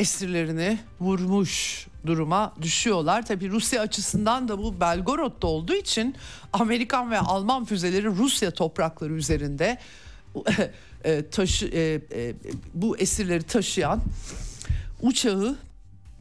esirlerini 0.00 0.78
vurmuş 1.00 1.86
duruma 2.06 2.54
düşüyorlar. 2.62 3.26
Tabi 3.26 3.50
Rusya 3.50 3.82
açısından 3.82 4.48
da 4.48 4.58
bu 4.58 4.80
Belgorod'da 4.80 5.46
olduğu 5.46 5.74
için 5.74 6.14
Amerikan 6.52 7.10
ve 7.10 7.18
Alman 7.18 7.64
füzeleri 7.64 8.06
Rusya 8.06 8.50
toprakları 8.50 9.12
üzerinde 9.12 9.78
e, 11.04 11.30
taşı 11.30 11.66
e, 11.66 12.00
e, 12.12 12.34
bu 12.74 12.98
esirleri 12.98 13.42
taşıyan 13.42 14.00
uçağı 15.02 15.56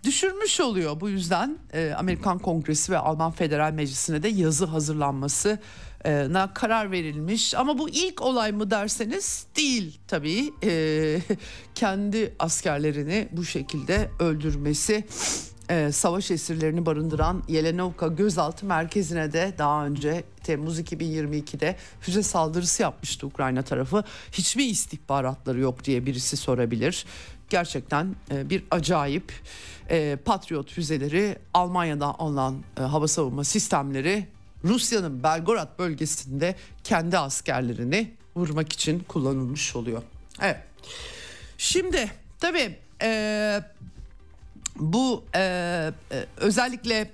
düşürmüş 0.04 0.60
oluyor. 0.60 1.02
Bu 1.02 1.10
yüzden 1.10 1.58
Amerikan 1.98 2.40
Kongresi 2.40 2.92
ve 2.92 2.98
Alman 2.98 3.32
Federal 3.32 3.72
Meclisi'ne 3.74 4.24
de 4.24 4.28
yazı 4.28 4.66
hazırlanması 4.66 5.60
na 6.06 6.54
karar 6.54 6.92
verilmiş. 6.92 7.56
Ama 7.56 7.78
bu 7.78 7.90
ilk 7.90 8.22
olay 8.22 8.52
mı 8.52 8.72
derseniz 8.72 9.46
değil 9.56 10.00
tabii. 10.08 10.54
E, 10.64 11.22
kendi 11.76 12.36
askerlerini 12.40 13.30
bu 13.32 13.46
şekilde 13.46 14.10
öldürmesi 14.20 15.06
e, 15.70 15.92
savaş 15.92 16.32
esirlerini 16.32 16.86
barındıran 16.86 17.44
Yelenovka 17.48 18.08
gözaltı 18.08 18.66
merkezine 18.66 19.34
de 19.34 19.54
daha 19.58 19.86
önce 19.86 20.24
Temmuz 20.44 20.80
2022'de 20.80 21.76
füze 22.00 22.24
saldırısı 22.24 22.82
yapmıştı 22.82 23.28
Ukrayna 23.28 23.62
tarafı. 23.62 24.04
Hiçbir 24.32 24.66
istihbaratları 24.66 25.60
yok 25.60 25.84
diye 25.84 26.06
birisi 26.06 26.38
sorabilir. 26.38 27.06
Gerçekten 27.50 28.16
e, 28.32 28.50
bir 28.50 28.64
acayip 28.72 29.34
e, 29.90 30.18
Patriot 30.26 30.72
füzeleri 30.72 31.38
Almanya'dan 31.54 32.16
alınan 32.20 32.64
e, 32.80 32.82
hava 32.82 33.08
savunma 33.08 33.44
sistemleri 33.44 34.28
Rusya'nın 34.64 35.24
Belgorod 35.24 35.80
bölgesinde 35.80 36.56
kendi 36.84 37.18
askerlerini 37.18 38.14
vurmak 38.36 38.74
için 38.74 39.00
kullanılmış 39.00 39.76
oluyor. 39.76 40.02
Evet. 40.42 40.58
Şimdi 41.58 42.12
tabii 42.40 42.78
e, 43.02 43.62
bu 44.76 45.24
e, 45.36 45.40
e, 46.12 46.26
özellikle 46.38 47.12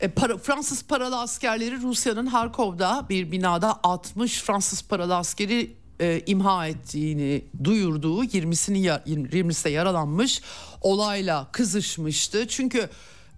e, 0.00 0.08
para, 0.08 0.38
Fransız 0.38 0.84
paralı 0.84 1.20
askerleri 1.20 1.82
Rusya'nın 1.82 2.26
Harkov'da 2.26 3.06
bir 3.08 3.32
binada 3.32 3.80
60 3.82 4.42
Fransız 4.42 4.82
paralı 4.82 5.16
askeri 5.16 5.72
e, 6.00 6.22
imha 6.26 6.66
ettiğini 6.66 7.44
duyurduğu 7.64 8.24
20'sini 8.24 9.00
20'si 9.06 9.68
yaralanmış 9.68 10.42
olayla 10.80 11.48
kızışmıştı. 11.52 12.48
Çünkü 12.48 12.90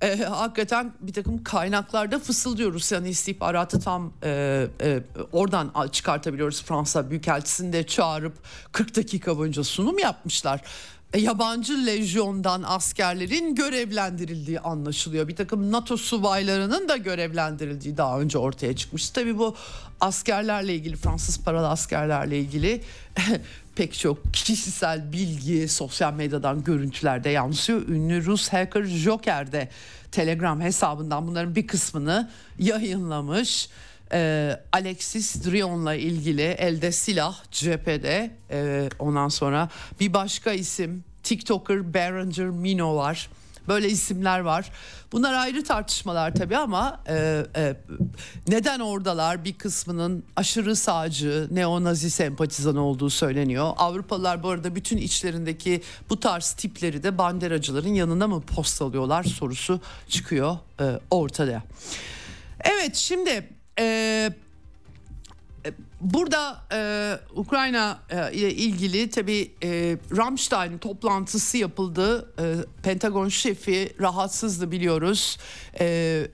e, 0.03 0.17
hakikaten 0.17 0.93
bir 1.01 1.13
takım 1.13 1.45
kaynaklarda 1.45 2.19
fısıldıyor 2.19 2.73
Rusya'nın 2.73 3.07
istihbaratı 3.07 3.81
tam 3.81 4.13
e, 4.23 4.67
e, 4.83 5.03
oradan 5.33 5.89
çıkartabiliyoruz 5.93 6.63
Fransa 6.63 7.11
Büyükelçisi'ni 7.11 7.73
de 7.73 7.87
çağırıp 7.87 8.35
40 8.73 8.97
dakika 8.97 9.39
boyunca 9.39 9.65
sunum 9.65 9.99
yapmışlar. 9.99 10.61
yabancı 11.17 11.87
lejyondan 11.87 12.63
askerlerin 12.67 13.55
görevlendirildiği 13.55 14.61
anlaşılıyor. 14.61 15.29
Bir 15.29 15.37
takım 15.37 15.73
NATO 15.73 15.97
subaylarının 15.97 16.89
da 16.89 16.97
görevlendirildiği 16.97 17.97
daha 17.97 18.21
önce 18.21 18.39
ortaya 18.39 18.77
çıkmış. 18.77 19.11
Tabii 19.11 19.39
bu 19.39 19.57
askerlerle 20.01 20.75
ilgili 20.75 20.97
Fransız 20.97 21.45
paralı 21.45 21.69
askerlerle 21.69 22.39
ilgili 22.39 22.83
pek 23.79 23.99
çok 23.99 24.35
kişisel 24.35 25.13
bilgi 25.13 25.69
sosyal 25.69 26.13
medyadan 26.13 26.65
görüntülerde 26.65 27.29
yansıyor. 27.29 27.89
Ünlü 27.89 28.25
Rus 28.25 28.49
hacker 28.49 28.85
Joker 28.85 29.53
de 29.53 29.69
Telegram 30.13 30.61
hesabından 30.61 31.27
bunların 31.27 31.55
bir 31.55 31.67
kısmını 31.67 32.31
yayınlamış. 32.59 33.69
Ee, 34.13 34.61
Alexis 34.73 35.45
Drion'la 35.45 35.95
ilgili 35.95 36.43
elde 36.43 36.93
silah 36.93 37.43
cephede 37.51 38.31
ee, 38.51 38.89
ondan 38.99 39.29
sonra 39.29 39.69
bir 40.01 40.13
başka 40.13 40.53
isim 40.53 41.05
TikToker 41.23 41.95
Berenger 41.95 42.47
Mino 42.47 42.97
var. 42.97 43.29
Böyle 43.69 43.89
isimler 43.89 44.41
var. 44.41 44.71
Bunlar 45.13 45.35
ayrı 45.35 45.65
tartışmalar 45.65 46.35
tabii 46.35 46.57
ama 46.57 47.01
e, 47.09 47.45
e, 47.57 47.77
neden 48.49 48.81
oradalar 48.81 49.45
bir 49.45 49.53
kısmının 49.53 50.25
aşırı 50.37 50.77
sağcı, 50.77 51.49
neonazi 51.51 52.11
sempatizan 52.11 52.77
olduğu 52.77 53.11
söyleniyor. 53.11 53.73
Avrupalılar 53.77 54.43
bu 54.43 54.49
arada 54.49 54.75
bütün 54.75 54.97
içlerindeki 54.97 55.83
bu 56.11 56.21
tarz 56.21 56.53
tipleri 56.53 57.03
de 57.03 57.19
banderacıların 57.19 57.95
yanına 57.95 58.29
mı 58.29 58.41
postalıyorlar 58.41 59.25
sorusu 59.25 59.81
çıkıyor 60.09 60.57
e, 60.81 60.85
ortada. 61.11 61.63
Evet 62.61 62.97
şimdi 62.97 63.49
e, 63.79 64.31
Burada 66.01 66.63
e, 66.73 66.81
Ukrayna 67.35 67.99
e, 68.11 68.33
ile 68.33 68.55
ilgili 68.55 69.11
tabi 69.11 69.55
e, 69.63 69.99
Ramstein 70.17 70.79
toplantısı 70.79 71.57
yapıldı. 71.59 72.33
E, 72.39 72.55
Pentagon 72.83 73.29
şefi 73.29 73.93
rahatsızdı 74.01 74.71
biliyoruz. 74.71 75.39
E, 75.81 76.27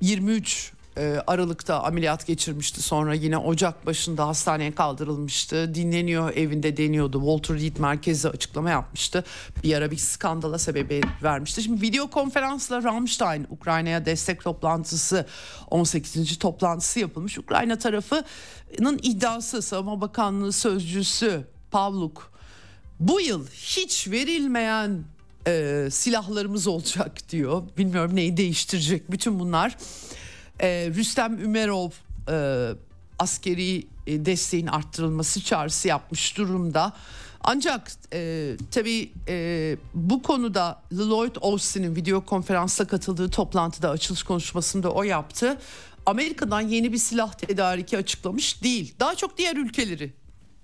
23 0.00 0.72
e, 0.96 1.22
Aralık'ta 1.26 1.82
ameliyat 1.82 2.26
geçirmişti. 2.26 2.82
Sonra 2.82 3.14
yine 3.14 3.38
Ocak 3.38 3.86
başında 3.86 4.26
hastaneye 4.26 4.74
kaldırılmıştı. 4.74 5.74
Dinleniyor 5.74 6.36
evinde 6.36 6.76
deniyordu. 6.76 7.18
Walter 7.18 7.56
Reed 7.56 7.76
merkezi 7.76 8.28
açıklama 8.28 8.70
yapmıştı. 8.70 9.24
Bir 9.64 9.74
ara 9.74 9.90
bir 9.90 9.96
skandala 9.96 10.58
sebebi 10.58 11.00
vermişti. 11.22 11.62
Şimdi 11.62 11.82
video 11.82 12.10
konferansla 12.10 12.82
Ramstein 12.82 13.46
Ukrayna'ya 13.50 14.06
destek 14.06 14.44
toplantısı 14.44 15.26
18. 15.70 16.38
toplantısı 16.38 17.00
yapılmış. 17.00 17.38
Ukrayna 17.38 17.78
tarafının 17.78 18.98
iddiası 19.02 19.62
Savunma 19.62 20.00
Bakanlığı 20.00 20.52
sözcüsü 20.52 21.44
Pavluk 21.70 22.32
bu 23.00 23.20
yıl 23.20 23.46
hiç 23.46 24.08
verilmeyen 24.08 25.04
e, 25.46 25.88
silahlarımız 25.90 26.66
olacak 26.66 27.28
diyor. 27.28 27.62
Bilmiyorum 27.78 28.16
neyi 28.16 28.36
değiştirecek 28.36 29.10
bütün 29.10 29.40
bunlar 29.40 29.76
e, 30.60 30.90
Rüstem 30.96 31.38
Ümerov 31.38 31.90
e, 32.30 32.68
askeri 33.18 33.86
e, 34.06 34.26
desteğin 34.26 34.66
arttırılması 34.66 35.40
çağrısı 35.40 35.88
yapmış 35.88 36.38
durumda. 36.38 36.92
Ancak 37.48 37.92
e, 38.12 38.52
tabii 38.70 39.12
e, 39.28 39.76
bu 39.94 40.22
konuda 40.22 40.82
Lloyd 40.92 41.36
Austin'in 41.40 41.96
video 41.96 42.24
konferansa 42.24 42.84
katıldığı 42.84 43.30
toplantıda 43.30 43.90
açılış 43.90 44.22
konuşmasında 44.22 44.90
o 44.90 45.02
yaptı. 45.02 45.58
Amerika'dan 46.06 46.60
yeni 46.60 46.92
bir 46.92 46.98
silah 46.98 47.32
tedariki 47.32 47.98
açıklamış 47.98 48.62
değil. 48.62 48.94
Daha 49.00 49.14
çok 49.14 49.38
diğer 49.38 49.56
ülkeleri 49.56 50.12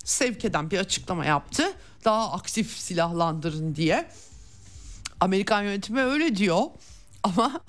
sevk 0.05 0.45
eden 0.45 0.71
bir 0.71 0.79
açıklama 0.79 1.25
yaptı. 1.25 1.73
Daha 2.05 2.33
aktif 2.33 2.79
silahlandırın 2.79 3.75
diye. 3.75 4.09
Amerikan 5.21 5.63
yönetimi 5.63 6.01
öyle 6.01 6.37
diyor. 6.37 6.63
Ama 7.23 7.61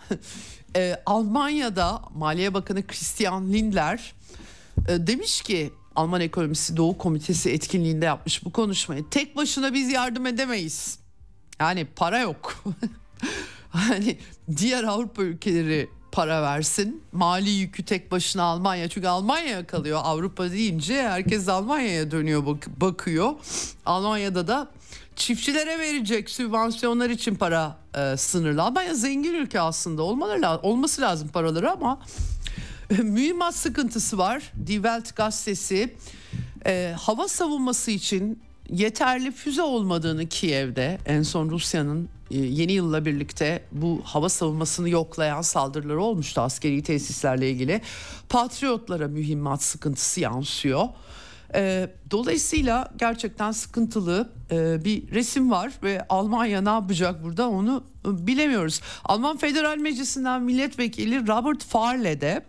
e, 0.76 1.01
Almanya'da 1.05 2.01
Maliye 2.15 2.53
Bakanı 2.53 2.88
Christian 2.88 3.53
Lindner 3.53 4.13
e, 4.88 5.07
demiş 5.07 5.41
ki 5.41 5.74
Alman 5.95 6.21
Ekonomisi 6.21 6.78
Doğu 6.78 6.97
Komitesi 6.97 7.51
etkinliğinde 7.51 8.05
yapmış 8.05 8.45
bu 8.45 8.51
konuşmayı. 8.51 9.09
Tek 9.09 9.36
başına 9.36 9.74
biz 9.74 9.91
yardım 9.91 10.26
edemeyiz. 10.28 10.99
Yani 11.59 11.86
para 11.86 12.19
yok. 12.19 12.63
hani 13.69 14.17
diğer 14.57 14.84
Avrupa 14.84 15.24
ülkeleri 15.24 15.89
para 16.11 16.41
versin. 16.41 17.03
Mali 17.11 17.49
yükü 17.49 17.86
tek 17.86 18.11
başına 18.11 18.43
Almanya. 18.43 18.89
Çünkü 18.89 19.07
Almanya'ya 19.07 19.67
kalıyor. 19.67 19.99
Avrupa 20.03 20.51
deyince 20.51 21.03
herkes 21.03 21.49
Almanya'ya 21.49 22.11
dönüyor 22.11 22.45
bak 22.45 22.67
bakıyor. 22.82 23.34
Almanya'da 23.86 24.47
da 24.47 24.71
çiftçilere 25.16 25.80
verecek 25.80 26.30
sübvansiyonlar 26.30 27.09
için 27.09 27.36
para 27.36 27.78
e, 27.97 28.18
sınırlı. 28.18 28.64
Almanya 28.64 28.93
zengin 28.93 29.34
ülke 29.34 29.59
aslında 29.59 30.03
olmaları 30.03 30.59
olması 30.61 31.01
lazım 31.01 31.28
paraları 31.28 31.72
ama 31.72 31.99
mühimmat 33.03 33.55
sıkıntısı 33.55 34.18
var. 34.18 34.51
Die 34.68 34.76
Welt 34.76 35.16
gazetesi 35.16 35.95
e, 36.66 36.95
hava 36.99 37.28
savunması 37.28 37.91
için 37.91 38.41
yeterli 38.70 39.32
füze 39.32 39.61
olmadığını 39.61 40.30
Kiev'de 40.30 40.97
en 41.05 41.24
son 41.24 41.49
Rusya'nın 41.49 42.09
e, 42.32 42.38
yeni 42.38 42.72
yılla 42.72 43.05
birlikte 43.05 43.64
bu 43.72 44.01
hava 44.03 44.30
savunmasını 44.30 44.89
yoklayan 44.89 45.41
saldırıları 45.41 46.01
olmuştu 46.01 46.41
askeri 46.41 46.84
tesislerle 46.84 47.51
ilgili. 47.51 47.82
Patriotlara 48.30 49.07
mühimmat 49.07 49.64
sıkıntısı 49.64 50.20
yansıyor. 50.20 50.88
E, 51.56 51.89
dolayısıyla 52.12 52.91
gerçekten 52.97 53.51
sıkıntılı 53.51 54.30
e, 54.51 54.86
bir 54.86 55.12
resim 55.12 55.51
var 55.51 55.74
ve 55.84 56.06
Almanya 56.10 56.62
ne 56.62 56.70
yapacak 56.70 57.24
burada 57.24 57.49
onu 57.49 57.84
e, 58.06 58.28
bilemiyoruz. 58.28 58.82
Alman 59.04 59.38
Federal 59.38 59.78
Meclisi'nden 59.78 60.41
milletvekili 60.43 61.28
Robert 61.28 61.64
Farle 61.64 62.22
de 62.22 62.45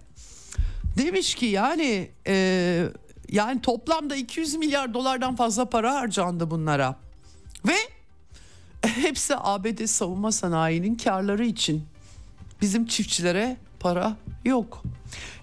demiş 0.99 1.35
ki 1.35 1.47
yani 1.47 2.11
e, 2.27 2.87
yani 3.29 3.61
toplamda 3.61 4.17
200 4.17 4.55
milyar 4.55 4.95
dolardan 4.95 5.37
fazla 5.37 5.65
para 5.65 5.95
harcandı 5.95 6.51
bunlara 6.51 6.97
ve 7.69 7.77
hepsi 8.83 9.35
ABD 9.37 9.87
savunma 9.87 10.33
sanayinin 10.33 10.95
karları 10.95 11.45
için 11.45 11.85
bizim 12.61 12.87
çiftçilere 12.87 13.57
para 13.85 14.17
yok. 14.45 14.83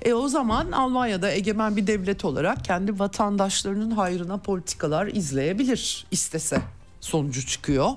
E 0.02 0.14
o 0.14 0.28
zaman 0.28 0.72
Almanya'da 0.72 1.32
egemen 1.32 1.78
bir 1.78 1.88
devlet 1.88 2.26
olarak 2.26 2.66
kendi 2.66 3.00
vatandaşlarının 3.00 3.92
hayrına 3.92 4.38
politikalar 4.38 5.08
izleyebilir 5.08 6.06
istese 6.12 6.62
sonucu 7.02 7.46
çıkıyor. 7.46 7.90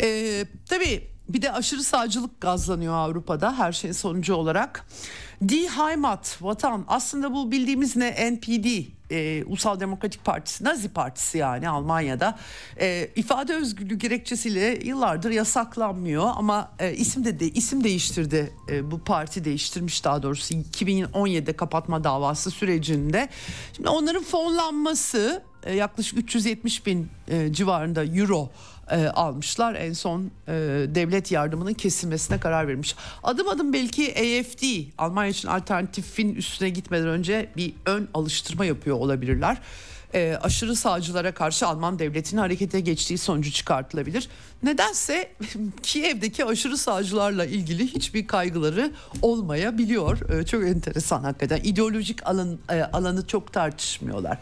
E, 0.00 0.46
tabii 0.68 1.08
bir 1.28 1.42
de 1.42 1.52
aşırı 1.52 1.82
sağcılık 1.82 2.40
gazlanıyor 2.40 2.94
Avrupa'da 2.94 3.58
her 3.58 3.72
şeyin 3.72 3.92
sonucu 3.92 4.34
olarak. 4.34 4.86
Die 5.48 5.68
Heimat, 5.68 6.38
vatan 6.40 6.84
aslında 6.88 7.34
bu 7.34 7.50
bildiğimiz 7.50 7.96
ne 7.96 8.32
NPD 8.32 8.93
e, 9.10 9.44
Ulusal 9.46 9.80
Demokratik 9.80 10.24
Partisi, 10.24 10.64
Nazi 10.64 10.88
Partisi 10.88 11.38
yani 11.38 11.68
Almanya'da 11.68 12.38
e, 12.80 13.10
ifade 13.16 13.54
özgürlüğü 13.54 13.94
gerekçesiyle 13.94 14.78
yıllardır 14.84 15.30
yasaklanmıyor 15.30 16.30
ama 16.36 16.72
e, 16.78 16.92
isim 16.94 17.24
de, 17.24 17.40
de 17.40 17.48
isim 17.48 17.84
değiştirdi 17.84 18.52
e, 18.70 18.90
bu 18.90 19.04
parti 19.04 19.44
değiştirmiş 19.44 20.04
daha 20.04 20.22
doğrusu 20.22 20.54
2017'de 20.54 21.52
kapatma 21.52 22.04
davası 22.04 22.50
sürecinde. 22.50 23.28
Şimdi 23.76 23.88
onların 23.88 24.22
fonlanması 24.22 25.42
e, 25.62 25.74
yaklaşık 25.74 26.18
370 26.18 26.86
bin 26.86 27.08
e, 27.28 27.52
civarında 27.52 28.04
euro 28.04 28.50
e, 28.90 29.06
almışlar. 29.06 29.74
En 29.74 29.92
son 29.92 30.30
e, 30.48 30.52
devlet 30.94 31.30
yardımının 31.30 31.74
kesilmesine 31.74 32.40
karar 32.40 32.68
vermiş. 32.68 32.96
Adım 33.22 33.48
adım 33.48 33.72
belki 33.72 34.10
AFD 34.10 34.62
Almanya 34.98 35.30
için 35.30 35.48
alternatifin 35.48 36.34
üstüne 36.34 36.68
gitmeden 36.68 37.08
önce 37.08 37.50
bir 37.56 37.72
ön 37.86 38.08
alıştırma 38.14 38.64
yapıyor 38.64 38.96
olabilirler. 38.96 39.58
E, 40.14 40.38
aşırı 40.42 40.76
sağcılara 40.76 41.34
karşı 41.34 41.66
Alman 41.66 41.98
devletinin 41.98 42.40
harekete 42.40 42.80
geçtiği 42.80 43.18
sonucu 43.18 43.52
çıkartılabilir. 43.52 44.28
Nedense 44.62 45.32
Kiev'deki 45.82 46.44
aşırı 46.44 46.78
sağcılarla 46.78 47.44
ilgili 47.44 47.86
hiçbir 47.86 48.26
kaygıları 48.26 48.92
olmayabiliyor. 49.22 50.30
E, 50.30 50.46
çok 50.46 50.64
enteresan 50.64 51.24
hakikaten. 51.24 51.60
İdeolojik 51.62 52.26
alan, 52.26 52.58
e, 52.70 52.82
alanı 52.82 53.26
çok 53.26 53.52
tartışmıyorlar. 53.52 54.38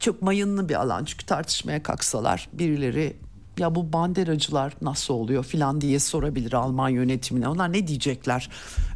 Çok 0.00 0.22
mayınlı 0.22 0.68
bir 0.68 0.74
alan 0.74 1.04
çünkü 1.04 1.26
tartışmaya 1.26 1.82
kalksalar 1.82 2.48
birileri 2.52 3.16
ya 3.58 3.74
bu 3.74 3.92
banderacılar 3.92 4.72
nasıl 4.82 5.14
oluyor 5.14 5.44
filan 5.44 5.80
diye 5.80 5.98
sorabilir 6.00 6.52
Alman 6.52 6.88
yönetimine. 6.88 7.48
Onlar 7.48 7.72
ne 7.72 7.86
diyecekler? 7.86 8.50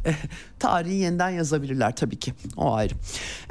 E, 0.05 0.13
tarihi 0.59 0.95
yeniden 0.95 1.29
yazabilirler 1.29 1.95
tabii 1.95 2.19
ki. 2.19 2.33
O 2.57 2.73
ayrı. 2.73 2.93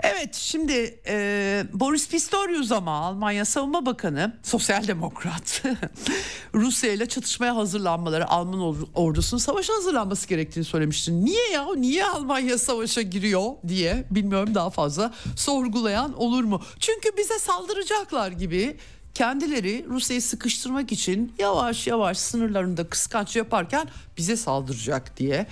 Evet 0.02 0.34
şimdi 0.34 1.00
e, 1.06 1.64
Boris 1.72 2.08
Pistorius 2.08 2.72
ama 2.72 2.92
Almanya 2.92 3.44
Savunma 3.44 3.86
Bakanı 3.86 4.36
sosyal 4.42 4.88
demokrat 4.88 5.62
Rusya 6.54 6.92
ile 6.92 7.06
çatışmaya 7.06 7.56
hazırlanmaları 7.56 8.28
Alman 8.28 8.76
ordusunun 8.94 9.40
savaşa 9.40 9.74
hazırlanması 9.74 10.28
gerektiğini 10.28 10.64
söylemişti. 10.64 11.24
Niye 11.24 11.50
ya? 11.52 11.66
Niye 11.76 12.04
Almanya 12.04 12.58
savaşa 12.58 13.02
giriyor 13.02 13.50
diye 13.68 14.04
bilmiyorum 14.10 14.54
daha 14.54 14.70
fazla 14.70 15.14
sorgulayan 15.36 16.20
olur 16.20 16.44
mu? 16.44 16.62
Çünkü 16.80 17.16
bize 17.16 17.38
saldıracaklar 17.38 18.30
gibi 18.30 18.76
kendileri 19.18 19.86
Rusya'yı 19.88 20.22
sıkıştırmak 20.22 20.92
için 20.92 21.32
yavaş 21.38 21.86
yavaş 21.86 22.18
sınırlarında 22.18 22.88
kıskanç 22.88 23.36
yaparken 23.36 23.88
bize 24.16 24.36
saldıracak 24.36 25.16
diye. 25.16 25.46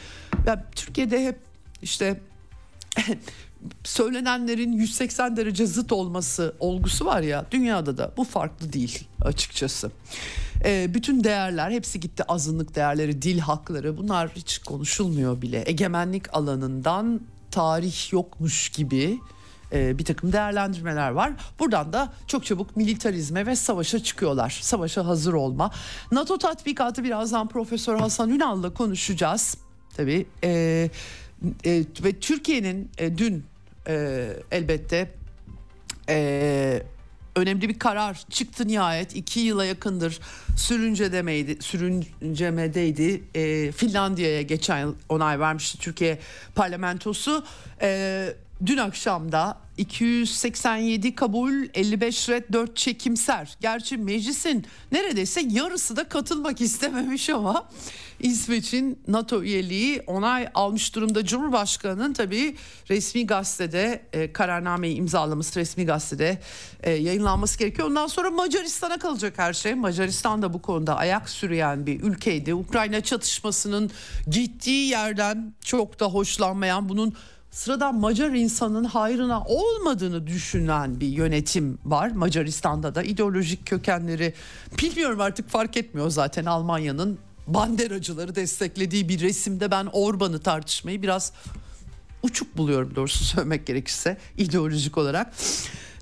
Ya 0.47 0.64
Türkiye'de 0.75 1.25
hep 1.25 1.39
işte 1.83 2.21
söylenenlerin 3.85 4.73
180 4.73 5.37
derece 5.37 5.67
zıt 5.67 5.93
olması 5.93 6.55
olgusu 6.61 7.05
var 7.05 7.21
ya 7.21 7.47
dünyada 7.51 7.99
da 7.99 8.12
bu 8.17 8.25
farklı 8.25 8.73
değil 8.73 9.09
açıkçası. 9.21 9.91
E, 10.64 10.95
bütün 10.95 11.25
değerler 11.25 11.71
hepsi 11.71 12.01
gitti 12.01 12.25
azınlık 12.25 12.75
değerleri, 12.75 13.23
dil 13.23 13.39
hakları 13.39 13.97
bunlar 13.97 14.31
hiç 14.37 14.59
konuşulmuyor 14.59 15.43
bile. 15.43 15.62
Egemenlik 15.67 16.35
alanından 16.37 17.21
tarih 17.51 18.12
yokmuş 18.12 18.69
gibi 18.69 19.19
e, 19.73 19.99
bir 19.99 20.05
takım 20.05 20.33
değerlendirmeler 20.33 21.11
var. 21.11 21.33
Buradan 21.59 21.93
da 21.93 22.12
çok 22.27 22.45
çabuk 22.45 22.77
militarizme 22.77 23.47
ve 23.47 23.57
savaşa 23.57 23.99
çıkıyorlar. 23.99 24.59
Savaşa 24.62 25.07
hazır 25.07 25.33
olma. 25.33 25.71
NATO 26.12 26.39
tatbikatı 26.39 27.05
birazdan 27.05 27.49
Profesör 27.49 27.99
Hasan 27.99 28.31
Ünal'la 28.31 28.75
konuşacağız. 28.75 29.59
Tabii 29.97 30.27
e, 30.45 30.51
e, 31.64 31.85
ve 32.05 32.12
Türkiye'nin 32.21 32.91
e, 32.99 33.19
dün 33.19 33.45
e, 33.89 34.27
elbette 34.51 35.11
e, 36.09 36.83
önemli 37.37 37.69
bir 37.69 37.79
karar 37.79 38.25
çıktı 38.31 38.69
nihayet. 38.69 39.17
iki 39.17 39.41
yıla 39.41 39.64
yakındır 39.64 40.21
sürüncedemeydi, 40.57 41.62
sürüncemedeydi. 41.62 43.23
E, 43.35 43.73
Finlandiya'ya 43.73 44.43
geçen 44.43 44.95
onay 45.09 45.41
vermişti 45.41 45.79
Türkiye 45.79 46.19
parlamentosu. 46.55 47.45
E, 47.83 48.29
dün 48.65 48.77
akşamda 48.77 49.59
287 49.77 51.15
kabul 51.15 51.53
55 51.75 52.29
red 52.29 52.45
4 52.53 52.77
çekimser. 52.77 53.57
Gerçi 53.61 53.97
meclisin 53.97 54.67
neredeyse 54.93 55.41
yarısı 55.51 55.97
da 55.97 56.09
katılmak 56.09 56.61
istememiş 56.61 57.31
ama 57.31 57.69
İsveç'in 58.21 58.99
NATO 59.09 59.43
üyeliği 59.43 60.03
onay 60.07 60.49
almış 60.55 60.95
durumda. 60.95 61.25
Cumhurbaşkanı'nın 61.25 62.13
tabii 62.13 62.57
resmi 62.91 63.27
gazetede 63.27 64.03
e, 64.13 64.33
kararnameyi 64.33 64.97
imzalaması 64.97 65.61
resmi 65.61 65.87
gazetede 65.87 66.41
e, 66.83 66.91
yayınlanması 66.91 67.59
gerekiyor. 67.59 67.89
Ondan 67.89 68.07
sonra 68.07 68.31
Macaristan'a 68.31 68.99
kalacak 68.99 69.35
her 69.37 69.53
şey. 69.53 69.75
Macaristan 69.75 70.43
da 70.43 70.53
bu 70.53 70.63
konuda 70.63 70.97
ayak 70.97 71.31
sürüyen 71.31 71.87
bir 71.87 72.01
ülkeydi. 72.01 72.55
Ukrayna 72.55 73.01
çatışmasının 73.01 73.91
gittiği 74.31 74.89
yerden 74.89 75.55
çok 75.61 76.01
da 76.01 76.07
hoşlanmayan 76.07 76.89
bunun 76.89 77.15
sıradan 77.57 77.95
Macar 77.95 78.31
insanın 78.31 78.85
hayrına 78.85 79.43
olmadığını 79.45 80.27
düşünen 80.27 81.01
bir 81.01 81.07
yönetim 81.07 81.79
var. 81.85 82.11
Macaristan'da 82.11 82.95
da 82.95 83.03
ideolojik 83.03 83.67
kökenleri 83.67 84.35
bilmiyorum 84.83 85.21
artık 85.21 85.49
fark 85.49 85.77
etmiyor 85.77 86.11
zaten 86.11 86.45
Almanya'nın 86.45 87.19
banderacıları 87.47 88.35
desteklediği 88.35 89.09
bir 89.09 89.21
resimde 89.21 89.71
ben 89.71 89.89
Orban'ı 89.93 90.41
tartışmayı 90.41 91.03
biraz 91.03 91.33
uçuk 92.23 92.57
buluyorum 92.57 92.97
doğrusu 92.97 93.25
söylemek 93.25 93.67
gerekirse 93.67 94.17
ideolojik 94.39 94.99
olarak. 94.99 95.35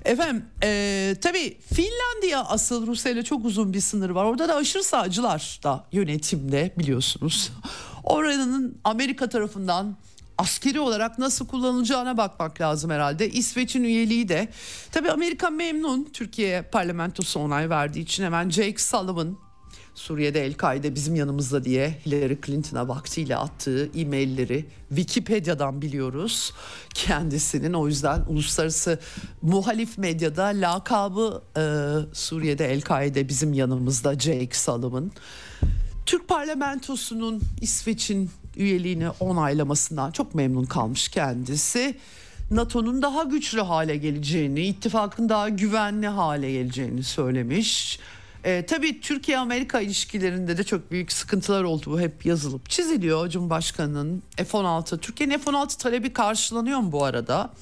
Efendim 0.05 0.45
e, 0.63 1.15
tabii 1.21 1.57
Finlandiya 1.73 2.45
asıl 2.45 2.87
Rusya 2.87 3.11
ile 3.11 3.23
çok 3.23 3.45
uzun 3.45 3.73
bir 3.73 3.81
sınır 3.81 4.09
var. 4.09 4.25
Orada 4.25 4.49
da 4.49 4.55
aşırı 4.55 4.83
sağcılar 4.83 5.59
da 5.63 5.85
yönetimde 5.91 6.73
biliyorsunuz. 6.77 7.51
Oranın 8.03 8.77
Amerika 8.83 9.29
tarafından 9.29 9.95
askeri 10.37 10.79
olarak 10.79 11.19
nasıl 11.19 11.47
kullanılacağına 11.47 12.17
bakmak 12.17 12.61
lazım 12.61 12.91
herhalde. 12.91 13.29
İsveç'in 13.29 13.83
üyeliği 13.83 14.29
de 14.29 14.49
tabii 14.91 15.11
Amerika 15.11 15.49
memnun 15.49 16.09
Türkiye 16.13 16.61
parlamentosu 16.61 17.39
onay 17.39 17.69
verdiği 17.69 18.01
için 18.01 18.23
hemen 18.23 18.49
Jake 18.49 18.77
Sullivan 18.77 19.37
Suriye'de 19.95 20.45
El-Kaide 20.45 20.95
bizim 20.95 21.15
yanımızda 21.15 21.63
diye 21.63 21.99
Hillary 22.05 22.37
Clinton'a 22.45 22.87
vaktiyle 22.87 23.35
attığı 23.35 23.89
e-mailleri 23.95 24.65
Wikipedia'dan 24.89 25.81
biliyoruz 25.81 26.53
kendisinin. 26.93 27.73
O 27.73 27.87
yüzden 27.87 28.21
uluslararası 28.27 28.99
muhalif 29.41 29.97
medyada 29.97 30.43
lakabı 30.45 31.43
e, 31.57 31.63
Suriye'de 32.13 32.65
El-Kaide 32.65 33.29
bizim 33.29 33.53
yanımızda 33.53 34.19
Jake 34.19 34.49
Sullivan. 34.53 35.11
Türk 36.05 36.27
parlamentosunun 36.27 37.41
İsveç'in 37.61 38.29
üyeliğini 38.57 39.09
onaylamasından 39.09 40.11
çok 40.11 40.35
memnun 40.35 40.65
kalmış 40.65 41.07
kendisi. 41.07 41.97
NATO'nun 42.51 43.01
daha 43.01 43.23
güçlü 43.23 43.61
hale 43.61 43.97
geleceğini, 43.97 44.61
ittifakın 44.61 45.29
daha 45.29 45.49
güvenli 45.49 46.07
hale 46.07 46.51
geleceğini 46.51 47.03
söylemiş. 47.03 47.99
E, 48.43 48.65
tabii 48.65 49.01
Türkiye-Amerika 49.01 49.79
ilişkilerinde 49.79 50.57
de 50.57 50.63
çok 50.63 50.91
büyük 50.91 51.11
sıkıntılar 51.11 51.63
oldu. 51.63 51.83
Bu 51.87 51.99
hep 51.99 52.25
yazılıp 52.25 52.69
çiziliyor 52.69 53.29
Cumhurbaşkanı'nın 53.29 54.23
F-16. 54.37 54.99
Türkiye'nin 54.99 55.37
F-16 55.37 55.77
talebi 55.77 56.13
karşılanıyor 56.13 56.79
mu 56.79 56.91
bu 56.91 57.03
arada? 57.03 57.53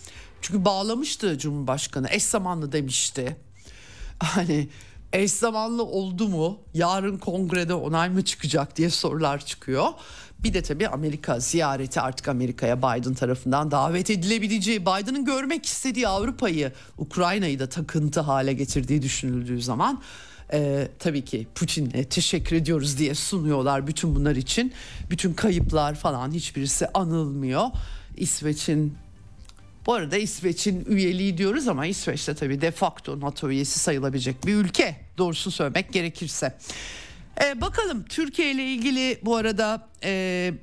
Çünkü 0.41 0.65
bağlamıştı 0.65 1.37
Cumhurbaşkanı. 1.37 2.07
Eş 2.09 2.23
zamanlı 2.23 2.71
demişti. 2.71 3.37
Hani 4.19 4.69
eş 5.13 5.31
zamanlı 5.31 5.83
oldu 5.83 6.27
mu? 6.27 6.59
Yarın 6.73 7.17
kongrede 7.17 7.73
onay 7.73 8.09
mı 8.09 8.25
çıkacak 8.25 8.77
diye 8.77 8.89
sorular 8.89 9.45
çıkıyor. 9.45 9.87
Bir 10.39 10.53
de 10.53 10.61
tabii 10.61 10.87
Amerika 10.87 11.39
ziyareti 11.39 12.01
artık 12.01 12.27
Amerika'ya 12.27 12.77
Biden 12.77 13.13
tarafından 13.13 13.71
davet 13.71 14.09
edilebileceği, 14.09 14.81
Biden'ın 14.81 15.25
görmek 15.25 15.65
istediği 15.65 16.07
Avrupa'yı, 16.07 16.71
Ukrayna'yı 16.97 17.59
da 17.59 17.69
takıntı 17.69 18.19
hale 18.19 18.53
getirdiği 18.53 19.01
düşünüldüğü 19.01 19.61
zaman 19.61 20.01
e, 20.53 20.87
tabii 20.99 21.25
ki 21.25 21.47
Putin'e 21.55 22.03
teşekkür 22.03 22.55
ediyoruz 22.55 22.97
diye 22.97 23.15
sunuyorlar 23.15 23.87
bütün 23.87 24.15
bunlar 24.15 24.35
için. 24.35 24.73
Bütün 25.09 25.33
kayıplar 25.33 25.95
falan 25.95 26.31
hiçbirisi 26.31 26.87
anılmıyor. 26.87 27.65
İsveç'in 28.17 28.97
bu 29.85 29.93
arada 29.93 30.17
İsveç'in 30.17 30.85
üyeliği 30.85 31.37
diyoruz 31.37 31.67
ama 31.67 31.85
İsveç 31.85 32.27
de 32.27 32.35
tabii 32.35 32.61
de 32.61 32.71
facto 32.71 33.19
NATO 33.19 33.49
üyesi 33.49 33.79
sayılabilecek 33.79 34.45
bir 34.45 34.55
ülke 34.55 34.95
doğrusu 35.17 35.51
söylemek 35.51 35.93
gerekirse. 35.93 36.57
Ee, 37.43 37.61
bakalım 37.61 38.03
Türkiye 38.03 38.51
ile 38.51 38.65
ilgili 38.65 39.19
bu 39.23 39.35
arada 39.35 39.87
e, 40.03 40.53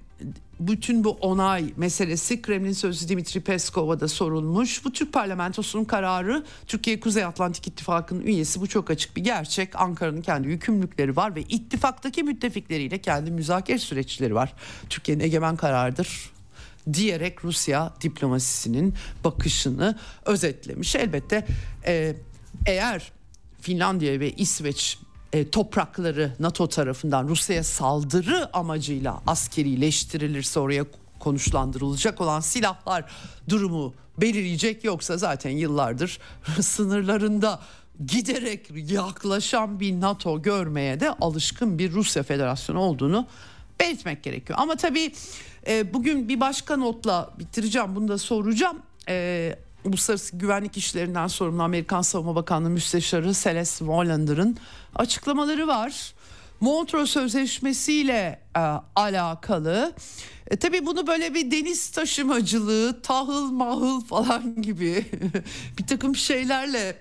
bütün 0.61 1.05
bu 1.05 1.11
onay 1.11 1.65
meselesi 1.77 2.43
Kremlin 2.43 2.73
sözcüsü 2.73 3.09
Dimitri 3.09 3.41
Peskov'a 3.41 4.01
da 4.01 4.09
sorulmuş. 4.09 4.85
Bu 4.85 4.93
Türk 4.93 5.13
parlamentosunun 5.13 5.85
kararı 5.85 6.45
Türkiye 6.67 7.01
Kuzey 7.01 7.25
Atlantik 7.25 7.67
İttifakı'nın 7.67 8.21
üyesi 8.21 8.61
bu 8.61 8.67
çok 8.67 8.91
açık 8.91 9.17
bir 9.17 9.25
gerçek. 9.25 9.81
Ankara'nın 9.81 10.23
kendi 10.23 10.49
yükümlülükleri 10.49 11.17
var 11.17 11.35
ve 11.35 11.43
ittifaktaki 11.43 12.23
müttefikleriyle 12.23 12.99
kendi 12.99 13.31
müzakere 13.31 13.79
süreçleri 13.79 14.35
var. 14.35 14.53
Türkiye'nin 14.91 15.25
egemen 15.25 15.57
kararıdır 15.57 16.31
diyerek 16.95 17.45
Rusya 17.45 17.95
diplomasisinin 18.01 18.95
bakışını 19.25 19.99
özetlemiş. 20.27 20.97
Elbette 20.97 21.47
e, 21.87 22.17
eğer 22.67 23.13
Finlandiya 23.61 24.21
ve 24.21 24.33
İsveç 24.33 24.99
e, 25.33 25.51
toprakları 25.51 26.33
NATO 26.39 26.69
tarafından 26.69 27.29
Rusya'ya 27.29 27.65
saldırı 27.65 28.57
amacıyla 28.57 29.23
askerileştirilirse 29.27 30.61
oraya 30.61 30.85
konuşlandırılacak 31.19 32.21
olan 32.21 32.41
silahlar 32.41 33.05
durumu 33.49 33.95
belirleyecek 34.19 34.85
yoksa 34.85 35.17
zaten 35.17 35.51
yıllardır 35.51 36.19
sınırlarında 36.61 37.61
giderek 38.07 38.71
yaklaşan 38.91 39.81
bir 39.81 40.01
NATO 40.01 40.43
görmeye 40.43 41.01
de 41.01 41.11
alışkın 41.11 41.79
bir 41.79 41.93
Rusya 41.93 42.23
Federasyonu 42.23 42.79
olduğunu 42.79 43.27
belirtmek 43.81 44.23
gerekiyor. 44.23 44.59
Ama 44.63 44.77
tabii 44.77 45.13
e, 45.67 45.95
bugün 45.95 46.29
bir 46.29 46.41
başka 46.41 46.77
notla 46.77 47.31
bitireceğim 47.39 47.97
bunu 47.97 48.09
da 48.09 48.19
soracağım. 48.19 48.79
E, 49.09 49.57
Uluslararası 49.85 50.37
Güvenlik 50.37 50.77
İşlerinden 50.77 51.27
sorumlu 51.27 51.63
Amerikan 51.63 52.03
Savunma 52.03 52.35
Bakanlığı 52.35 52.71
Müsteşarı 52.71 53.33
Celeste 53.33 53.79
Wallander'ın 53.79 54.57
açıklamaları 54.95 55.67
var. 55.67 56.15
Montreux 56.61 57.11
Sözleşmesi 57.11 57.93
ile 57.93 58.41
e, 58.57 58.61
alakalı. 58.97 59.93
E, 60.51 60.57
tabii 60.57 60.87
bunu 60.87 61.07
böyle 61.07 61.35
bir 61.35 61.51
deniz 61.51 61.91
taşımacılığı, 61.91 63.03
tahıl 63.03 63.51
mahıl 63.51 64.01
falan 64.01 64.63
gibi 64.63 65.05
bir 65.79 65.87
takım 65.87 66.17
şeylerle 66.17 66.97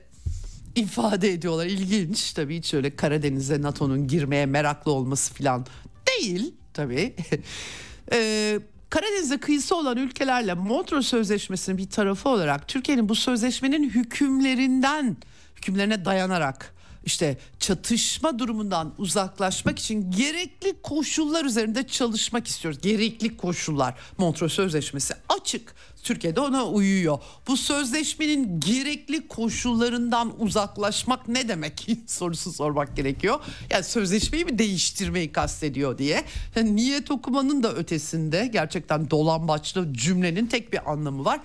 ifade 0.76 1.30
ediyorlar. 1.32 1.66
İlginç 1.66 2.34
tabii 2.34 2.58
hiç 2.58 2.74
öyle 2.74 2.96
Karadeniz'e 2.96 3.62
NATO'nun 3.62 4.08
girmeye 4.08 4.46
meraklı 4.46 4.92
olması 4.92 5.34
falan 5.34 5.66
değil 6.08 6.54
tabii. 6.74 7.16
e, 8.12 8.60
Karadeniz'e 8.90 9.38
kıyısı 9.38 9.76
olan 9.76 9.98
ülkelerle 9.98 10.54
Montreux 10.54 11.08
Sözleşmesi'nin 11.08 11.78
bir 11.78 11.90
tarafı 11.90 12.30
olarak 12.30 12.68
Türkiye'nin 12.68 13.10
bu 13.10 13.16
sözleşmenin 13.16 13.90
hükümlerinden 13.90 15.18
hükümlerine 15.56 16.06
dayanarak 16.06 16.74
işte 17.06 17.38
çatışma 17.60 18.40
durumundan 18.40 18.94
uzaklaşmak 18.98 19.80
için 19.80 20.12
gerekli 20.12 20.82
koşullar 20.82 21.46
üzerinde 21.46 21.88
çalışmak 21.88 22.48
istiyoruz. 22.48 22.82
Gerekli 22.82 23.38
koşullar. 23.38 23.96
Montreux 24.18 24.54
Sözleşmesi 24.54 25.14
açık. 25.30 25.76
Türkiye'de 26.10 26.40
ona 26.40 26.66
uyuyor. 26.66 27.20
Bu 27.48 27.58
sözleşmenin 27.58 28.60
gerekli 28.60 29.28
koşullarından 29.28 30.42
uzaklaşmak 30.42 31.28
ne 31.28 31.48
demek 31.48 31.88
sorusu 32.08 32.54
sormak 32.54 32.96
gerekiyor. 32.96 33.40
Yani 33.70 33.84
sözleşmeyi 33.84 34.46
mi 34.46 34.60
değiştirmeyi 34.60 35.32
kastediyor 35.32 35.98
diye. 35.98 36.26
Yani 36.56 36.76
niyet 36.76 37.12
okumanın 37.12 37.64
da 37.64 37.74
ötesinde 37.74 38.50
gerçekten 38.54 39.10
dolambaçlı 39.10 39.94
cümlenin 39.94 40.46
tek 40.46 40.74
bir 40.74 40.92
anlamı 40.92 41.26
var. 41.26 41.40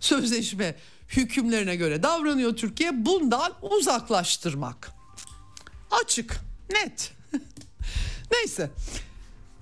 Sözleşme 0.00 0.74
hükümlerine 1.08 1.76
göre 1.76 2.02
davranıyor 2.02 2.56
Türkiye. 2.56 3.06
Bundan 3.06 3.52
uzaklaştırmak. 3.62 4.92
Açık, 6.04 6.40
net. 6.70 7.12
Neyse. 8.32 8.70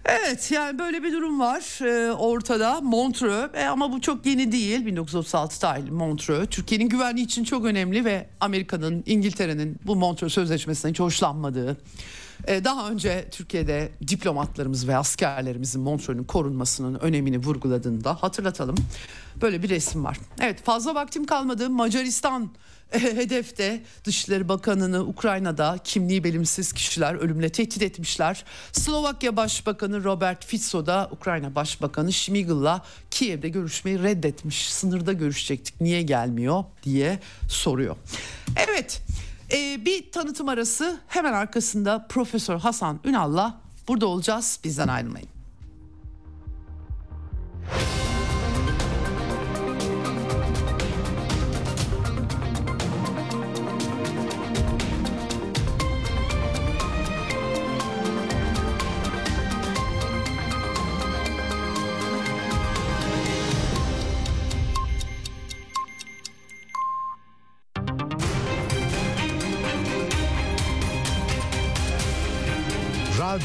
Evet 0.05 0.51
yani 0.51 0.78
böyle 0.78 1.03
bir 1.03 1.12
durum 1.12 1.40
var 1.40 1.78
ee, 1.82 2.12
ortada. 2.12 2.80
Montreux 2.80 3.51
e, 3.55 3.66
ama 3.66 3.92
bu 3.92 4.01
çok 4.01 4.26
yeni 4.26 4.53
değil. 4.53 4.86
1936 4.86 5.61
tarihli 5.61 5.90
Montreux. 5.90 6.49
Türkiye'nin 6.51 6.88
güvenliği 6.88 7.26
için 7.26 7.44
çok 7.44 7.64
önemli 7.64 8.05
ve 8.05 8.26
Amerika'nın 8.40 9.03
İngiltere'nin 9.07 9.76
bu 9.86 9.96
Montreux 9.96 10.32
Sözleşmesi'nden 10.32 10.92
hiç 10.92 11.01
hoşlanmadığı. 11.01 11.76
E, 12.46 12.64
daha 12.64 12.90
önce 12.90 13.28
Türkiye'de 13.30 13.92
diplomatlarımız 14.09 14.88
ve 14.88 14.96
askerlerimizin 14.96 15.80
Montreux'ün 15.80 16.24
korunmasının 16.24 16.94
önemini 17.01 17.38
vurguladığını 17.38 18.05
da 18.05 18.14
hatırlatalım. 18.14 18.76
Böyle 19.42 19.62
bir 19.62 19.68
resim 19.68 20.05
var. 20.05 20.18
Evet 20.40 20.62
fazla 20.62 20.94
vaktim 20.94 21.26
kalmadı. 21.26 21.70
Macaristan 21.70 22.51
hedefte 22.91 23.82
Dışişleri 24.05 24.49
Bakanı'nı 24.49 25.01
Ukrayna'da 25.01 25.78
kimliği 25.84 26.24
belirsiz 26.24 26.72
kişiler 26.72 27.14
ölümle 27.14 27.49
tehdit 27.49 27.82
etmişler. 27.82 28.45
Slovakya 28.72 29.36
Başbakanı 29.36 30.05
Robert 30.05 30.45
Fico 30.45 30.86
da 30.86 31.09
Ukrayna 31.12 31.55
Başbakanı 31.55 32.12
Şmigıl'la 32.12 32.84
Kiev'de 33.11 33.49
görüşmeyi 33.49 34.03
reddetmiş. 34.03 34.72
Sınırda 34.72 35.12
görüşecektik 35.12 35.80
niye 35.80 36.03
gelmiyor 36.03 36.64
diye 36.82 37.20
soruyor. 37.49 37.97
Evet 38.68 39.03
e, 39.53 39.84
bir 39.84 40.12
tanıtım 40.12 40.49
arası 40.49 41.01
hemen 41.09 41.32
arkasında 41.32 42.07
Profesör 42.09 42.59
Hasan 42.59 43.01
Ünal'la 43.05 43.61
burada 43.89 44.07
olacağız 44.07 44.61
bizden 44.64 44.89
ayrılmayın. 44.89 45.28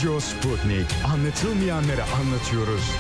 Radyo 0.04 0.20
Sputnik. 0.20 0.86
Anlatılmayanları 1.14 2.04
anlatıyoruz. 2.04 2.98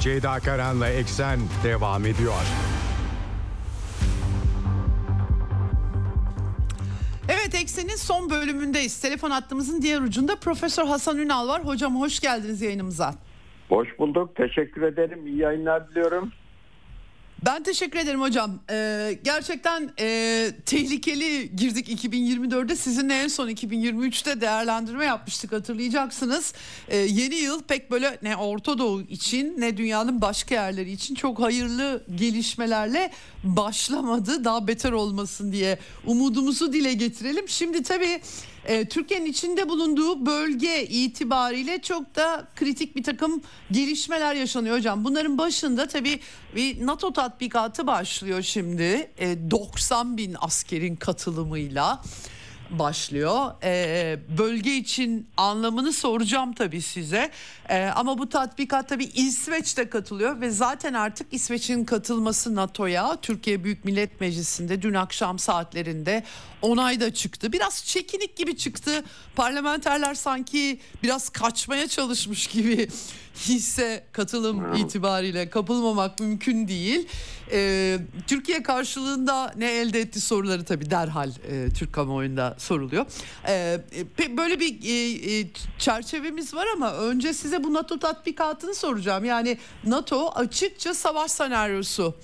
Ceyda 0.00 0.38
Karan'la 0.40 0.88
Eksen 0.88 1.38
devam 1.64 2.06
ediyor. 2.06 2.32
Evet 7.28 7.54
Eksen'in 7.54 7.96
son 7.96 8.30
bölümündeyiz. 8.30 9.00
Telefon 9.00 9.30
hattımızın 9.30 9.82
diğer 9.82 10.00
ucunda 10.00 10.36
Profesör 10.36 10.86
Hasan 10.86 11.18
Ünal 11.18 11.48
var. 11.48 11.64
Hocam 11.64 12.00
hoş 12.00 12.20
geldiniz 12.20 12.62
yayınımıza. 12.62 13.14
Hoş 13.68 13.98
bulduk. 13.98 14.36
Teşekkür 14.36 14.82
ederim. 14.82 15.26
İyi 15.26 15.38
yayınlar 15.38 15.88
diliyorum. 15.88 16.32
Ben 17.44 17.62
teşekkür 17.62 17.98
ederim 17.98 18.20
hocam. 18.20 18.58
Ee, 18.70 19.18
gerçekten 19.24 19.90
e, 20.00 20.50
tehlikeli 20.66 21.56
girdik 21.56 21.88
2024'de. 21.88 22.76
Sizinle 22.76 23.22
en 23.22 23.28
son 23.28 23.48
2023'te 23.48 24.40
değerlendirme 24.40 25.04
yapmıştık 25.04 25.52
hatırlayacaksınız. 25.52 26.52
Ee, 26.88 26.96
yeni 26.96 27.34
yıl 27.34 27.62
pek 27.62 27.90
böyle 27.90 28.18
ne 28.22 28.36
Orta 28.36 28.78
Doğu 28.78 29.02
için 29.02 29.54
ne 29.58 29.76
dünyanın 29.76 30.20
başka 30.20 30.54
yerleri 30.54 30.92
için 30.92 31.14
çok 31.14 31.40
hayırlı 31.40 32.04
gelişmelerle 32.14 33.10
başlamadı. 33.44 34.44
Daha 34.44 34.66
beter 34.68 34.92
olmasın 34.92 35.52
diye 35.52 35.78
umudumuzu 36.06 36.72
dile 36.72 36.92
getirelim. 36.92 37.48
Şimdi 37.48 37.82
tabii 37.82 38.20
e, 38.66 38.88
Türkiye'nin 38.88 39.26
içinde 39.26 39.68
bulunduğu 39.68 40.26
bölge 40.26 40.86
itibariyle 40.86 41.82
çok 41.82 42.16
da 42.16 42.46
kritik 42.56 42.96
bir 42.96 43.02
takım 43.02 43.42
gelişmeler 43.72 44.34
yaşanıyor 44.34 44.76
hocam. 44.76 45.04
Bunların 45.04 45.38
başında 45.38 45.88
tabii 45.88 46.20
bir 46.56 46.86
NATO 46.86 47.12
tatbikatı 47.12 47.86
başlıyor 47.86 48.42
şimdi. 48.42 49.10
E, 49.18 49.50
90 49.50 50.16
bin 50.16 50.36
askerin 50.40 50.96
katılımıyla 50.96 52.02
başlıyor. 52.70 53.52
Ee, 53.62 54.18
bölge 54.38 54.76
için 54.76 55.28
anlamını 55.36 55.92
soracağım 55.92 56.52
tabii 56.52 56.82
size. 56.82 57.30
Ee, 57.68 57.84
ama 57.84 58.18
bu 58.18 58.28
tatbikat 58.28 58.88
tabii 58.88 59.04
İsveç 59.04 59.76
de 59.76 59.90
katılıyor 59.90 60.40
ve 60.40 60.50
zaten 60.50 60.94
artık 60.94 61.26
İsveç'in 61.32 61.84
katılması 61.84 62.54
NATO'ya 62.54 63.16
Türkiye 63.22 63.64
Büyük 63.64 63.84
Millet 63.84 64.20
Meclisi'nde 64.20 64.82
dün 64.82 64.94
akşam 64.94 65.38
saatlerinde 65.38 66.24
onay 66.62 67.00
da 67.00 67.14
çıktı. 67.14 67.52
Biraz 67.52 67.84
çekinik 67.84 68.36
gibi 68.36 68.56
çıktı. 68.56 69.04
Parlamenterler 69.36 70.14
sanki 70.14 70.80
biraz 71.02 71.28
kaçmaya 71.28 71.88
çalışmış 71.88 72.46
gibi 72.46 72.88
hisse 73.34 74.04
katılım 74.12 74.76
itibariyle 74.76 75.50
kapılmamak 75.50 76.20
mümkün 76.20 76.68
değil. 76.68 77.08
Ee, 77.52 77.98
Türkiye 78.26 78.62
karşılığında 78.62 79.52
ne 79.56 79.72
elde 79.72 80.00
etti 80.00 80.20
soruları 80.20 80.64
tabii 80.64 80.90
derhal 80.90 81.30
e, 81.30 81.68
Türk 81.72 81.92
kamuoyunda 81.92 82.55
soruluyor. 82.58 83.06
Ee, 83.48 83.80
böyle 84.36 84.60
bir 84.60 84.78
e, 84.84 85.38
e, 85.38 85.46
çerçevemiz 85.78 86.54
var 86.54 86.66
ama 86.74 86.92
önce 86.92 87.32
size 87.32 87.64
bu 87.64 87.74
NATO 87.74 87.98
tatbikatını 87.98 88.74
soracağım. 88.74 89.24
Yani 89.24 89.58
NATO 89.84 90.28
açıkça 90.28 90.94
savaş 90.94 91.30
senaryosu 91.30 92.14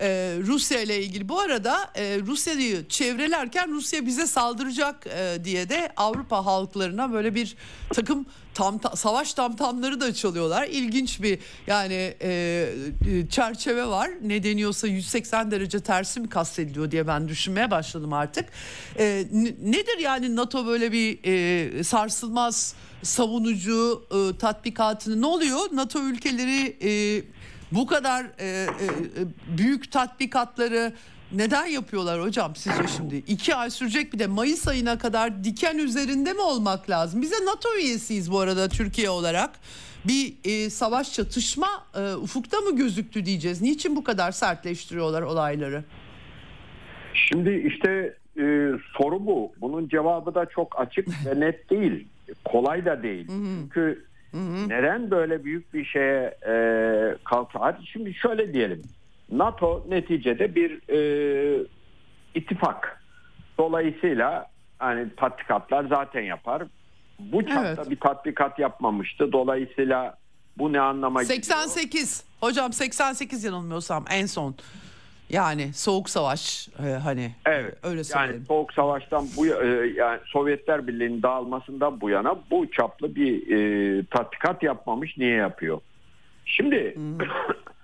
e, 0.00 0.38
Rusya 0.46 0.80
ile 0.80 1.02
ilgili. 1.02 1.28
Bu 1.28 1.40
arada 1.40 1.90
e, 1.94 2.18
Rusya'yı 2.26 2.88
çevrelerken 2.88 3.70
Rusya 3.72 4.06
bize 4.06 4.26
saldıracak 4.26 5.06
e, 5.06 5.44
diye 5.44 5.68
de 5.68 5.92
Avrupa 5.96 6.46
halklarına 6.46 7.12
böyle 7.12 7.34
bir 7.34 7.56
takım 7.94 8.26
tam 8.56 8.78
ta, 8.78 8.96
savaş 8.96 9.34
tamtamları 9.34 10.00
da 10.00 10.14
çalıyorlar. 10.14 10.68
İlginç 10.68 11.22
bir 11.22 11.38
yani 11.66 12.14
e, 12.22 12.30
e 13.10 13.28
çerçeve 13.28 13.86
var. 13.86 14.10
Ne 14.22 14.42
deniyorsa 14.42 14.86
180 14.86 15.50
derece 15.50 15.80
tersi 15.80 16.20
mi 16.20 16.28
kastediliyor 16.28 16.90
diye 16.90 17.06
ben 17.06 17.28
düşünmeye 17.28 17.70
başladım 17.70 18.12
artık. 18.12 18.48
E, 18.98 19.24
nedir 19.62 19.98
yani 20.00 20.36
NATO 20.36 20.66
böyle 20.66 20.92
bir 20.92 21.18
e, 21.24 21.84
sarsılmaz 21.84 22.74
savunucu 23.02 24.04
e, 24.10 24.38
tatbikatını 24.38 25.22
ne 25.22 25.26
oluyor? 25.26 25.60
NATO 25.72 26.00
ülkeleri 26.00 26.76
e, 26.82 27.22
bu 27.72 27.86
kadar 27.86 28.24
e, 28.38 28.46
e, 28.46 28.68
büyük 29.58 29.92
tatbikatları 29.92 30.92
neden 31.32 31.66
yapıyorlar 31.66 32.22
hocam 32.22 32.56
sizce 32.56 32.88
şimdi? 32.96 33.16
İki 33.16 33.54
ay 33.54 33.70
sürecek 33.70 34.12
bir 34.12 34.18
de 34.18 34.26
Mayıs 34.26 34.68
ayına 34.68 34.98
kadar 34.98 35.44
diken 35.44 35.78
üzerinde 35.78 36.32
mi 36.32 36.40
olmak 36.40 36.90
lazım? 36.90 37.22
Bize 37.22 37.44
NATO 37.44 37.68
üyesiyiz 37.78 38.32
bu 38.32 38.40
arada 38.40 38.68
Türkiye 38.68 39.10
olarak. 39.10 39.50
Bir 40.04 40.34
e, 40.44 40.70
savaş 40.70 41.12
çatışma 41.12 41.68
e, 41.96 42.14
ufukta 42.14 42.60
mı 42.60 42.76
gözüktü 42.76 43.26
diyeceğiz? 43.26 43.62
Niçin 43.62 43.96
bu 43.96 44.04
kadar 44.04 44.32
sertleştiriyorlar 44.32 45.22
olayları? 45.22 45.84
Şimdi 47.14 47.50
işte 47.50 48.16
e, 48.38 48.70
soru 48.98 49.26
bu. 49.26 49.52
Bunun 49.60 49.88
cevabı 49.88 50.34
da 50.34 50.46
çok 50.46 50.80
açık 50.80 51.08
ve 51.26 51.40
net 51.46 51.70
değil. 51.70 52.06
Kolay 52.44 52.84
da 52.84 53.02
değil. 53.02 53.26
Çünkü 53.28 54.04
neden 54.68 55.10
böyle 55.10 55.44
büyük 55.44 55.74
bir 55.74 55.84
şeye 55.84 56.34
e, 56.48 56.54
kalktı? 57.24 57.58
Hadi 57.60 57.86
şimdi 57.86 58.14
şöyle 58.14 58.54
diyelim. 58.54 58.82
NATO 59.32 59.84
neticede 59.88 60.54
bir 60.54 60.80
e, 60.88 61.66
ittifak. 62.34 63.02
Dolayısıyla 63.58 64.50
hani 64.78 65.16
tatbikatlar 65.16 65.84
zaten 65.84 66.20
yapar. 66.20 66.62
Bu 67.18 67.46
çapta 67.46 67.74
evet. 67.76 67.90
bir 67.90 68.00
tatbikat 68.00 68.58
yapmamıştı. 68.58 69.32
Dolayısıyla 69.32 70.18
bu 70.58 70.72
ne 70.72 70.80
anlama 70.80 71.24
88. 71.24 71.92
geliyor? 71.92 72.06
Hocam 72.40 72.72
88 72.72 73.44
yanılmıyorsam 73.44 74.04
en 74.10 74.26
son. 74.26 74.54
Yani 75.30 75.72
soğuk 75.72 76.10
savaş 76.10 76.68
e, 76.68 76.90
hani 76.92 77.30
evet, 77.46 77.74
öyle 77.82 78.04
söyleyeyim. 78.04 78.34
Yani 78.34 78.46
soğuk 78.46 78.72
savaştan 78.72 79.26
bu 79.36 79.46
e, 79.46 79.66
yani 79.96 80.20
Sovyetler 80.24 80.86
Birliği'nin 80.86 81.22
dağılmasından 81.22 82.00
bu 82.00 82.10
yana 82.10 82.36
bu 82.50 82.70
çaplı 82.70 83.14
bir 83.14 83.56
e, 83.56 84.04
tatbikat 84.04 84.62
yapmamış. 84.62 85.16
Niye 85.18 85.36
yapıyor? 85.36 85.80
Şimdi 86.44 86.94
hmm. 86.96 87.18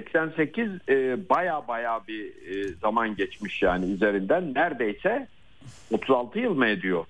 88 0.00 0.70
e, 0.88 1.28
baya 1.28 1.68
baya 1.68 2.00
bir 2.08 2.24
e, 2.26 2.68
zaman 2.82 3.16
geçmiş 3.16 3.62
yani 3.62 3.92
üzerinden. 3.92 4.54
Neredeyse 4.54 5.28
36 5.92 6.38
yıl 6.38 6.54
mı 6.54 6.66
ediyor? 6.66 7.04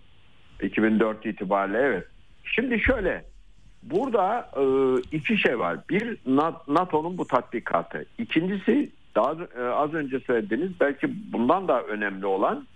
2004 0.62 1.26
itibariyle 1.26 1.78
evet. 1.78 2.06
Şimdi 2.44 2.80
şöyle 2.80 3.24
burada 3.82 4.50
e, 4.56 4.64
iki 5.16 5.38
şey 5.38 5.58
var. 5.58 5.78
Bir 5.90 6.18
NATO'nun 6.68 7.18
bu 7.18 7.26
tatbikatı. 7.26 8.06
İkincisi 8.18 8.90
daha 9.14 9.36
e, 9.58 9.62
az 9.62 9.94
önce 9.94 10.20
söylediğiniz 10.20 10.70
belki 10.80 11.32
bundan 11.32 11.68
da 11.68 11.82
önemli 11.82 12.26
olan 12.26 12.66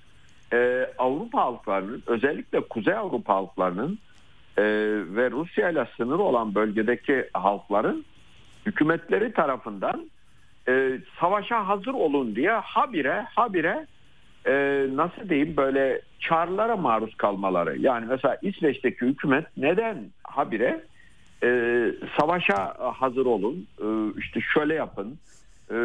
e, 0.52 0.90
Avrupa 0.98 1.40
halklarının 1.40 2.02
özellikle 2.06 2.60
Kuzey 2.60 2.94
Avrupa 2.94 3.34
halklarının 3.34 3.98
e, 4.58 4.62
ve 5.16 5.30
Rusya 5.30 5.70
ile 5.70 5.88
sınır 5.96 6.18
olan 6.18 6.54
bölgedeki 6.54 7.28
halkların 7.32 8.04
hükümetleri 8.66 9.32
tarafından 9.32 10.10
e, 10.68 10.98
savaşa 11.20 11.68
hazır 11.68 11.94
olun 11.94 12.36
diye 12.36 12.50
habire 12.50 13.26
habire 13.34 13.86
e, 14.46 14.86
nasıl 14.94 15.28
diyeyim 15.28 15.56
böyle 15.56 16.00
çağrılara 16.20 16.76
maruz 16.76 17.14
kalmaları. 17.14 17.78
Yani 17.78 18.06
mesela 18.08 18.38
İsveç'teki 18.42 19.06
hükümet 19.06 19.46
neden 19.56 19.96
habire 20.24 20.84
e, 21.42 21.48
savaşa 22.20 22.74
hazır 22.94 23.26
olun 23.26 23.66
e, 23.82 24.18
işte 24.18 24.40
şöyle 24.54 24.74
yapın 24.74 25.18
e, 25.70 25.76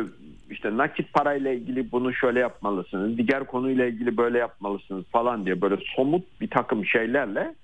işte 0.49 0.77
nakit 0.77 1.13
parayla 1.13 1.51
ilgili 1.51 1.91
bunu 1.91 2.13
şöyle 2.13 2.39
yapmalısınız 2.39 3.17
diğer 3.17 3.43
konuyla 3.43 3.85
ilgili 3.85 4.17
böyle 4.17 4.37
yapmalısınız 4.37 5.05
falan 5.11 5.45
diye 5.45 5.61
böyle 5.61 5.77
somut 5.95 6.41
bir 6.41 6.49
takım 6.49 6.85
şeylerle 6.85 7.55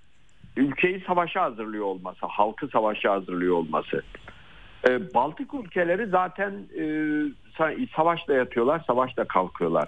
ülkeyi 0.57 1.03
savaşa 1.07 1.43
hazırlıyor 1.43 1.85
olması 1.85 2.25
halkı 2.25 2.67
savaşa 2.67 3.11
hazırlıyor 3.11 3.55
olması 3.55 4.03
e, 4.87 5.13
Baltık 5.13 5.53
ülkeleri 5.53 6.07
zaten 6.07 6.53
e, 6.79 6.85
savaşta 7.95 8.33
yatıyorlar, 8.33 8.83
savaşta 8.87 9.25
kalkıyorlar. 9.25 9.87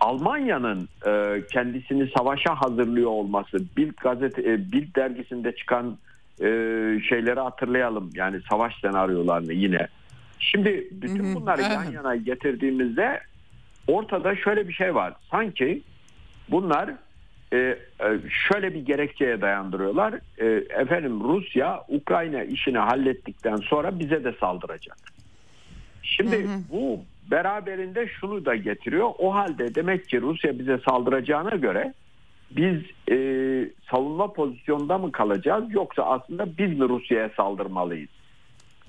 Almanya'nın 0.00 0.88
e, 1.06 1.42
kendisini 1.52 2.10
savaşa 2.18 2.54
hazırlıyor 2.54 3.10
olması, 3.10 3.58
Bild 3.76 3.96
gazete, 3.96 4.42
e, 4.42 4.72
Bild 4.72 4.96
dergisinde 4.96 5.56
çıkan 5.56 5.98
e, 6.40 6.46
şeyleri 7.08 7.40
hatırlayalım. 7.40 8.10
Yani 8.14 8.40
savaş 8.50 8.80
senaryolarını 8.80 9.52
yine. 9.52 9.88
Şimdi 10.38 10.88
bütün 10.92 11.34
bunları 11.34 11.62
yan 11.62 11.90
yana 11.90 12.16
getirdiğimizde 12.16 13.20
ortada 13.86 14.36
şöyle 14.36 14.68
bir 14.68 14.72
şey 14.72 14.94
var. 14.94 15.14
Sanki 15.30 15.82
bunlar 16.48 16.90
e, 17.52 17.56
e, 17.56 17.78
şöyle 18.48 18.74
bir 18.74 18.86
gerekçeye 18.86 19.40
dayandırıyorlar. 19.40 20.14
E, 20.38 20.46
efendim 20.82 21.20
Rusya 21.24 21.84
Ukrayna 21.88 22.42
işini 22.42 22.78
hallettikten 22.78 23.56
sonra 23.56 23.98
bize 23.98 24.24
de 24.24 24.32
saldıracak. 24.40 24.96
Şimdi 26.02 26.44
hı 26.44 26.48
hı. 26.48 26.58
bu 26.72 27.00
beraberinde 27.30 28.08
şunu 28.08 28.44
da 28.44 28.56
getiriyor. 28.56 29.10
O 29.18 29.34
halde 29.34 29.74
demek 29.74 30.08
ki 30.08 30.20
Rusya 30.20 30.58
bize 30.58 30.78
saldıracağına 30.78 31.56
göre 31.56 31.94
biz 32.50 32.82
e, 33.10 33.16
savunma 33.90 34.32
pozisyonda 34.32 34.98
mı 34.98 35.12
kalacağız 35.12 35.64
yoksa 35.70 36.02
aslında 36.02 36.58
biz 36.58 36.78
mi 36.78 36.88
Rusya'ya 36.88 37.30
saldırmalıyız? 37.36 38.10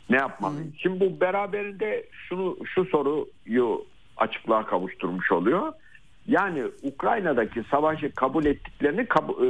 Ne 0.10 0.18
yapmalıyız? 0.18 0.74
Hı. 0.74 0.78
Şimdi 0.78 1.00
bu 1.00 1.22
beraberinde 1.22 2.06
şunu 2.12 2.58
şu 2.66 2.86
soruyu 2.86 3.86
açıklığa 4.18 4.66
kavuşturmuş 4.66 5.32
oluyor. 5.32 5.74
Yani 6.30 6.64
Ukrayna'daki 6.84 7.64
savaşı 7.72 8.12
kabul 8.12 8.46
ettiklerini 8.46 9.06
kab 9.06 9.30
e, 9.30 9.48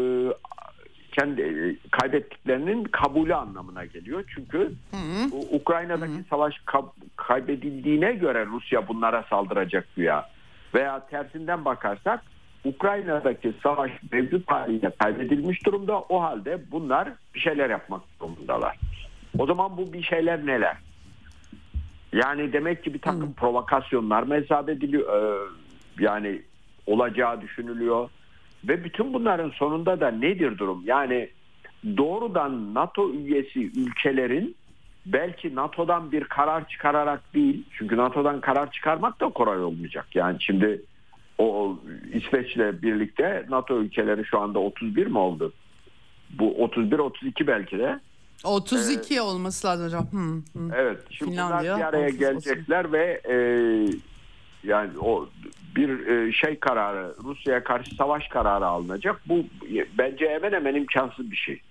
kendi 1.12 1.42
e, 1.42 1.90
kaybettiklerinin 1.92 2.84
kabulü 2.84 3.36
anlamına 3.36 3.86
geliyor. 3.86 4.24
Çünkü 4.36 4.58
hı 4.92 4.98
hı. 4.98 5.36
Ukrayna'daki 5.52 6.14
hı 6.14 6.18
hı. 6.18 6.24
savaş 6.30 6.56
kaybedildiğine 7.16 8.14
göre 8.14 8.46
Rusya 8.46 8.88
bunlara 8.88 9.24
saldıracak 9.30 9.88
güya. 9.96 10.30
Veya 10.74 11.08
tersinden 11.08 11.66
bakarsak 11.66 12.24
Ukrayna'daki 12.66 13.54
savaş 13.64 13.92
mevcut 14.12 14.52
haliyle 14.52 14.92
kaybedilmiş 15.00 15.66
durumda. 15.66 16.00
O 16.00 16.22
halde 16.22 16.72
bunlar 16.72 17.10
bir 17.36 17.40
şeyler 17.40 17.70
yapmak 17.70 18.02
durumundalar. 18.20 18.78
O 19.38 19.46
zaman 19.46 19.78
bu 19.78 19.94
bir 19.94 20.04
şeyler 20.04 20.46
neler? 20.46 20.78
Yani 22.14 22.54
demek 22.54 22.84
ki 22.84 22.94
bir 22.94 23.02
takım 23.02 23.26
hmm. 23.26 23.34
provokasyonlar 23.34 24.30
hesap 24.30 24.70
ediliyor? 24.70 25.14
Ee, 25.14 25.48
yani 26.00 26.42
olacağı 26.90 27.42
düşünülüyor. 27.42 28.10
Ve 28.64 28.84
bütün 28.84 29.14
bunların 29.14 29.50
sonunda 29.50 30.00
da 30.00 30.12
nedir 30.12 30.58
durum? 30.58 30.84
Yani 30.86 31.30
doğrudan 31.98 32.74
NATO 32.74 33.14
üyesi 33.14 33.72
ülkelerin 33.82 34.56
belki 35.06 35.56
NATO'dan 35.56 36.12
bir 36.12 36.24
karar 36.24 36.70
çıkararak 36.70 37.34
değil 37.34 37.64
çünkü 37.78 37.98
NATO'dan 37.98 38.42
karar 38.42 38.72
çıkarmak 38.72 39.22
da 39.22 39.30
kolay 39.30 39.64
olmayacak. 39.64 40.08
Yani 40.16 40.38
şimdi 40.40 40.82
o 41.38 41.78
İsveç'le 42.14 42.82
birlikte 42.82 43.46
NATO 43.50 43.80
ülkeleri 43.80 44.26
şu 44.26 44.40
anda 44.40 44.60
31 44.60 45.08
mi 45.08 45.18
oldu? 45.18 45.54
Bu 46.40 46.64
31 46.64 47.00
32 47.00 47.48
belki 47.48 47.80
de. 47.80 48.00
32 48.44 49.16
ee, 49.16 49.22
olması 49.22 49.68
lazım 49.68 49.86
hocam. 49.86 50.12
Hmm, 50.12 50.42
hmm. 50.54 50.74
Evet. 50.74 51.00
Şimdi 51.10 51.32
Finlandiya, 51.32 51.76
bunlar 51.76 51.92
bir 51.94 51.98
araya 51.98 52.08
30, 52.08 52.20
gelecekler 52.20 52.86
30. 52.86 52.94
ve 52.94 53.22
e, 53.30 53.36
yani 54.64 54.90
o 55.00 55.30
bir 55.76 56.08
e, 56.08 56.32
şey 56.32 56.60
kararı 56.60 57.14
Rusya'ya 57.24 57.64
karşı 57.64 57.96
savaş 57.96 58.28
kararı 58.28 58.66
alınacak. 58.66 59.22
Bu 59.26 59.44
bence 59.98 60.30
hemen 60.30 60.52
hemen 60.52 60.76
imkansız 60.76 61.32
bir 61.32 61.36
şey. 61.36 61.62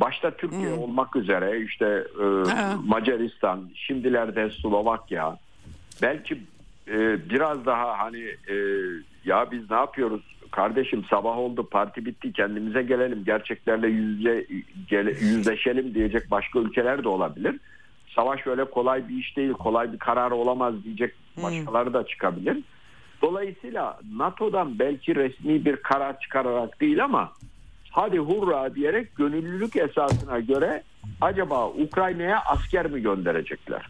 Başta 0.00 0.30
Türkiye 0.30 0.70
hmm. 0.70 0.78
olmak 0.78 1.16
üzere 1.16 1.60
işte 1.60 2.04
e, 2.20 2.24
Macaristan, 2.86 3.70
şimdilerde 3.74 4.50
Slovakya 4.50 5.36
belki 6.02 6.38
e, 6.88 7.30
biraz 7.30 7.66
daha 7.66 7.98
hani 7.98 8.20
e, 8.48 8.54
ya 9.24 9.50
biz 9.50 9.70
ne 9.70 9.76
yapıyoruz 9.76 10.22
kardeşim 10.50 11.04
sabah 11.10 11.38
oldu 11.38 11.68
parti 11.70 12.06
bitti 12.06 12.32
kendimize 12.32 12.82
gelelim 12.82 13.24
gerçeklerle 13.24 13.88
yüzde, 13.88 14.46
gele, 14.88 15.10
yüzleşelim 15.10 15.94
diyecek 15.94 16.30
başka 16.30 16.58
ülkeler 16.58 17.04
de 17.04 17.08
olabilir. 17.08 17.56
Savaş 18.14 18.46
öyle 18.46 18.64
kolay 18.64 19.08
bir 19.08 19.16
iş 19.16 19.36
değil 19.36 19.52
kolay 19.52 19.92
bir 19.92 19.98
karar 19.98 20.30
olamaz 20.30 20.84
diyecek 20.84 21.14
hmm. 21.34 21.44
başkaları 21.44 21.94
da 21.94 22.06
çıkabilir. 22.06 22.58
Dolayısıyla 23.22 23.98
NATO'dan 24.16 24.78
belki 24.78 25.14
resmi 25.14 25.64
bir 25.64 25.76
karar 25.76 26.20
çıkararak 26.20 26.80
değil 26.80 27.04
ama 27.04 27.32
hadi 27.90 28.18
hurra 28.18 28.74
diyerek 28.74 29.16
gönüllülük 29.16 29.76
esasına 29.76 30.40
göre 30.40 30.82
acaba 31.20 31.68
Ukrayna'ya 31.68 32.40
asker 32.40 32.86
mi 32.90 33.02
gönderecekler? 33.02 33.88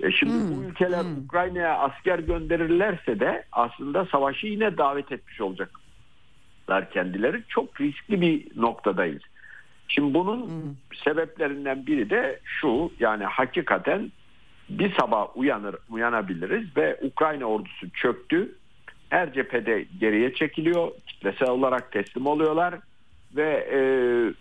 E 0.00 0.10
şimdi 0.10 0.32
hmm, 0.32 0.56
bu 0.56 0.64
ülkeler 0.64 1.02
hmm. 1.02 1.24
Ukrayna'ya 1.24 1.78
asker 1.78 2.18
gönderirlerse 2.18 3.20
de 3.20 3.44
aslında 3.52 4.04
savaşı 4.04 4.46
yine 4.46 4.78
davet 4.78 5.12
etmiş 5.12 5.40
olacaklar 5.40 6.90
kendileri. 6.90 7.42
Çok 7.48 7.80
riskli 7.80 8.20
bir 8.20 8.46
noktadayız. 8.56 9.22
Şimdi 9.88 10.14
bunun 10.14 10.42
hmm. 10.42 10.74
sebeplerinden 11.04 11.86
biri 11.86 12.10
de 12.10 12.40
şu 12.44 12.92
yani 13.00 13.24
hakikaten 13.24 14.10
bir 14.68 14.92
sabah 14.94 15.36
uyanır 15.36 15.76
uyanabiliriz 15.90 16.76
ve 16.76 16.98
Ukrayna 17.02 17.44
ordusu 17.44 17.90
çöktü. 17.90 18.54
Her 19.10 19.32
cephede 19.32 19.86
geriye 20.00 20.34
çekiliyor. 20.34 20.90
Kitlesel 21.06 21.48
olarak 21.48 21.92
teslim 21.92 22.26
oluyorlar 22.26 22.74
ve 23.36 23.68
e, 23.72 23.78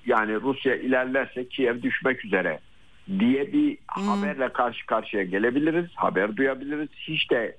yani 0.06 0.34
Rusya 0.42 0.76
ilerlerse 0.76 1.48
Kiev 1.50 1.82
düşmek 1.82 2.26
üzere 2.26 2.60
diye 3.20 3.54
bir 3.54 3.78
hmm. 3.96 4.08
haberle 4.08 4.54
karşı 4.54 4.86
karşıya 4.86 5.24
gelebiliriz. 5.24 5.90
Haber 5.96 6.36
duyabiliriz. 6.36 6.90
Hiç 6.96 7.32
de 7.32 7.58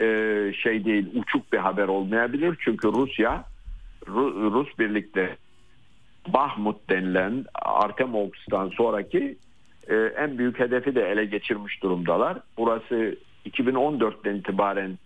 e, 0.00 0.06
şey 0.52 0.84
değil 0.84 1.06
uçuk 1.14 1.52
bir 1.52 1.58
haber 1.58 1.88
olmayabilir. 1.88 2.56
Çünkü 2.60 2.88
Rusya 2.88 3.44
Ru, 4.06 4.52
Rus 4.52 4.78
birlikte 4.78 5.36
Bahmut 6.32 6.90
denilen 6.90 7.44
Artemovsk'tan 7.54 8.68
sonraki 8.68 9.38
e, 9.88 9.96
en 9.96 10.38
büyük 10.38 10.60
hedefi 10.60 10.94
de 10.94 11.10
ele 11.10 11.24
geçirmiş 11.24 11.82
durumdalar. 11.82 12.38
Burası 12.58 13.16
2014'ten 13.46 14.34
itibaren 14.34 14.98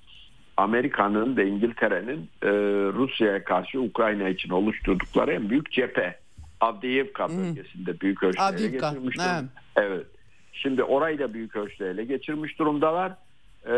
Amerika'nın 0.57 1.37
ve 1.37 1.49
İngiltere'nin 1.49 2.29
e, 2.43 2.49
Rusya'ya 2.93 3.45
karşı 3.45 3.81
Ukrayna 3.81 4.29
için 4.29 4.51
oluşturdukları 4.51 5.33
en 5.33 5.51
büyük 5.51 5.73
cephe. 5.73 6.19
Avdiivka 6.61 7.29
hmm. 7.29 7.39
bölgesinde 7.39 8.01
büyük 8.01 8.23
ölçüde 8.23 8.45
ele 8.45 8.69
geçirmiş 8.69 9.19
durumda. 9.19 9.45
Evet. 9.77 10.07
Şimdi 10.53 10.83
orayı 10.83 11.19
da 11.19 11.35
büyük 11.35 11.57
ölçüde 11.57 11.91
ele 11.91 12.05
geçirmiş 12.05 12.59
durumdalar. 12.59 13.13
Ee, 13.67 13.73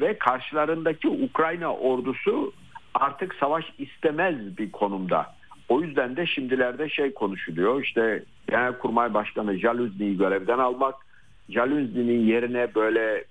ve 0.00 0.18
karşılarındaki 0.18 1.08
Ukrayna 1.08 1.74
ordusu 1.74 2.52
artık 2.94 3.34
savaş 3.34 3.64
istemez 3.78 4.58
bir 4.58 4.72
konumda. 4.72 5.34
O 5.72 5.80
yüzden 5.80 6.16
de 6.16 6.26
şimdilerde 6.26 6.88
şey 6.88 7.14
konuşuluyor. 7.14 7.82
İşte 7.82 8.24
Genelkurmay 8.48 9.14
Başkanı 9.14 9.58
Jaluzni'yi 9.58 10.18
görevden 10.18 10.58
almak, 10.58 10.94
Jaluzni'nin 11.48 12.26
yerine 12.26 12.74
böyle 12.74 13.24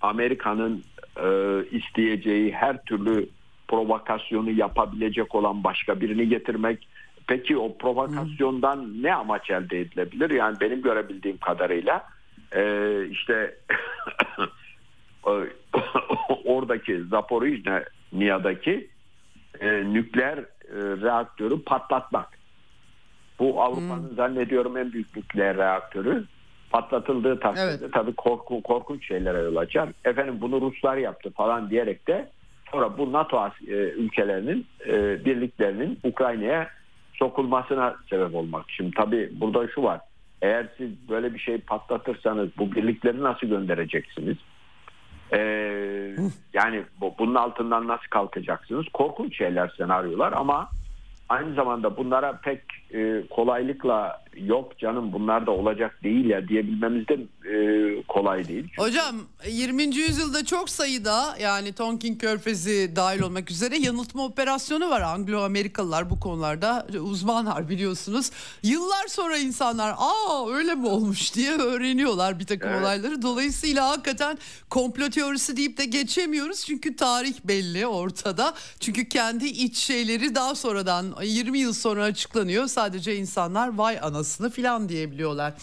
Amerika'nın 0.00 0.84
e, 1.16 1.28
isteyeceği 1.70 2.52
her 2.52 2.84
türlü 2.84 3.28
provokasyonu 3.68 4.50
yapabilecek 4.50 5.34
olan 5.34 5.64
başka 5.64 6.00
birini 6.00 6.28
getirmek. 6.28 6.88
Peki 7.26 7.56
o 7.56 7.76
provokasyondan 7.78 8.76
hmm. 8.76 9.02
ne 9.02 9.14
amaç 9.14 9.50
elde 9.50 9.80
edilebilir? 9.80 10.30
Yani 10.30 10.60
benim 10.60 10.82
görebildiğim 10.82 11.38
kadarıyla 11.38 12.04
e, 12.56 12.64
işte 13.10 13.54
oradaki 16.44 17.02
Zaporijne 17.02 17.84
Niya'daki 18.12 18.88
e, 19.60 19.68
nükleer 19.68 20.38
reaktörü 20.72 21.62
patlatmak. 21.62 22.28
Bu 23.38 23.62
Avrupa'nın 23.62 24.08
hmm. 24.08 24.16
zannediyorum 24.16 24.76
en 24.76 24.92
büyük 24.92 25.16
nükleer 25.16 25.56
reaktörü. 25.56 26.24
Patlatıldığı 26.70 27.40
takdirde 27.40 27.78
evet. 27.80 27.92
tabii 27.92 28.12
korku, 28.12 28.62
korkunç 28.62 29.08
şeylere 29.08 29.38
yol 29.38 29.56
açar. 29.56 29.88
Efendim 30.04 30.38
bunu 30.40 30.60
Ruslar 30.60 30.96
yaptı 30.96 31.30
falan 31.30 31.70
diyerek 31.70 32.08
de 32.08 32.28
sonra 32.72 32.98
bu 32.98 33.12
NATO 33.12 33.50
e, 33.66 33.72
ülkelerinin 33.74 34.66
e, 34.86 35.24
birliklerinin 35.24 35.98
Ukrayna'ya 36.04 36.68
sokulmasına 37.14 37.96
sebep 38.10 38.34
olmak. 38.34 38.64
Şimdi 38.68 38.90
tabii 38.96 39.30
burada 39.40 39.68
şu 39.68 39.82
var. 39.82 40.00
Eğer 40.42 40.66
siz 40.76 41.08
böyle 41.08 41.34
bir 41.34 41.38
şey 41.38 41.58
patlatırsanız 41.58 42.48
bu 42.58 42.72
birlikleri 42.72 43.22
nasıl 43.22 43.46
göndereceksiniz? 43.46 44.36
Ee, 45.34 46.16
yani 46.52 46.82
bu, 47.00 47.14
bunun 47.18 47.34
altından 47.34 47.88
nasıl 47.88 48.08
kalkacaksınız? 48.10 48.86
Korkunç 48.92 49.36
şeyler, 49.36 49.74
senaryolar 49.76 50.32
ama 50.32 50.68
aynı 51.28 51.54
zamanda 51.54 51.96
bunlara 51.96 52.40
pek 52.40 52.62
e, 52.94 53.26
kolaylıkla 53.30 54.22
yok 54.36 54.78
canım 54.78 55.12
bunlar 55.12 55.46
da 55.46 55.50
olacak 55.50 55.98
değil 56.02 56.24
ya 56.24 56.48
diyebilmemiz 56.48 57.08
de 57.08 57.14
e, 57.50 58.02
kolay 58.02 58.48
değil. 58.48 58.64
Çünkü... 58.68 58.82
Hocam 58.82 59.16
20. 59.50 59.82
yüzyılda 59.82 60.44
çok 60.44 60.70
sayıda 60.70 61.36
yani 61.40 61.72
Tonkin 61.72 62.14
Körfezi 62.14 62.96
dahil 62.96 63.20
olmak 63.20 63.50
üzere 63.50 63.76
yanıltma 63.76 64.24
operasyonu 64.24 64.90
var. 64.90 65.00
Anglo-Amerikalılar 65.00 66.10
bu 66.10 66.20
konularda 66.20 66.86
uzmanlar 67.00 67.68
biliyorsunuz. 67.68 68.30
Yıllar 68.62 69.06
sonra 69.08 69.36
insanlar 69.36 69.94
aa 69.98 70.50
öyle 70.50 70.74
mi 70.74 70.86
olmuş 70.86 71.34
diye 71.34 71.52
öğreniyorlar 71.52 72.38
bir 72.38 72.46
takım 72.46 72.70
evet. 72.70 72.82
olayları. 72.82 73.22
Dolayısıyla 73.22 73.88
hakikaten 73.88 74.38
komplo 74.70 75.10
teorisi 75.10 75.56
deyip 75.56 75.78
de 75.78 75.84
geçemiyoruz. 75.84 76.64
Çünkü 76.64 76.96
tarih 76.96 77.34
belli 77.44 77.86
ortada. 77.86 78.54
Çünkü 78.80 79.08
kendi 79.08 79.46
iç 79.46 79.76
şeyleri 79.76 80.34
daha 80.34 80.54
sonradan 80.54 81.14
20 81.22 81.58
yıl 81.58 81.72
sonra 81.72 82.04
açıklanıyor. 82.04 82.66
Sadece 82.66 82.81
insanlar 83.14 83.68
vay 83.68 83.98
anasını 84.02 84.50
filan 84.50 84.88
diyebiliyorlar. 84.88 85.54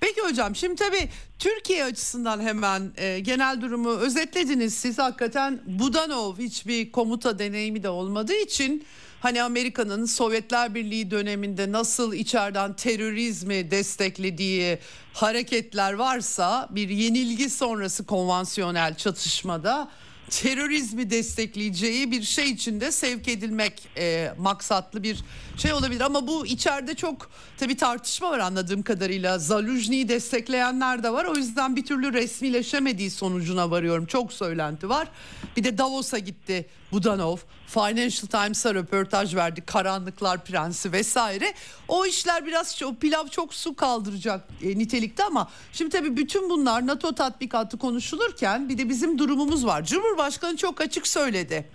Peki 0.00 0.20
hocam 0.20 0.56
şimdi 0.56 0.74
tabii 0.74 1.08
Türkiye 1.38 1.84
açısından 1.84 2.40
hemen 2.40 2.92
e, 2.96 3.20
genel 3.20 3.60
durumu 3.60 3.90
özetlediniz. 3.90 4.74
Siz 4.74 4.98
hakikaten 4.98 5.60
Budanov 5.66 6.38
hiçbir 6.38 6.92
komuta 6.92 7.38
deneyimi 7.38 7.82
de 7.82 7.88
olmadığı 7.88 8.36
için 8.36 8.84
hani 9.20 9.42
Amerika'nın 9.42 10.04
Sovyetler 10.04 10.74
Birliği 10.74 11.10
döneminde 11.10 11.72
nasıl 11.72 12.12
içeriden 12.12 12.72
terörizmi 12.72 13.70
desteklediği 13.70 14.78
hareketler 15.12 15.92
varsa 15.92 16.68
bir 16.70 16.88
yenilgi 16.88 17.50
sonrası 17.50 18.06
konvansiyonel 18.06 18.94
çatışmada 18.94 19.88
terörizmi 20.30 21.10
destekleyeceği 21.10 22.10
bir 22.10 22.22
şey 22.22 22.50
içinde 22.50 22.92
sevk 22.92 23.28
edilmek 23.28 23.88
e, 23.96 24.34
maksatlı 24.38 25.02
bir 25.02 25.24
şey 25.60 25.72
olabilir. 25.72 26.00
Ama 26.00 26.26
bu 26.26 26.46
içeride 26.46 26.94
çok 26.94 27.30
tabii 27.58 27.76
tartışma 27.76 28.30
var 28.30 28.38
anladığım 28.38 28.82
kadarıyla. 28.82 29.38
Zaluzni'yi 29.38 30.08
destekleyenler 30.08 31.02
de 31.02 31.12
var. 31.12 31.24
O 31.24 31.34
yüzden 31.34 31.76
bir 31.76 31.84
türlü 31.84 32.12
resmileşemediği 32.12 33.10
sonucuna 33.10 33.70
varıyorum. 33.70 34.06
Çok 34.06 34.32
söylenti 34.32 34.88
var. 34.88 35.08
Bir 35.56 35.64
de 35.64 35.78
Davos'a 35.78 36.18
gitti 36.18 36.68
Budanov. 36.92 37.36
Financial 37.66 38.26
Times'a 38.26 38.74
röportaj 38.74 39.34
verdi. 39.34 39.60
Karanlıklar 39.60 40.44
Prensi 40.44 40.92
vesaire. 40.92 41.54
O 41.88 42.06
işler 42.06 42.46
biraz 42.46 42.82
o 42.82 42.94
pilav 42.94 43.28
çok 43.28 43.54
su 43.54 43.76
kaldıracak 43.76 44.48
e, 44.62 44.68
nitelikte 44.68 45.24
ama 45.24 45.50
şimdi 45.72 45.90
tabii 45.90 46.16
bütün 46.16 46.50
bunlar 46.50 46.86
NATO 46.86 47.14
tatbikatı 47.14 47.78
konuşulurken 47.78 48.68
bir 48.68 48.78
de 48.78 48.88
bizim 48.88 49.18
durumumuz 49.18 49.66
var. 49.66 49.84
Cumhurbaşkanı 49.84 50.56
çok 50.56 50.80
açık 50.80 51.06
söyledi. 51.06 51.68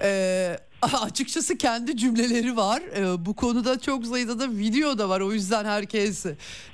Ee, 0.00 0.58
açıkçası 0.82 1.58
kendi 1.58 1.96
cümleleri 1.96 2.56
var. 2.56 2.82
Ee, 2.96 3.26
bu 3.26 3.36
konuda 3.36 3.80
çok 3.80 4.06
sayıda 4.06 4.38
da 4.38 4.50
video 4.50 4.98
da 4.98 5.08
var. 5.08 5.20
O 5.20 5.32
yüzden 5.32 5.64
herkes 5.64 6.26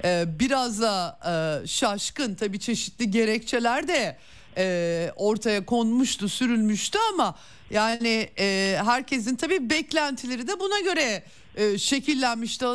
e, 0.04 0.24
biraz 0.40 0.80
da 0.80 1.18
e, 1.64 1.66
şaşkın. 1.66 2.34
Tabii 2.34 2.60
çeşitli 2.60 3.10
gerekçeler 3.10 3.88
de 3.88 4.18
e, 4.56 5.12
ortaya 5.16 5.66
konmuştu, 5.66 6.28
sürülmüştü 6.28 6.98
ama 7.12 7.34
yani 7.70 8.30
e, 8.38 8.78
herkesin 8.84 9.36
tabii 9.36 9.70
beklentileri 9.70 10.48
de 10.48 10.60
buna 10.60 10.80
göre 10.80 11.22
e, 11.56 11.78
şekillenmişti. 11.78 12.66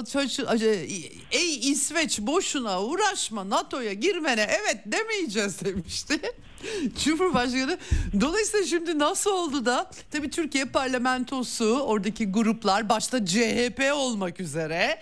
Ey 1.32 1.72
İsveç 1.72 2.20
boşuna 2.20 2.84
uğraşma 2.84 3.50
NATO'ya 3.50 3.94
girmene 3.94 4.48
evet 4.62 4.78
demeyeceğiz 4.86 5.66
demişti. 5.66 6.22
Cumhurbaşkanı. 7.04 7.78
Dolayısıyla 8.22 8.66
şimdi 8.66 9.00
nasıl 9.00 9.32
oldu 9.32 9.66
da 9.66 9.92
tabii 10.12 10.30
Türkiye 10.30 10.66
parlamentosu 10.66 11.80
oradaki 11.80 12.32
gruplar 12.32 12.90
başta 12.90 13.26
CHP 13.26 13.92
olmak 13.94 14.40
üzere 14.40 15.00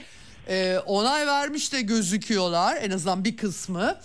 e, 0.48 0.78
onay 0.86 1.28
vermiş 1.28 1.74
de 1.74 1.82
gözüküyorlar 1.82 2.78
en 2.82 2.92
azından 2.92 3.26
bir 3.26 3.38
kısmı. 3.38 3.98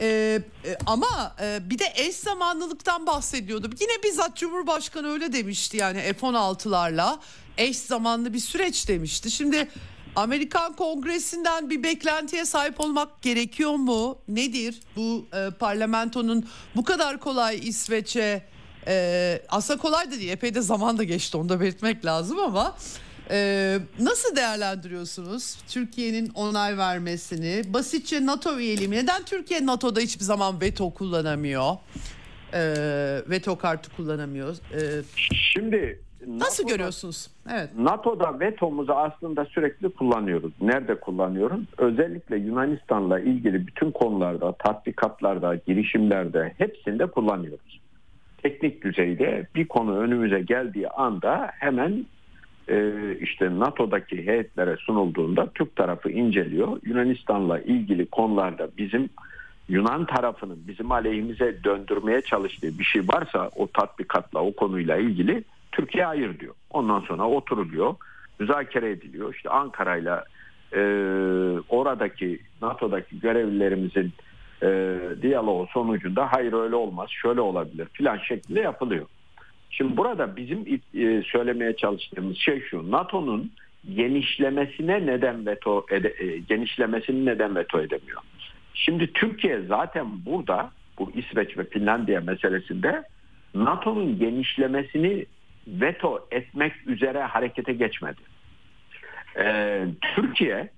Ee, 0.00 0.40
e, 0.64 0.76
ama 0.86 1.36
e, 1.40 1.70
bir 1.70 1.78
de 1.78 1.92
eş 1.94 2.16
zamanlılıktan 2.16 3.06
bahsediyordu. 3.06 3.70
Yine 3.80 4.02
bizzat 4.04 4.36
Cumhurbaşkanı 4.36 5.08
öyle 5.08 5.32
demişti 5.32 5.76
yani 5.76 6.00
F-16'larla 6.00 7.18
eş 7.58 7.78
zamanlı 7.78 8.34
bir 8.34 8.38
süreç 8.38 8.88
demişti. 8.88 9.30
Şimdi 9.30 9.68
Amerikan 10.16 10.76
Kongresi'nden 10.76 11.70
bir 11.70 11.82
beklentiye 11.82 12.44
sahip 12.44 12.80
olmak 12.80 13.22
gerekiyor 13.22 13.74
mu? 13.74 14.18
Nedir 14.28 14.80
bu 14.96 15.26
e, 15.34 15.50
parlamentonun 15.50 16.46
bu 16.76 16.84
kadar 16.84 17.20
kolay 17.20 17.60
İsveç'e 17.68 18.42
e, 18.86 19.42
aslında 19.48 19.80
kolay 19.80 20.06
da 20.06 20.10
değil 20.10 20.28
epey 20.28 20.54
de 20.54 20.60
zaman 20.60 20.98
da 20.98 21.04
geçti 21.04 21.36
onu 21.36 21.48
da 21.48 21.60
belirtmek 21.60 22.04
lazım 22.04 22.38
ama 22.38 22.76
ee, 23.30 23.78
nasıl 23.98 24.36
değerlendiriyorsunuz 24.36 25.56
Türkiye'nin 25.68 26.30
onay 26.34 26.78
vermesini? 26.78 27.62
Basitçe 27.74 28.26
NATO 28.26 28.58
üyeliği? 28.58 28.90
Neden 28.90 29.24
Türkiye 29.24 29.66
NATO'da 29.66 30.00
hiçbir 30.00 30.24
zaman 30.24 30.60
veto 30.60 30.94
kullanamıyor? 30.94 31.76
Ee, 32.54 33.22
veto 33.28 33.58
kartı 33.58 33.90
kullanamıyor. 33.96 34.56
Ee, 34.74 35.02
Şimdi 35.52 36.00
nasıl 36.26 36.62
NATO'da, 36.62 36.76
görüyorsunuz? 36.76 37.30
Evet. 37.52 37.70
NATO'da 37.78 38.40
vetomuzu 38.40 38.92
aslında 38.92 39.44
sürekli 39.44 39.88
kullanıyoruz. 39.88 40.52
Nerede 40.60 41.00
kullanıyoruz? 41.00 41.60
Özellikle 41.78 42.36
Yunanistan'la 42.36 43.20
ilgili 43.20 43.66
bütün 43.66 43.90
konularda, 43.90 44.52
tatbikatlarda, 44.52 45.54
girişimlerde 45.54 46.54
hepsinde 46.58 47.06
kullanıyoruz. 47.06 47.80
Teknik 48.42 48.84
düzeyde 48.84 49.46
bir 49.54 49.68
konu 49.68 49.98
önümüze 49.98 50.40
geldiği 50.40 50.88
anda 50.88 51.50
hemen 51.52 52.06
e, 52.68 52.92
işte 53.20 53.58
NATO'daki 53.58 54.26
heyetlere 54.26 54.76
sunulduğunda 54.76 55.46
Türk 55.54 55.76
tarafı 55.76 56.10
inceliyor. 56.10 56.80
Yunanistan'la 56.82 57.58
ilgili 57.60 58.06
konularda 58.06 58.68
bizim 58.78 59.10
Yunan 59.68 60.06
tarafının 60.06 60.58
bizim 60.68 60.92
aleyhimize 60.92 61.64
döndürmeye 61.64 62.22
çalıştığı 62.22 62.78
bir 62.78 62.84
şey 62.84 63.02
varsa 63.02 63.50
o 63.56 63.66
tatbikatla 63.66 64.40
o 64.40 64.52
konuyla 64.52 64.96
ilgili 64.96 65.44
Türkiye 65.76 66.04
hayır 66.04 66.38
diyor. 66.38 66.54
Ondan 66.70 67.00
sonra 67.00 67.28
oturuluyor, 67.28 67.94
müzakere 68.38 68.90
ediliyor. 68.90 69.34
İşte 69.34 69.50
Ankara'yla 69.50 70.24
e, 70.72 70.80
oradaki 71.68 72.38
NATO'daki 72.62 73.20
görevlilerimizin 73.20 74.12
e, 74.62 74.98
diyaloğu 75.22 75.66
sonucunda 75.66 76.32
hayır 76.32 76.52
öyle 76.52 76.74
olmaz, 76.74 77.10
şöyle 77.10 77.40
olabilir 77.40 77.88
filan 77.92 78.18
şeklinde 78.18 78.60
yapılıyor. 78.60 79.06
Şimdi 79.70 79.96
burada 79.96 80.36
bizim 80.36 80.80
e, 80.94 81.22
söylemeye 81.22 81.76
çalıştığımız 81.76 82.36
şey 82.36 82.60
şu. 82.60 82.90
NATO'nun 82.90 83.50
genişlemesine 83.94 85.06
neden 85.06 85.46
veto 85.46 85.86
ede, 85.90 86.14
e, 86.18 86.38
genişlemesini 86.38 87.26
neden 87.26 87.56
veto 87.56 87.80
edemiyor? 87.80 88.20
Şimdi 88.74 89.12
Türkiye 89.12 89.60
zaten 89.60 90.06
burada 90.26 90.70
bu 90.98 91.10
İsveç 91.14 91.58
ve 91.58 91.64
Finlandiya 91.64 92.20
meselesinde 92.20 93.02
NATO'nun 93.54 94.18
genişlemesini 94.18 95.26
veto 95.66 96.26
etmek 96.30 96.72
üzere 96.86 97.22
harekete 97.22 97.72
geçmedi. 97.72 98.20
Ee, 99.38 99.86
Türkiye 100.14 100.68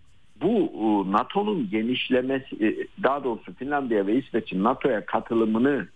bu 0.41 1.07
NATO'nun 1.09 1.71
genişlemesi 1.71 2.67
e, 2.67 2.87
daha 3.03 3.25
doğrusu 3.25 3.55
Finlandiya 3.55 4.07
ve 4.07 4.15
İsveç'in 4.15 4.65
NATO'ya 4.65 5.07
katılımını 5.07 5.89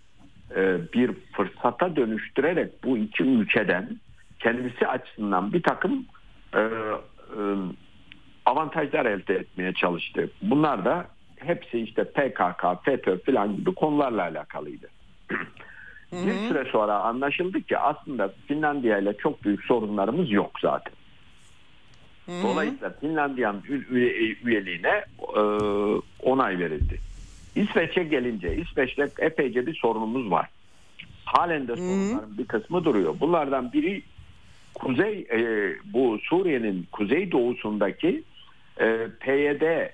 e, 0.56 0.78
bir 0.92 1.10
fırsata 1.32 1.96
dönüştürerek 1.96 2.84
bu 2.84 2.98
iki 2.98 3.22
ülkeden 3.22 4.00
kendisi 4.38 4.86
açısından 4.86 5.52
bir 5.52 5.62
takım 5.62 6.06
e, 6.54 6.60
e, 6.60 7.40
avantajlar 8.46 9.06
elde 9.06 9.34
etmeye 9.34 9.72
çalıştı. 9.72 10.30
Bunlar 10.42 10.84
da 10.84 11.06
hepsi 11.36 11.78
işte 11.78 12.04
PKK, 12.04 12.84
FETÖ 12.84 13.18
falan 13.18 13.56
gibi 13.56 13.74
konularla 13.74 14.22
alakalıydı. 14.22 14.88
bir 16.12 16.48
süre 16.48 16.64
sonra 16.72 16.98
anlaşıldı 17.00 17.60
ki 17.62 17.78
aslında 17.78 18.32
Finlandiya 18.46 18.98
ile 18.98 19.16
çok 19.16 19.44
büyük 19.44 19.64
sorunlarımız 19.64 20.30
yok 20.30 20.50
zaten. 20.60 20.92
Dolayısıyla 22.28 22.90
Finlandiya'nın 23.00 23.62
üyeliğine 24.44 25.04
onay 26.22 26.58
verildi. 26.58 26.98
İsveç'e 27.54 28.04
gelince 28.04 28.56
İsveç'te 28.56 29.08
epeyce 29.18 29.66
bir 29.66 29.74
sorunumuz 29.74 30.30
var. 30.30 30.48
halen 31.24 31.68
de 31.68 31.76
sorunların 31.76 32.38
bir 32.38 32.44
kısmı 32.44 32.84
duruyor. 32.84 33.14
Bunlardan 33.20 33.72
biri 33.72 34.02
kuzey 34.74 35.26
e, 35.32 35.72
bu 35.84 36.18
Suriye'nin 36.22 36.86
kuzey 36.92 37.32
doğusundaki 37.32 38.22
e, 38.80 39.08
PYD 39.20 39.88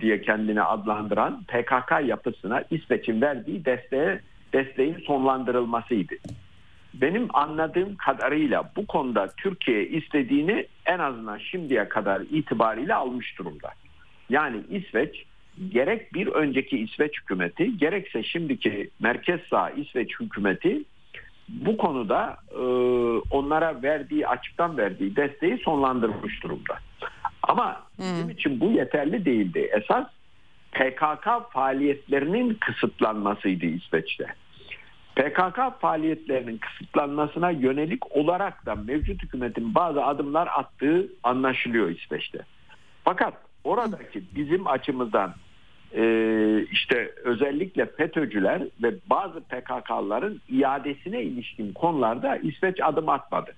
diye 0.00 0.20
kendini 0.22 0.62
adlandıran 0.62 1.44
PKK 1.48 1.92
yapısına 2.08 2.64
İsveç'in 2.70 3.20
verdiği 3.20 3.64
desteğe 3.64 4.20
desteğin 4.52 4.98
sonlandırılmasıydı. 5.06 6.14
Benim 6.94 7.28
anladığım 7.36 7.96
kadarıyla 7.96 8.72
bu 8.76 8.86
konuda 8.86 9.28
Türkiye 9.36 9.88
istediğini 9.88 10.66
en 10.86 10.98
azından 10.98 11.38
şimdiye 11.38 11.88
kadar 11.88 12.20
itibariyle 12.20 12.94
almış 12.94 13.38
durumda. 13.38 13.70
Yani 14.30 14.56
İsveç 14.70 15.24
gerek 15.68 16.14
bir 16.14 16.26
önceki 16.26 16.78
İsveç 16.78 17.20
hükümeti 17.20 17.78
gerekse 17.78 18.22
şimdiki 18.22 18.90
merkez 19.00 19.40
sağ 19.50 19.70
İsveç 19.70 20.20
hükümeti 20.20 20.82
bu 21.48 21.76
konuda 21.76 22.36
e, 22.50 22.62
onlara 23.30 23.82
verdiği 23.82 24.28
açıktan 24.28 24.76
verdiği 24.78 25.16
desteği 25.16 25.58
sonlandırmış 25.58 26.42
durumda. 26.42 26.78
Ama 27.42 27.82
bizim 27.98 28.22
hmm. 28.22 28.30
için 28.30 28.60
bu 28.60 28.70
yeterli 28.70 29.24
değildi. 29.24 29.70
Esas 29.72 30.06
PKK 30.72 31.52
faaliyetlerinin 31.52 32.54
kısıtlanmasıydı 32.54 33.66
İsveç'te. 33.66 34.26
PKK 35.16 35.80
faaliyetlerinin 35.80 36.58
kısıtlanmasına 36.58 37.50
yönelik 37.50 38.16
olarak 38.16 38.66
da 38.66 38.74
mevcut 38.74 39.22
hükümetin 39.22 39.74
bazı 39.74 40.04
adımlar 40.04 40.48
attığı 40.56 41.08
anlaşılıyor 41.22 41.88
İsveç'te. 41.90 42.38
Fakat 43.04 43.34
oradaki 43.64 44.22
bizim 44.34 44.66
açımızdan 44.66 45.34
e, 45.94 46.02
işte 46.72 47.12
özellikle 47.24 47.86
FETÖ'cüler 47.86 48.62
ve 48.82 48.94
bazı 49.10 49.40
PKK'ların 49.40 50.40
iadesine 50.48 51.22
ilişkin 51.22 51.72
konularda 51.72 52.36
İsveç 52.36 52.80
adım 52.82 53.08
atmadı. 53.08 53.50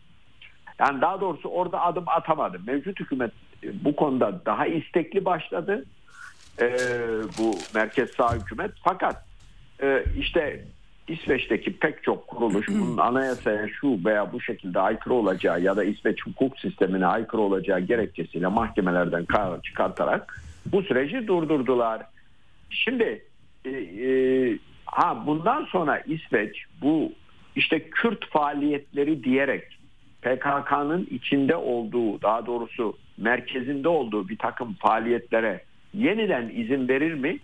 Yani 0.78 1.00
daha 1.00 1.20
doğrusu 1.20 1.48
orada 1.48 1.82
adım 1.82 2.04
atamadı. 2.06 2.60
Mevcut 2.66 3.00
hükümet 3.00 3.32
bu 3.84 3.96
konuda 3.96 4.40
daha 4.46 4.66
istekli 4.66 5.24
başladı. 5.24 5.84
E, 6.60 6.76
bu 7.38 7.54
merkez 7.74 8.10
sağ 8.10 8.34
hükümet. 8.34 8.70
Fakat 8.84 9.24
e, 9.82 10.04
işte 10.18 10.64
İsveç'teki 11.08 11.78
pek 11.78 12.02
çok 12.02 12.28
kuruluş 12.28 12.68
bunun 12.68 12.96
anayasaya 12.96 13.68
şu 13.68 14.04
veya 14.04 14.32
bu 14.32 14.40
şekilde 14.40 14.80
aykırı 14.80 15.14
olacağı 15.14 15.60
ya 15.60 15.76
da 15.76 15.84
İsveç 15.84 16.26
hukuk 16.26 16.58
sistemine 16.58 17.06
aykırı 17.06 17.42
olacağı 17.42 17.80
gerekçesiyle 17.80 18.46
mahkemelerden 18.46 19.24
karar 19.24 19.62
çıkartarak 19.62 20.42
bu 20.66 20.82
süreci 20.82 21.26
durdurdular. 21.26 22.02
Şimdi 22.70 23.24
e, 23.64 23.70
e, 23.70 24.58
ha 24.86 25.26
bundan 25.26 25.64
sonra 25.64 25.98
İsveç 25.98 26.64
bu 26.82 27.12
işte 27.56 27.90
Kürt 27.90 28.26
faaliyetleri 28.30 29.24
diyerek 29.24 29.78
PKK'nın 30.22 31.08
içinde 31.10 31.56
olduğu 31.56 32.22
daha 32.22 32.46
doğrusu 32.46 32.98
merkezinde 33.16 33.88
olduğu 33.88 34.28
bir 34.28 34.38
takım 34.38 34.74
faaliyetlere 34.74 35.64
yeniden 35.94 36.48
izin 36.48 36.88
verir 36.88 37.14
mi 37.14 37.38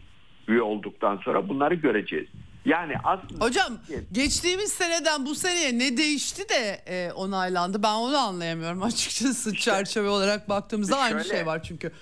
üye 0.49 0.62
olduktan 0.62 1.16
sonra 1.16 1.49
bunları 1.49 1.75
göreceğiz. 1.75 2.27
Yani 2.65 2.95
aslında 3.05 3.45
Hocam 3.45 3.73
geçtiğimiz 4.12 4.73
seneden 4.73 5.27
bu 5.27 5.35
seneye 5.35 5.79
ne 5.79 5.97
değişti 5.97 6.43
de 6.49 6.79
e, 6.87 7.12
onaylandı? 7.12 7.83
Ben 7.83 7.95
onu 7.95 8.16
anlayamıyorum 8.16 8.83
açıkçası 8.83 9.53
işte, 9.53 9.70
çerçeve 9.70 10.09
olarak 10.09 10.49
baktığımızda 10.49 10.95
şöyle, 10.95 11.15
aynı 11.15 11.25
şey 11.25 11.47
var 11.47 11.62
çünkü. 11.62 11.93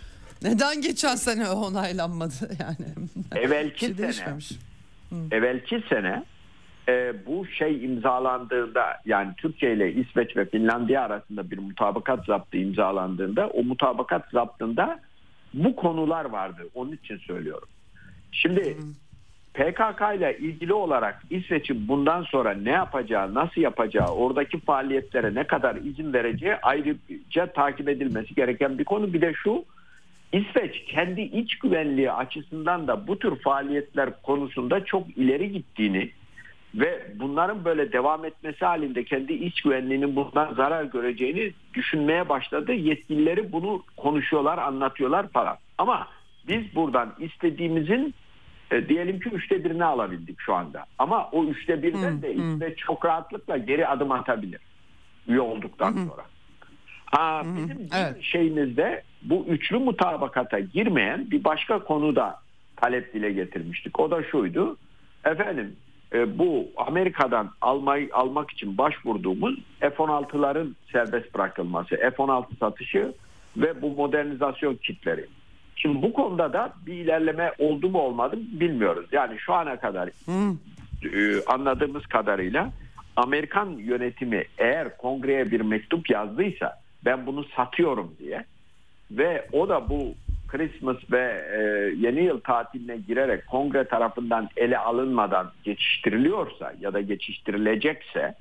Neden 0.42 0.80
geçen 0.80 1.14
sene 1.14 1.50
onaylanmadı 1.50 2.34
yani? 2.60 3.44
Evvelki 3.44 3.86
şey 3.86 4.12
sene. 4.12 4.38
Hı. 5.10 5.16
Evvelki 5.30 5.82
sene 5.88 6.24
e, 6.88 7.26
bu 7.26 7.46
şey 7.46 7.84
imzalandığında 7.84 9.00
yani 9.06 9.30
Türkiye 9.36 9.74
ile 9.74 9.92
İsveç 9.92 10.36
ve 10.36 10.44
Finlandiya 10.44 11.02
arasında 11.02 11.50
bir 11.50 11.58
mutabakat 11.58 12.24
zaptı 12.24 12.56
imzalandığında 12.56 13.46
o 13.46 13.62
mutabakat 13.62 14.30
zaptında 14.32 15.00
bu 15.56 15.76
konular 15.76 16.24
vardı. 16.24 16.68
Onun 16.74 16.92
için 16.92 17.18
söylüyorum. 17.18 17.68
Şimdi 18.32 18.76
PKK 19.54 20.16
ile 20.16 20.38
ilgili 20.38 20.72
olarak 20.72 21.22
İsveç'in 21.30 21.88
bundan 21.88 22.22
sonra 22.22 22.54
ne 22.54 22.70
yapacağı, 22.70 23.34
nasıl 23.34 23.60
yapacağı, 23.60 24.08
oradaki 24.08 24.60
faaliyetlere 24.60 25.34
ne 25.34 25.44
kadar 25.44 25.76
izin 25.76 26.12
vereceği 26.12 26.54
ayrıca 26.62 27.52
takip 27.52 27.88
edilmesi 27.88 28.34
gereken 28.34 28.78
bir 28.78 28.84
konu. 28.84 29.12
Bir 29.12 29.20
de 29.20 29.32
şu, 29.34 29.64
İsveç 30.32 30.84
kendi 30.84 31.20
iç 31.20 31.58
güvenliği 31.58 32.12
açısından 32.12 32.86
da 32.86 33.06
bu 33.06 33.18
tür 33.18 33.36
faaliyetler 33.36 34.22
konusunda 34.22 34.84
çok 34.84 35.18
ileri 35.18 35.52
gittiğini 35.52 36.10
ve 36.76 37.06
bunların 37.14 37.64
böyle 37.64 37.92
devam 37.92 38.24
etmesi 38.24 38.64
halinde 38.64 39.04
kendi 39.04 39.32
iç 39.32 39.62
güvenliğinin 39.62 40.16
bundan 40.16 40.54
zarar 40.54 40.84
göreceğini 40.84 41.52
düşünmeye 41.74 42.28
başladı. 42.28 42.72
Yetkilileri 42.72 43.52
bunu 43.52 43.82
konuşuyorlar, 43.96 44.58
anlatıyorlar 44.58 45.28
falan. 45.28 45.56
Ama 45.78 46.08
biz 46.48 46.74
buradan 46.74 47.14
istediğimizin 47.18 48.14
e, 48.70 48.88
diyelim 48.88 49.20
ki 49.20 49.28
üçte 49.28 49.64
birini 49.64 49.84
alabildik 49.84 50.40
şu 50.40 50.54
anda. 50.54 50.84
Ama 50.98 51.28
o 51.32 51.44
üçte 51.44 51.82
birden 51.82 52.22
de 52.22 52.34
hmm, 52.34 52.54
İsveç 52.54 52.78
çok 52.78 53.04
rahatlıkla 53.04 53.56
geri 53.56 53.88
adım 53.88 54.12
atabilir 54.12 54.60
üye 55.28 55.40
olduktan 55.40 55.92
hmm. 55.92 56.08
sonra. 56.08 56.22
Ha, 57.06 57.42
bizim 57.44 57.88
evet. 57.94 58.22
şeyimizde 58.22 59.02
bu 59.22 59.44
üçlü 59.48 59.78
mutabakata 59.78 60.58
girmeyen 60.58 61.30
bir 61.30 61.44
başka 61.44 61.78
konuda 61.78 62.40
talep 62.76 63.14
dile 63.14 63.32
getirmiştik. 63.32 64.00
O 64.00 64.10
da 64.10 64.22
şuydu. 64.22 64.76
Efendim 65.24 65.76
e, 66.16 66.38
bu 66.38 66.68
Amerika'dan 66.76 67.50
almayı 67.60 68.08
almak 68.12 68.50
için 68.50 68.78
başvurduğumuz 68.78 69.58
F-16'ların 69.80 70.72
serbest 70.92 71.34
bırakılması, 71.34 71.96
F-16 71.96 72.58
satışı 72.60 73.12
ve 73.56 73.82
bu 73.82 73.90
modernizasyon 73.90 74.74
kitleri. 74.74 75.26
Şimdi 75.76 76.02
bu 76.02 76.12
konuda 76.12 76.52
da 76.52 76.72
bir 76.86 76.94
ilerleme 76.94 77.52
oldu 77.58 77.88
mu 77.88 77.98
olmadı 77.98 78.36
mı 78.36 78.42
bilmiyoruz. 78.60 79.06
Yani 79.12 79.38
şu 79.38 79.54
ana 79.54 79.80
kadar 79.80 80.10
hmm. 80.24 80.50
e, 81.04 81.44
anladığımız 81.46 82.06
kadarıyla 82.06 82.70
Amerikan 83.16 83.70
yönetimi 83.70 84.44
eğer 84.58 84.96
kongreye 84.96 85.50
bir 85.50 85.60
mektup 85.60 86.10
yazdıysa 86.10 86.80
ben 87.04 87.26
bunu 87.26 87.44
satıyorum 87.44 88.14
diye 88.18 88.44
ve 89.10 89.48
o 89.52 89.68
da 89.68 89.90
bu 89.90 90.14
Christmas 90.48 90.96
ve 91.12 91.44
e, 91.52 91.60
yeni 92.06 92.24
yıl 92.24 92.40
tatiline 92.40 92.96
girerek 92.96 93.46
kongre 93.46 93.84
tarafından 93.84 94.48
ele 94.56 94.78
alınmadan 94.78 95.52
geçiştiriliyorsa 95.64 96.72
ya 96.80 96.94
da 96.94 97.00
geçiştirilecekse 97.00 98.34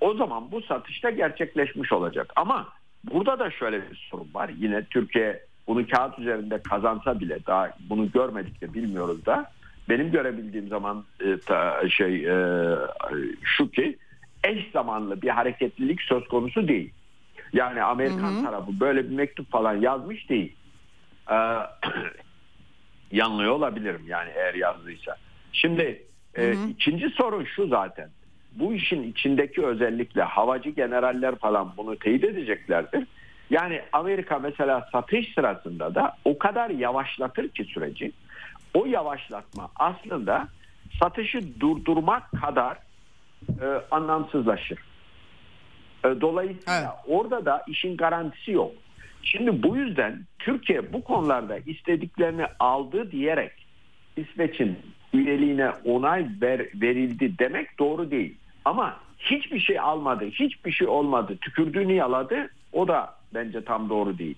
o 0.00 0.14
zaman 0.14 0.50
bu 0.50 0.62
satışta 0.62 1.10
gerçekleşmiş 1.10 1.92
olacak. 1.92 2.32
Ama 2.36 2.68
burada 3.12 3.38
da 3.38 3.50
şöyle 3.50 3.90
bir 3.90 4.08
sorun 4.10 4.28
var. 4.34 4.50
Yine 4.58 4.84
Türkiye 4.84 5.40
bunu 5.66 5.86
kağıt 5.86 6.18
üzerinde 6.18 6.62
kazansa 6.62 7.20
bile 7.20 7.38
daha 7.46 7.70
bunu 7.90 8.10
görmedik 8.10 8.60
de 8.60 8.74
bilmiyoruz 8.74 9.26
da 9.26 9.50
benim 9.88 10.10
görebildiğim 10.10 10.68
zaman 10.68 11.04
e, 11.20 11.38
ta, 11.46 11.88
şey 11.88 12.26
e, 12.26 12.34
şu 13.42 13.70
ki 13.70 13.98
eş 14.44 14.70
zamanlı 14.72 15.22
bir 15.22 15.28
hareketlilik 15.28 16.02
söz 16.02 16.28
konusu 16.28 16.68
değil. 16.68 16.92
Yani 17.52 17.82
Amerikan 17.82 18.34
hı 18.34 18.38
hı. 18.38 18.44
tarafı 18.44 18.80
böyle 18.80 19.10
bir 19.10 19.16
mektup 19.16 19.50
falan 19.50 19.74
yazmış 19.74 20.28
değil. 20.30 20.54
Ee, 21.30 21.34
yanlıyor 23.12 23.52
olabilirim 23.52 24.04
yani 24.06 24.30
eğer 24.34 24.54
yazdıysa. 24.54 25.16
Şimdi 25.52 26.02
e, 26.34 26.42
hı 26.42 26.50
hı. 26.50 26.68
ikinci 26.68 27.10
sorun 27.10 27.44
şu 27.44 27.66
zaten. 27.66 28.10
Bu 28.52 28.74
işin 28.74 29.02
içindeki 29.02 29.66
özellikle 29.66 30.22
havacı 30.22 30.70
generaller 30.70 31.34
falan 31.34 31.72
bunu 31.76 31.98
teyit 31.98 32.24
edeceklerdir. 32.24 33.06
Yani 33.50 33.82
Amerika 33.92 34.38
mesela 34.38 34.88
satış 34.92 35.34
sırasında 35.34 35.94
da 35.94 36.16
o 36.24 36.38
kadar 36.38 36.70
yavaşlatır 36.70 37.48
ki 37.48 37.64
süreci. 37.64 38.12
O 38.74 38.86
yavaşlatma 38.86 39.70
aslında 39.76 40.48
satışı 41.02 41.60
durdurmak 41.60 42.22
kadar 42.40 42.78
e, 43.48 43.66
anlamsızlaşır. 43.90 44.78
E, 46.04 46.20
dolayısıyla 46.20 46.96
evet. 47.06 47.18
orada 47.18 47.44
da 47.44 47.64
işin 47.68 47.96
garantisi 47.96 48.50
yok. 48.50 48.72
Şimdi 49.22 49.62
bu 49.62 49.76
yüzden 49.76 50.20
Türkiye 50.38 50.92
bu 50.92 51.04
konularda 51.04 51.58
istediklerini 51.58 52.46
aldı 52.58 53.10
diyerek 53.10 53.52
İsveç'in 54.16 54.78
üyeliğine 55.12 55.70
onay 55.84 56.26
ver, 56.42 56.66
verildi 56.74 57.38
demek 57.38 57.78
doğru 57.78 58.10
değil. 58.10 58.34
Ama 58.64 58.96
hiçbir 59.18 59.60
şey 59.60 59.78
almadı, 59.78 60.24
hiçbir 60.24 60.72
şey 60.72 60.86
olmadı, 60.86 61.36
tükürdüğünü 61.40 61.92
yaladı 61.92 62.50
o 62.72 62.88
da 62.88 63.14
bence 63.34 63.64
tam 63.64 63.88
doğru 63.88 64.18
değil. 64.18 64.36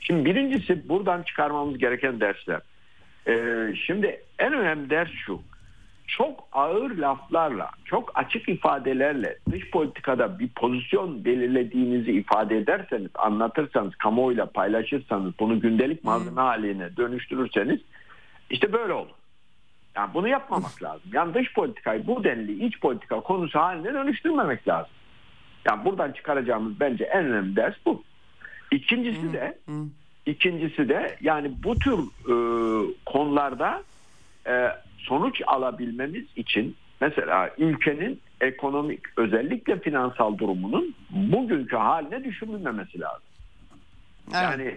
Şimdi 0.00 0.24
birincisi 0.24 0.88
buradan 0.88 1.22
çıkarmamız 1.22 1.78
gereken 1.78 2.20
dersler. 2.20 2.60
Ee, 3.28 3.74
şimdi 3.86 4.20
en 4.38 4.52
önemli 4.52 4.90
ders 4.90 5.10
şu 5.10 5.40
çok 6.06 6.48
ağır 6.52 6.90
laflarla, 6.90 7.70
çok 7.84 8.18
açık 8.18 8.48
ifadelerle 8.48 9.38
dış 9.50 9.70
politikada 9.70 10.38
bir 10.38 10.48
pozisyon 10.48 11.24
belirlediğinizi 11.24 12.12
ifade 12.12 12.56
ederseniz, 12.56 13.10
anlatırsanız, 13.14 13.96
kamuoyuyla 13.96 14.46
paylaşırsanız, 14.46 15.32
bunu 15.40 15.60
gündelik 15.60 16.04
malzeme 16.04 16.40
haline 16.40 16.96
dönüştürürseniz 16.96 17.80
işte 18.50 18.72
böyle 18.72 18.92
olur. 18.92 19.14
Yani 19.96 20.14
bunu 20.14 20.28
yapmamak 20.28 20.82
lazım. 20.82 21.10
Yani 21.12 21.34
dış 21.34 21.54
politikayı 21.54 22.06
bu 22.06 22.24
denli 22.24 22.66
iç 22.66 22.80
politika 22.80 23.20
konusu 23.20 23.58
haline 23.58 23.94
dönüştürmemek 23.94 24.68
lazım. 24.68 24.92
Yani 25.68 25.84
buradan 25.84 26.12
çıkaracağımız 26.12 26.80
bence 26.80 27.04
en 27.04 27.24
önemli 27.24 27.56
ders 27.56 27.74
bu. 27.86 28.02
İkincisi 28.70 29.32
de 29.32 29.58
ikincisi 30.26 30.88
de 30.88 31.16
yani 31.20 31.52
bu 31.64 31.78
tür 31.78 31.98
e, 31.98 32.34
konularda 33.06 33.82
e, 34.46 34.70
sonuç 35.08 35.42
alabilmemiz 35.46 36.24
için 36.36 36.76
mesela 37.00 37.50
ülkenin 37.58 38.20
ekonomik 38.40 39.00
özellikle 39.16 39.80
finansal 39.80 40.38
durumunun 40.38 40.94
bugünkü 41.10 41.76
haline 41.76 42.24
düşürülmemesi 42.24 43.00
lazım. 43.00 43.22
Evet. 44.28 44.42
Yani 44.42 44.76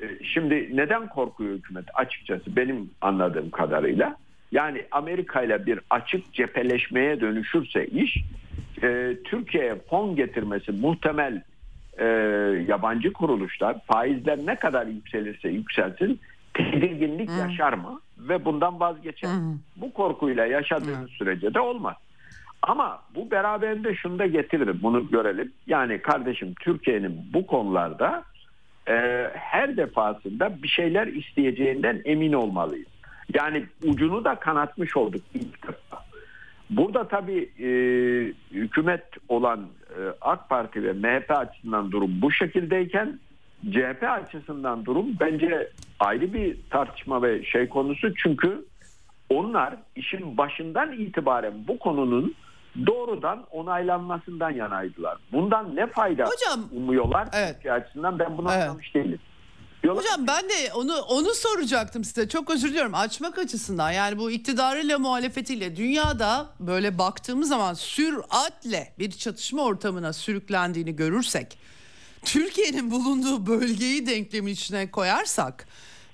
e, 0.00 0.24
şimdi 0.24 0.76
neden 0.76 1.08
korkuyor 1.08 1.54
hükümet 1.54 1.84
açıkçası 1.94 2.56
benim 2.56 2.90
anladığım 3.00 3.50
kadarıyla 3.50 4.16
yani 4.52 4.84
Amerika 4.90 5.42
ile 5.42 5.66
bir 5.66 5.80
açık 5.90 6.32
cepheleşmeye 6.32 7.20
dönüşürse 7.20 7.86
iş 7.86 8.24
e, 8.82 9.16
Türkiye'ye 9.24 9.74
fon 9.90 10.16
getirmesi 10.16 10.72
muhtemel 10.72 11.42
e, 11.98 12.04
yabancı 12.68 13.12
kuruluşlar 13.12 13.76
faizler 13.86 14.38
ne 14.46 14.56
kadar 14.56 14.86
yükselirse 14.86 15.48
yükselsin 15.48 16.20
tedirginlik 16.54 17.30
yaşar 17.30 17.72
mı 17.72 18.00
ve 18.18 18.44
bundan 18.44 18.80
vazgeçer. 18.80 19.30
Bu 19.76 19.92
korkuyla 19.92 20.46
yaşadığınız 20.46 21.10
sürece 21.10 21.54
de 21.54 21.60
olmaz. 21.60 21.96
Ama 22.62 23.02
bu 23.14 23.30
beraberinde 23.30 23.94
şunu 23.94 24.18
da 24.18 24.26
getirir 24.26 24.82
bunu 24.82 25.10
görelim. 25.10 25.52
Yani 25.66 25.98
kardeşim 25.98 26.54
Türkiye'nin 26.60 27.20
bu 27.32 27.46
konularda 27.46 28.24
e, 28.88 28.94
her 29.34 29.76
defasında 29.76 30.62
bir 30.62 30.68
şeyler 30.68 31.06
isteyeceğinden 31.06 32.02
emin 32.04 32.32
olmalıyız. 32.32 32.88
Yani 33.34 33.66
ucunu 33.84 34.24
da 34.24 34.34
kanatmış 34.34 34.96
olduk 34.96 35.22
ilk 35.34 35.66
defa. 35.66 36.04
Burada 36.70 37.08
tabii 37.08 37.50
e, 37.58 37.68
hükümet 38.52 39.04
olan 39.28 39.66
e, 39.90 40.00
AK 40.20 40.48
Parti 40.48 40.82
ve 40.82 40.92
MHP 40.92 41.30
açısından 41.30 41.92
durum 41.92 42.22
bu 42.22 42.32
şekildeyken 42.32 43.18
CHP 43.64 44.02
açısından 44.02 44.84
durum 44.84 45.06
bence 45.20 45.70
ayrı 46.00 46.34
bir 46.34 46.56
tartışma 46.70 47.22
ve 47.22 47.44
şey 47.44 47.68
konusu. 47.68 48.14
Çünkü 48.14 48.64
onlar 49.30 49.76
işin 49.96 50.36
başından 50.36 50.92
itibaren 50.92 51.68
bu 51.68 51.78
konunun 51.78 52.34
doğrudan 52.86 53.44
onaylanmasından 53.50 54.50
yanaydılar. 54.50 55.18
Bundan 55.32 55.76
ne 55.76 55.86
fayda 55.86 56.24
Hocam, 56.24 56.68
umuyorlar 56.72 57.28
evet. 57.32 57.54
Türkiye 57.54 57.72
açısından 57.74 58.18
ben 58.18 58.38
bunu 58.38 58.48
Evet. 58.52 58.62
anlamış 58.62 58.94
değilim. 58.94 59.18
Diyorlar 59.82 60.04
Hocam 60.04 60.26
ben 60.26 60.48
de 60.48 60.72
onu 60.74 60.92
onu 61.08 61.34
soracaktım 61.34 62.04
size. 62.04 62.28
Çok 62.28 62.50
özür 62.50 62.68
diliyorum 62.68 62.94
açmak 62.94 63.38
açısından. 63.38 63.90
Yani 63.90 64.18
bu 64.18 64.30
iktidarıyla 64.30 64.98
muhalefetiyle 64.98 65.76
dünyada 65.76 66.46
böyle 66.60 66.98
baktığımız 66.98 67.48
zaman 67.48 67.74
süratle 67.74 68.92
bir 68.98 69.10
çatışma 69.10 69.62
ortamına 69.64 70.12
sürüklendiğini 70.12 70.96
görürsek 70.96 71.58
Türkiye'nin 72.28 72.90
bulunduğu 72.90 73.46
bölgeyi 73.46 74.06
denklemin 74.06 74.52
içine 74.52 74.90
koyarsak 74.90 75.68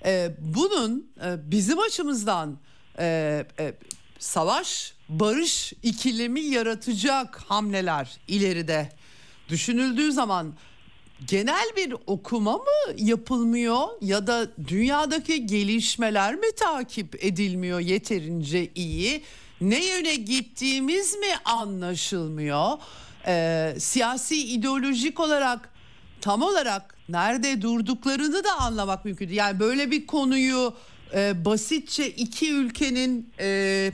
e, 0.05 0.31
bunun 0.39 1.11
e, 1.25 1.51
bizim 1.51 1.79
açımızdan 1.79 2.57
e, 2.99 3.45
e, 3.59 3.73
savaş 4.19 4.93
barış 5.09 5.73
ikilemi 5.83 6.41
yaratacak 6.41 7.37
hamleler 7.37 8.17
ileride 8.27 8.89
düşünüldüğü 9.49 10.11
zaman 10.11 10.53
genel 11.27 11.65
bir 11.77 11.95
okuma 12.07 12.53
mı 12.57 12.93
yapılmıyor 12.97 13.87
ya 14.01 14.27
da 14.27 14.47
dünyadaki 14.67 15.45
gelişmeler 15.45 16.35
mi 16.35 16.47
takip 16.59 17.25
edilmiyor 17.25 17.79
yeterince 17.79 18.71
iyi? 18.75 19.23
Ne 19.61 19.85
yöne 19.85 20.15
gittiğimiz 20.15 21.15
mi 21.15 21.27
anlaşılmıyor? 21.45 22.77
Ee, 23.27 23.75
siyasi 23.79 24.47
ideolojik 24.47 25.19
olarak 25.19 25.74
tam 26.25 26.41
olarak 26.41 26.95
nerede 27.09 27.61
durduklarını 27.61 28.43
da 28.43 28.53
anlamak 28.59 29.05
mümkün. 29.05 29.29
Yani 29.29 29.59
böyle 29.59 29.91
bir 29.91 30.07
konuyu 30.07 30.73
e, 31.13 31.45
basitçe 31.45 32.09
iki 32.09 32.53
ülkenin 32.53 33.33
e, 33.39 33.91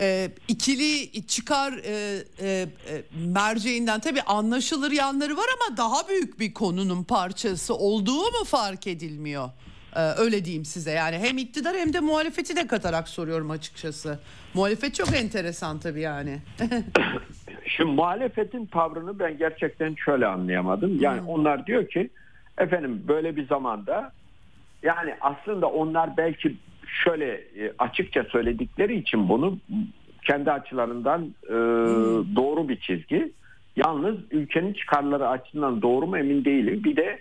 e, 0.00 0.30
ikili 0.48 1.26
çıkar 1.26 1.72
e, 1.72 2.24
e, 2.40 2.48
e, 2.48 2.68
merceğinden 3.14 4.00
tabii 4.00 4.22
anlaşılır 4.22 4.92
yanları 4.92 5.36
var 5.36 5.46
ama 5.56 5.76
daha 5.76 6.08
büyük 6.08 6.40
bir 6.40 6.54
konunun 6.54 7.04
parçası 7.04 7.74
olduğu 7.74 8.24
mu 8.24 8.44
fark 8.46 8.86
edilmiyor? 8.86 9.50
E, 9.96 10.00
öyle 10.00 10.44
diyeyim 10.44 10.64
size 10.64 10.90
yani 10.90 11.18
hem 11.18 11.38
iktidar 11.38 11.76
hem 11.76 11.92
de 11.92 12.00
muhalefeti 12.00 12.56
de 12.56 12.66
katarak 12.66 13.08
soruyorum 13.08 13.50
açıkçası. 13.50 14.18
Muhalefet 14.54 14.94
çok 14.94 15.14
enteresan 15.14 15.80
tabii 15.80 16.00
yani. 16.00 16.42
Şimdi 17.66 17.92
muhalefetin 17.92 18.66
tavrını 18.66 19.18
ben 19.18 19.38
gerçekten 19.38 19.94
şöyle 19.94 20.26
anlayamadım. 20.26 20.98
Yani 21.00 21.20
onlar 21.26 21.66
diyor 21.66 21.88
ki 21.88 22.10
efendim 22.58 23.02
böyle 23.08 23.36
bir 23.36 23.46
zamanda 23.46 24.12
yani 24.82 25.14
aslında 25.20 25.66
onlar 25.66 26.16
belki 26.16 26.56
şöyle 27.04 27.34
e, 27.34 27.72
açıkça 27.78 28.24
söyledikleri 28.24 28.96
için 28.96 29.28
bunu 29.28 29.58
kendi 30.22 30.52
açılarından 30.52 31.34
e, 31.44 31.54
doğru 32.36 32.68
bir 32.68 32.80
çizgi. 32.80 33.32
Yalnız 33.76 34.16
ülkenin 34.30 34.72
çıkarları 34.72 35.28
açısından 35.28 35.82
doğru 35.82 36.06
mu 36.06 36.18
emin 36.18 36.44
değilim. 36.44 36.84
Bir 36.84 36.96
de 36.96 37.18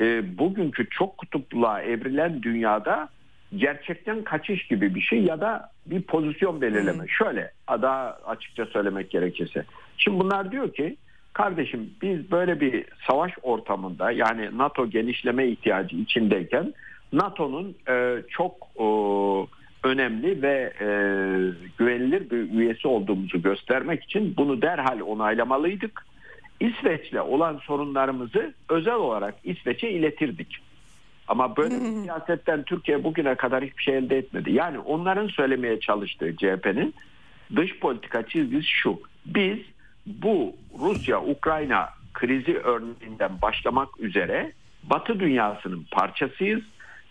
e, 0.00 0.38
bugünkü 0.38 0.88
çok 0.90 1.18
kutupluluğa 1.18 1.82
evrilen 1.82 2.42
dünyada 2.42 3.08
gerçekten 3.56 4.24
kaçış 4.24 4.66
gibi 4.66 4.94
bir 4.94 5.00
şey 5.00 5.22
ya 5.22 5.40
da 5.40 5.70
bir 5.86 6.02
pozisyon 6.02 6.60
belirleme. 6.60 7.04
Şöyle 7.08 7.50
daha 7.68 8.18
açıkça 8.26 8.66
söylemek 8.66 9.10
gerekirse. 9.10 9.64
Şimdi 9.98 10.20
bunlar 10.20 10.52
diyor 10.52 10.72
ki 10.72 10.96
kardeşim 11.32 11.90
biz 12.02 12.30
böyle 12.30 12.60
bir 12.60 12.84
savaş 13.06 13.32
ortamında 13.42 14.10
yani 14.10 14.58
NATO 14.58 14.90
genişleme 14.90 15.48
ihtiyacı 15.48 15.96
içindeyken 15.96 16.74
NATO'nun 17.12 17.76
e, 17.88 18.22
çok 18.28 18.52
e, 18.78 18.86
önemli 19.88 20.42
ve 20.42 20.72
e, 20.80 20.88
güvenilir 21.78 22.30
bir 22.30 22.60
üyesi 22.60 22.88
olduğumuzu 22.88 23.42
göstermek 23.42 24.04
için 24.04 24.34
bunu 24.36 24.62
derhal 24.62 25.00
onaylamalıydık. 25.00 26.06
İsveç'le 26.60 27.20
olan 27.20 27.56
sorunlarımızı 27.56 28.54
özel 28.68 28.94
olarak 28.94 29.34
İsveç'e 29.44 29.90
iletirdik. 29.90 30.58
Ama 31.28 31.56
böyle 31.56 31.74
bir 31.74 32.02
siyasetten 32.02 32.62
Türkiye 32.62 33.04
bugüne 33.04 33.34
kadar 33.34 33.64
hiçbir 33.64 33.82
şey 33.82 33.96
elde 33.96 34.18
etmedi. 34.18 34.52
Yani 34.52 34.78
onların 34.78 35.28
söylemeye 35.28 35.80
çalıştığı 35.80 36.36
CHP'nin 36.36 36.94
dış 37.56 37.78
politika 37.78 38.26
çizgisi 38.26 38.66
şu. 38.66 39.00
Biz 39.26 39.58
bu 40.06 40.56
Rusya-Ukrayna 40.78 41.88
krizi 42.14 42.58
örneğinden 42.58 43.42
başlamak 43.42 44.00
üzere 44.00 44.52
Batı 44.82 45.20
dünyasının 45.20 45.86
parçasıyız. 45.90 46.62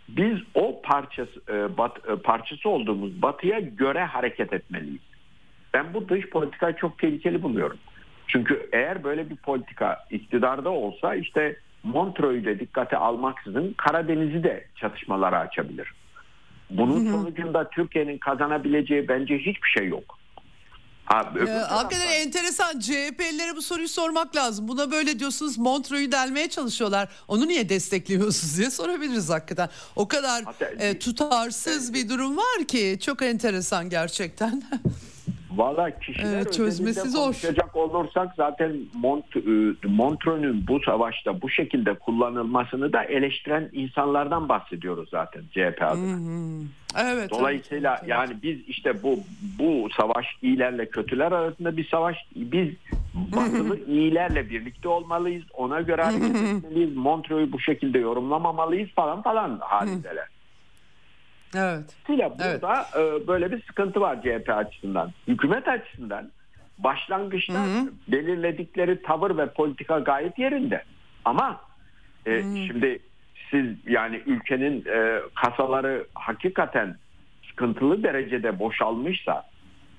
Biz 0.10 0.38
o 0.54 0.82
parçası, 0.82 1.42
e, 1.50 1.78
bat, 1.78 2.10
e, 2.10 2.16
parçası 2.16 2.70
olduğumuz 2.70 3.22
Batı'ya 3.22 3.60
göre 3.60 4.04
hareket 4.04 4.54
etmeliyiz. 4.54 5.02
Ben 5.74 5.94
bu 5.94 6.10
dış 6.10 6.30
politikayı 6.30 6.76
çok 6.76 7.00
tehlikeli 7.00 7.44
buluyorum. 7.44 7.78
Çünkü 8.28 8.70
eğer 8.74 9.04
böyle 9.04 9.30
bir 9.30 9.36
politika 9.36 10.06
iktidarda 10.12 10.70
olsa 10.70 11.16
işte 11.16 11.56
Montreux'u 11.84 12.46
de 12.46 12.60
dikkate 12.60 12.98
almaksızın 12.98 13.74
Karadeniz'i 13.78 14.44
de 14.44 14.66
çatışmalara 14.76 15.40
açabilir. 15.40 15.94
Bunun 16.70 17.12
sonucunda 17.12 17.70
Türkiye'nin 17.70 18.18
kazanabileceği 18.18 19.08
bence 19.08 19.38
hiçbir 19.38 19.70
şey 19.78 19.88
yok. 19.88 20.15
Ha, 21.06 21.34
Ee, 21.48 21.52
hakikaten 21.52 22.11
enteresan. 22.11 22.80
CHP'lilere 22.80 23.56
bu 23.56 23.61
soruyu 23.61 23.88
sormak 23.90 24.36
lazım. 24.36 24.68
Buna 24.68 24.91
böyle 24.91 25.19
diyorsunuz 25.19 25.57
Montreux'u 25.57 26.11
delmeye 26.11 26.49
çalışıyorlar. 26.49 27.10
Onu 27.27 27.48
niye 27.48 27.69
destekliyorsunuz 27.69 28.57
diye 28.57 28.72
sorabiliriz 28.72 29.30
hakikaten. 29.30 29.69
O 29.95 30.07
kadar 30.07 30.44
Hatta- 30.44 30.65
e, 30.65 30.99
tutarsız 30.99 31.94
bir 31.94 32.10
durum 32.10 32.38
var 32.38 32.64
ki 32.68 32.98
çok 33.02 33.22
enteresan 33.22 33.90
gerçekten. 33.90 34.64
Valla 35.56 35.99
kişiler 35.99 36.34
Evet, 36.34 36.53
çözmesi 36.53 37.10
zor. 37.10 37.23
konuşacak 37.23 37.76
olursak 37.76 38.30
zaten 38.38 38.76
Mont, 38.94 39.26
e, 39.36 39.88
Montreux'un 39.88 40.68
bu 40.68 40.80
savaşta 40.80 41.41
bu 41.41 41.49
şekilde 41.49 41.94
kullanılmasını 41.94 42.94
da 42.94 43.03
eleştiren 43.03 43.69
insanlardan 43.73 44.49
bahsediyoruz 44.49 45.10
zaten 45.10 45.44
CHP 45.52 45.84
adına. 45.84 46.18
evet. 46.99 47.32
Dolayısıyla 47.32 47.91
evet, 47.91 47.99
evet. 48.02 48.10
yani 48.10 48.34
biz 48.44 48.57
işte 48.68 49.03
bu 49.03 49.19
bu 49.60 49.90
savaş 49.98 50.26
iyilerle 50.41 50.86
kötüler 50.90 51.32
arasında 51.32 51.77
bir 51.77 51.88
savaş. 51.88 52.18
Biz 52.36 52.69
batılı 53.15 53.80
iyilerle 53.88 54.49
birlikte 54.49 54.88
olmalıyız. 54.90 55.44
Ona 55.53 55.82
göre 55.82 56.03
hareket 56.03 56.36
etmeliyiz. 56.36 56.95
Montreux'u 56.95 57.52
bu 57.52 57.60
şekilde 57.60 57.99
yorumlamamalıyız 57.99 58.90
falan 58.90 59.22
falan 59.22 59.60
halindeler. 59.60 60.35
Evet. 61.56 61.96
Dolayısıyla 62.10 62.50
Evet. 62.50 62.62
burada 62.62 62.86
e, 62.98 63.28
böyle 63.28 63.52
bir 63.52 63.62
sıkıntı 63.64 64.02
var 64.02 64.22
CHP 64.22 64.50
açısından. 64.50 65.12
Hükümet 65.28 65.68
açısından 65.68 66.32
başlangıçta 66.78 67.66
belirledikleri 68.08 69.02
tavır 69.02 69.38
ve 69.38 69.46
politika 69.54 70.00
gayet 70.00 70.40
yerinde. 70.40 70.84
Ama 71.26 71.62
e, 72.26 72.42
şimdi 72.68 73.00
siz 73.52 73.66
yani 73.88 74.22
ülkenin 74.26 74.86
e, 74.86 75.20
kasaları 75.36 76.06
hakikaten 76.14 76.96
sıkıntılı 77.50 78.04
derecede 78.04 78.60
boşalmışsa 78.60 79.44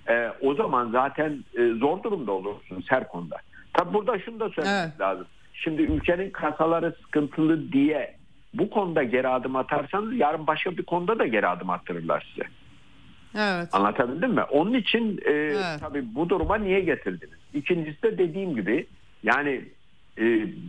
e, 0.08 0.28
o 0.40 0.54
zaman 0.54 0.90
zaten 0.90 1.44
e, 1.58 1.68
zor 1.68 2.02
durumda 2.02 2.32
olursunuz 2.32 2.84
her 2.88 3.08
konuda. 3.08 3.36
Tabi 3.72 3.94
burada 3.94 4.18
şunu 4.18 4.40
da 4.40 4.48
söylemek 4.48 4.80
Evet. 4.88 5.00
lazım. 5.00 5.26
Şimdi 5.52 5.82
ülkenin 5.82 6.30
kasaları 6.30 6.94
sıkıntılı 7.02 7.72
diye 7.72 8.15
bu 8.58 8.70
konuda 8.70 9.02
geri 9.02 9.28
adım 9.28 9.56
atarsanız 9.56 10.14
yarın 10.16 10.46
başka 10.46 10.76
bir 10.76 10.82
konuda 10.82 11.18
da 11.18 11.26
geri 11.26 11.46
adım 11.48 11.70
attırırlar 11.70 12.26
size. 12.34 12.48
Evet. 13.38 13.68
Anlatabildim 13.72 14.30
mi? 14.30 14.42
Onun 14.42 14.74
için 14.74 15.20
e, 15.26 15.30
Evet. 15.30 15.80
tabii 15.80 16.14
bu 16.14 16.28
duruma 16.28 16.56
niye 16.56 16.80
getirdiniz? 16.80 17.38
İkincisi 17.54 18.02
de 18.02 18.18
dediğim 18.18 18.54
gibi 18.54 18.86
yani 19.22 19.50
e, 20.18 20.22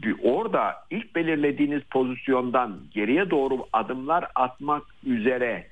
bir- 0.03 0.15
orada 0.23 0.75
ilk 0.89 1.15
belirlediğiniz 1.15 1.83
pozisyondan 1.83 2.79
geriye 2.93 3.29
doğru 3.29 3.57
adımlar 3.73 4.25
atmak 4.35 4.83
üzere 5.05 5.67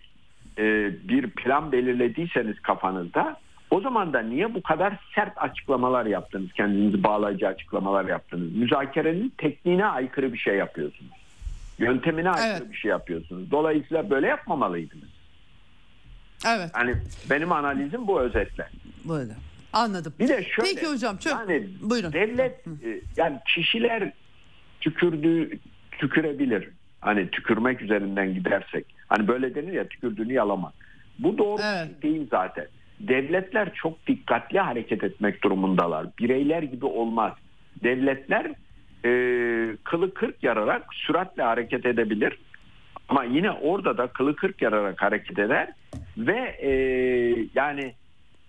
e, 0.57 0.63
bir 1.09 1.29
plan 1.29 1.71
belirlediyseniz 1.71 2.59
kafanızda 2.59 3.37
o 3.71 3.81
zaman 3.81 4.13
da 4.13 4.19
niye 4.21 4.53
bu 4.53 4.61
kadar 4.63 4.93
sert 5.15 5.33
açıklamalar 5.37 6.05
yaptınız? 6.05 6.53
Kendinizi 6.53 7.03
bağlayıcı 7.03 7.47
açıklamalar 7.47 8.05
yaptınız. 8.05 8.55
Müzakerenin 8.55 9.33
tekniğine 9.37 9.85
aykırı 9.85 10.33
bir 10.33 10.37
şey 10.37 10.55
yapıyorsunuz. 10.55 11.11
Yöntemine 11.80 12.30
aykırı 12.30 12.57
Evet. 12.64 12.72
bir 12.72 12.77
şey 12.77 12.91
yapıyorsunuz. 12.91 13.52
Dolayısıyla 13.52 14.10
böyle 14.10 14.27
yapmamalıydınız. 14.27 15.10
Evet. 16.47 16.69
Hani 16.73 16.95
benim 17.30 17.52
analizim 17.52 18.07
bu 18.07 18.22
özetle. 18.22 18.68
Böyle. 19.10 19.34
Anladım. 19.73 20.14
Bir 20.19 20.27
de 20.27 20.43
şöyle. 20.43 20.73
Peki 20.76 20.88
hocam 20.88 21.18
çok 21.18 21.34
Yani 21.34 21.68
buyurun. 21.81 22.14
devlet 22.14 22.68
e, 22.68 23.02
yani 23.18 23.39
kişiler 23.56 24.11
tükürdüğü 24.81 25.60
tükürebilir. 25.91 26.69
Hani 27.02 27.30
tükürmek 27.31 27.81
üzerinden 27.81 28.34
gidersek. 28.34 28.85
Hani 29.07 29.27
böyle 29.27 29.56
denir 29.56 29.73
ya 29.73 29.88
tükürdüğünü 29.88 30.34
yalamak. 30.34 30.73
Bu 31.19 31.38
doğru 31.38 31.61
Evet. 31.64 31.88
şey 32.02 32.11
değil 32.11 32.27
zaten. 32.31 32.68
Devletler 32.99 33.73
çok 33.73 34.07
dikkatli 34.07 34.60
hareket 34.60 35.03
etmek 35.03 35.43
durumundalar. 35.43 36.07
Bireyler 36.19 36.64
gibi 36.64 36.85
olmaz. 36.85 37.34
Devletler 37.84 38.52
e, 39.06 39.10
kılı 39.84 40.14
kırk 40.14 40.44
yararak 40.44 40.94
süratle 40.94 41.44
hareket 41.44 41.86
edebilir. 41.86 42.38
Ama 43.10 43.23
yine 43.23 43.52
orada 43.52 43.98
da 43.98 44.07
kılı 44.07 44.36
kırk 44.36 44.61
yararak 44.61 45.02
hareket 45.02 45.40
eder 45.40 45.68
ve 46.18 46.38
e, 46.61 46.69
yani 47.56 47.94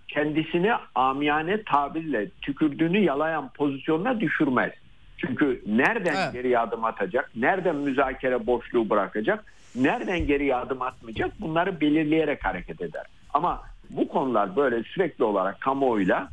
kendisini 0.09 0.73
amiyane 0.95 1.63
tabirle 1.63 2.31
tükürdüğünü 2.43 2.99
yalayan 2.99 3.49
pozisyonuna 3.49 4.21
düşürmez. 4.21 4.73
Çünkü 5.19 5.63
nereden 5.67 6.15
Evet. 6.17 6.33
geriye 6.33 6.59
adım 6.59 6.85
atacak, 6.85 7.31
nereden 7.37 7.77
müzakere 7.77 8.47
boşluğu 8.47 8.91
bırakacak, 8.91 9.45
nereden 9.75 10.27
geriye 10.27 10.57
adım 10.57 10.83
atmayacak 10.83 11.41
bunları 11.41 11.81
belirleyerek 11.81 12.45
hareket 12.45 12.81
eder. 12.81 13.05
Ama 13.35 13.63
bu 13.91 14.09
konular 14.09 14.57
böyle 14.57 14.83
sürekli 14.83 15.25
olarak 15.25 15.61
kamuoyuyla 15.61 16.29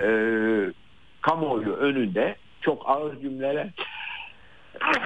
e, 0.00 0.08
kamuoyu 1.20 1.72
önünde 1.72 2.36
çok 2.60 2.82
ağır 2.90 3.20
cümleler 3.20 3.68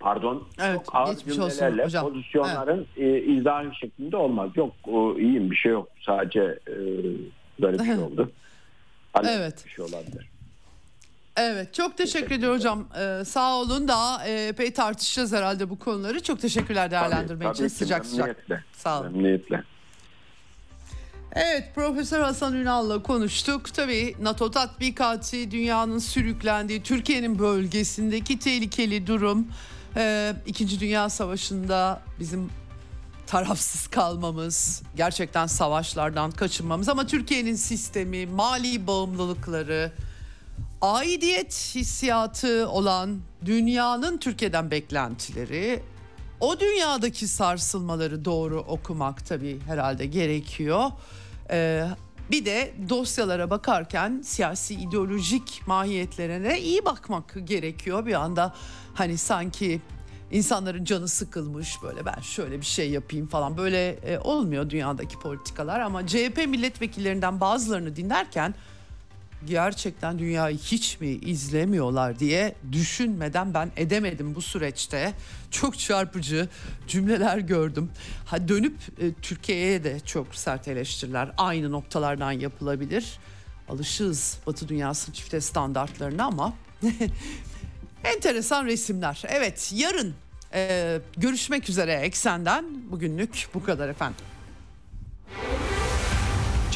pardon 0.00 0.48
Evet, 0.58 0.76
çok 0.76 0.94
ağır 0.94 1.08
olsun 1.14 1.30
cümlelerle 1.32 1.84
hocam. 1.84 2.08
pozisyonların 2.08 2.86
e, 2.96 3.18
izahı 3.20 3.74
şeklinde 3.74 4.16
olmaz. 4.16 4.50
Yok 4.54 4.72
o, 4.84 5.18
iyiyim 5.18 5.50
bir 5.50 5.56
şey 5.56 5.72
yok. 5.72 5.88
Sadece 6.06 6.40
e, 6.68 6.74
böyle 7.62 7.78
bir 7.78 7.84
şey 7.84 7.98
oldu. 8.04 8.32
Hani 9.12 9.28
Evet. 9.28 9.64
Bir 9.64 9.70
şey 9.70 9.84
olabilir. 9.84 10.28
Evet 11.36 11.74
çok 11.74 11.96
teşekkür 11.96 12.34
ediyorum 12.34 12.56
hocam. 12.58 12.88
Ee, 13.00 13.24
sağ 13.24 13.54
olun 13.56 13.88
daha 13.88 14.26
e, 14.26 14.46
epey 14.46 14.72
tartışacağız 14.72 15.32
herhalde 15.32 15.70
bu 15.70 15.78
konuları. 15.78 16.22
Çok 16.22 16.40
teşekkürler 16.40 16.90
değerlendirme 16.90 17.44
Tabii, 17.44 17.52
için 17.54 17.62
tabii 17.62 17.70
sıcak 17.70 18.06
sıcak. 18.06 18.36
Sağ 18.72 19.00
olun. 19.00 19.12
Memnuniyetle. 19.12 19.62
Evet 21.38 21.74
Profesör 21.74 22.20
Hasan 22.20 22.54
Ünal'la 22.54 23.02
konuştuk. 23.02 23.74
Tabii 23.74 24.14
NATO 24.20 24.50
tatbikatı 24.50 25.50
dünyanın 25.50 25.98
sürüklendiği 25.98 26.82
Türkiye'nin 26.82 27.38
bölgesindeki 27.38 28.38
tehlikeli 28.38 29.06
durum. 29.06 29.46
İkinci 30.46 30.80
Dünya 30.80 31.08
Savaşı'nda 31.08 32.02
bizim 32.20 32.50
tarafsız 33.26 33.86
kalmamız, 33.86 34.82
gerçekten 34.96 35.46
savaşlardan 35.46 36.30
kaçınmamız 36.30 36.88
ama 36.88 37.06
Türkiye'nin 37.06 37.54
sistemi, 37.54 38.26
mali 38.26 38.86
bağımlılıkları, 38.86 39.92
aidiyet 40.82 41.72
hissiyatı 41.74 42.68
olan 42.68 43.20
dünyanın 43.44 44.18
Türkiye'den 44.18 44.70
beklentileri, 44.70 45.82
o 46.40 46.60
dünyadaki 46.60 47.28
sarsılmaları 47.28 48.24
doğru 48.24 48.60
okumak 48.60 49.26
tabii 49.26 49.60
herhalde 49.66 50.06
gerekiyor. 50.06 50.90
Ee, 51.50 51.86
bir 52.30 52.44
de 52.44 52.74
dosyalara 52.88 53.50
bakarken 53.50 54.22
siyasi 54.24 54.74
ideolojik 54.74 55.62
mahiyetlerine 55.66 56.60
iyi 56.60 56.84
bakmak 56.84 57.34
gerekiyor. 57.44 58.06
Bir 58.06 58.14
anda 58.14 58.54
hani 58.94 59.18
sanki 59.18 59.80
insanların 60.30 60.84
canı 60.84 61.08
sıkılmış 61.08 61.82
böyle 61.82 62.06
ben 62.06 62.20
şöyle 62.20 62.60
bir 62.60 62.66
şey 62.66 62.90
yapayım 62.90 63.26
falan 63.26 63.56
böyle 63.56 63.88
e, 63.88 64.18
olmuyor 64.18 64.70
dünyadaki 64.70 65.18
politikalar 65.18 65.80
ama 65.80 66.06
CHP 66.06 66.36
milletvekillerinden 66.48 67.40
bazılarını 67.40 67.96
dinlerken 67.96 68.54
gerçekten 69.44 70.18
dünyayı 70.18 70.58
hiç 70.58 71.00
mi 71.00 71.08
izlemiyorlar 71.08 72.18
diye 72.18 72.54
düşünmeden 72.72 73.54
ben 73.54 73.70
edemedim 73.76 74.34
bu 74.34 74.42
süreçte. 74.42 75.12
Çok 75.50 75.78
çarpıcı 75.78 76.48
cümleler 76.88 77.38
gördüm. 77.38 77.90
Ha 78.26 78.48
dönüp 78.48 78.76
e, 79.00 79.12
Türkiye'ye 79.22 79.84
de 79.84 80.00
çok 80.00 80.34
sert 80.34 80.68
eleştiriler 80.68 81.30
aynı 81.38 81.72
noktalardan 81.72 82.32
yapılabilir. 82.32 83.18
Alışığız 83.68 84.38
Batı 84.46 84.68
dünyası 84.68 85.12
çifte 85.12 85.40
standartlarına 85.40 86.24
ama 86.24 86.54
enteresan 88.04 88.66
resimler. 88.66 89.22
Evet 89.28 89.72
yarın 89.74 90.14
e, 90.54 91.00
görüşmek 91.16 91.68
üzere 91.68 91.92
Eksen'den 91.92 92.64
bugünlük 92.90 93.48
bu 93.54 93.64
kadar 93.64 93.88
efendim. 93.88 94.24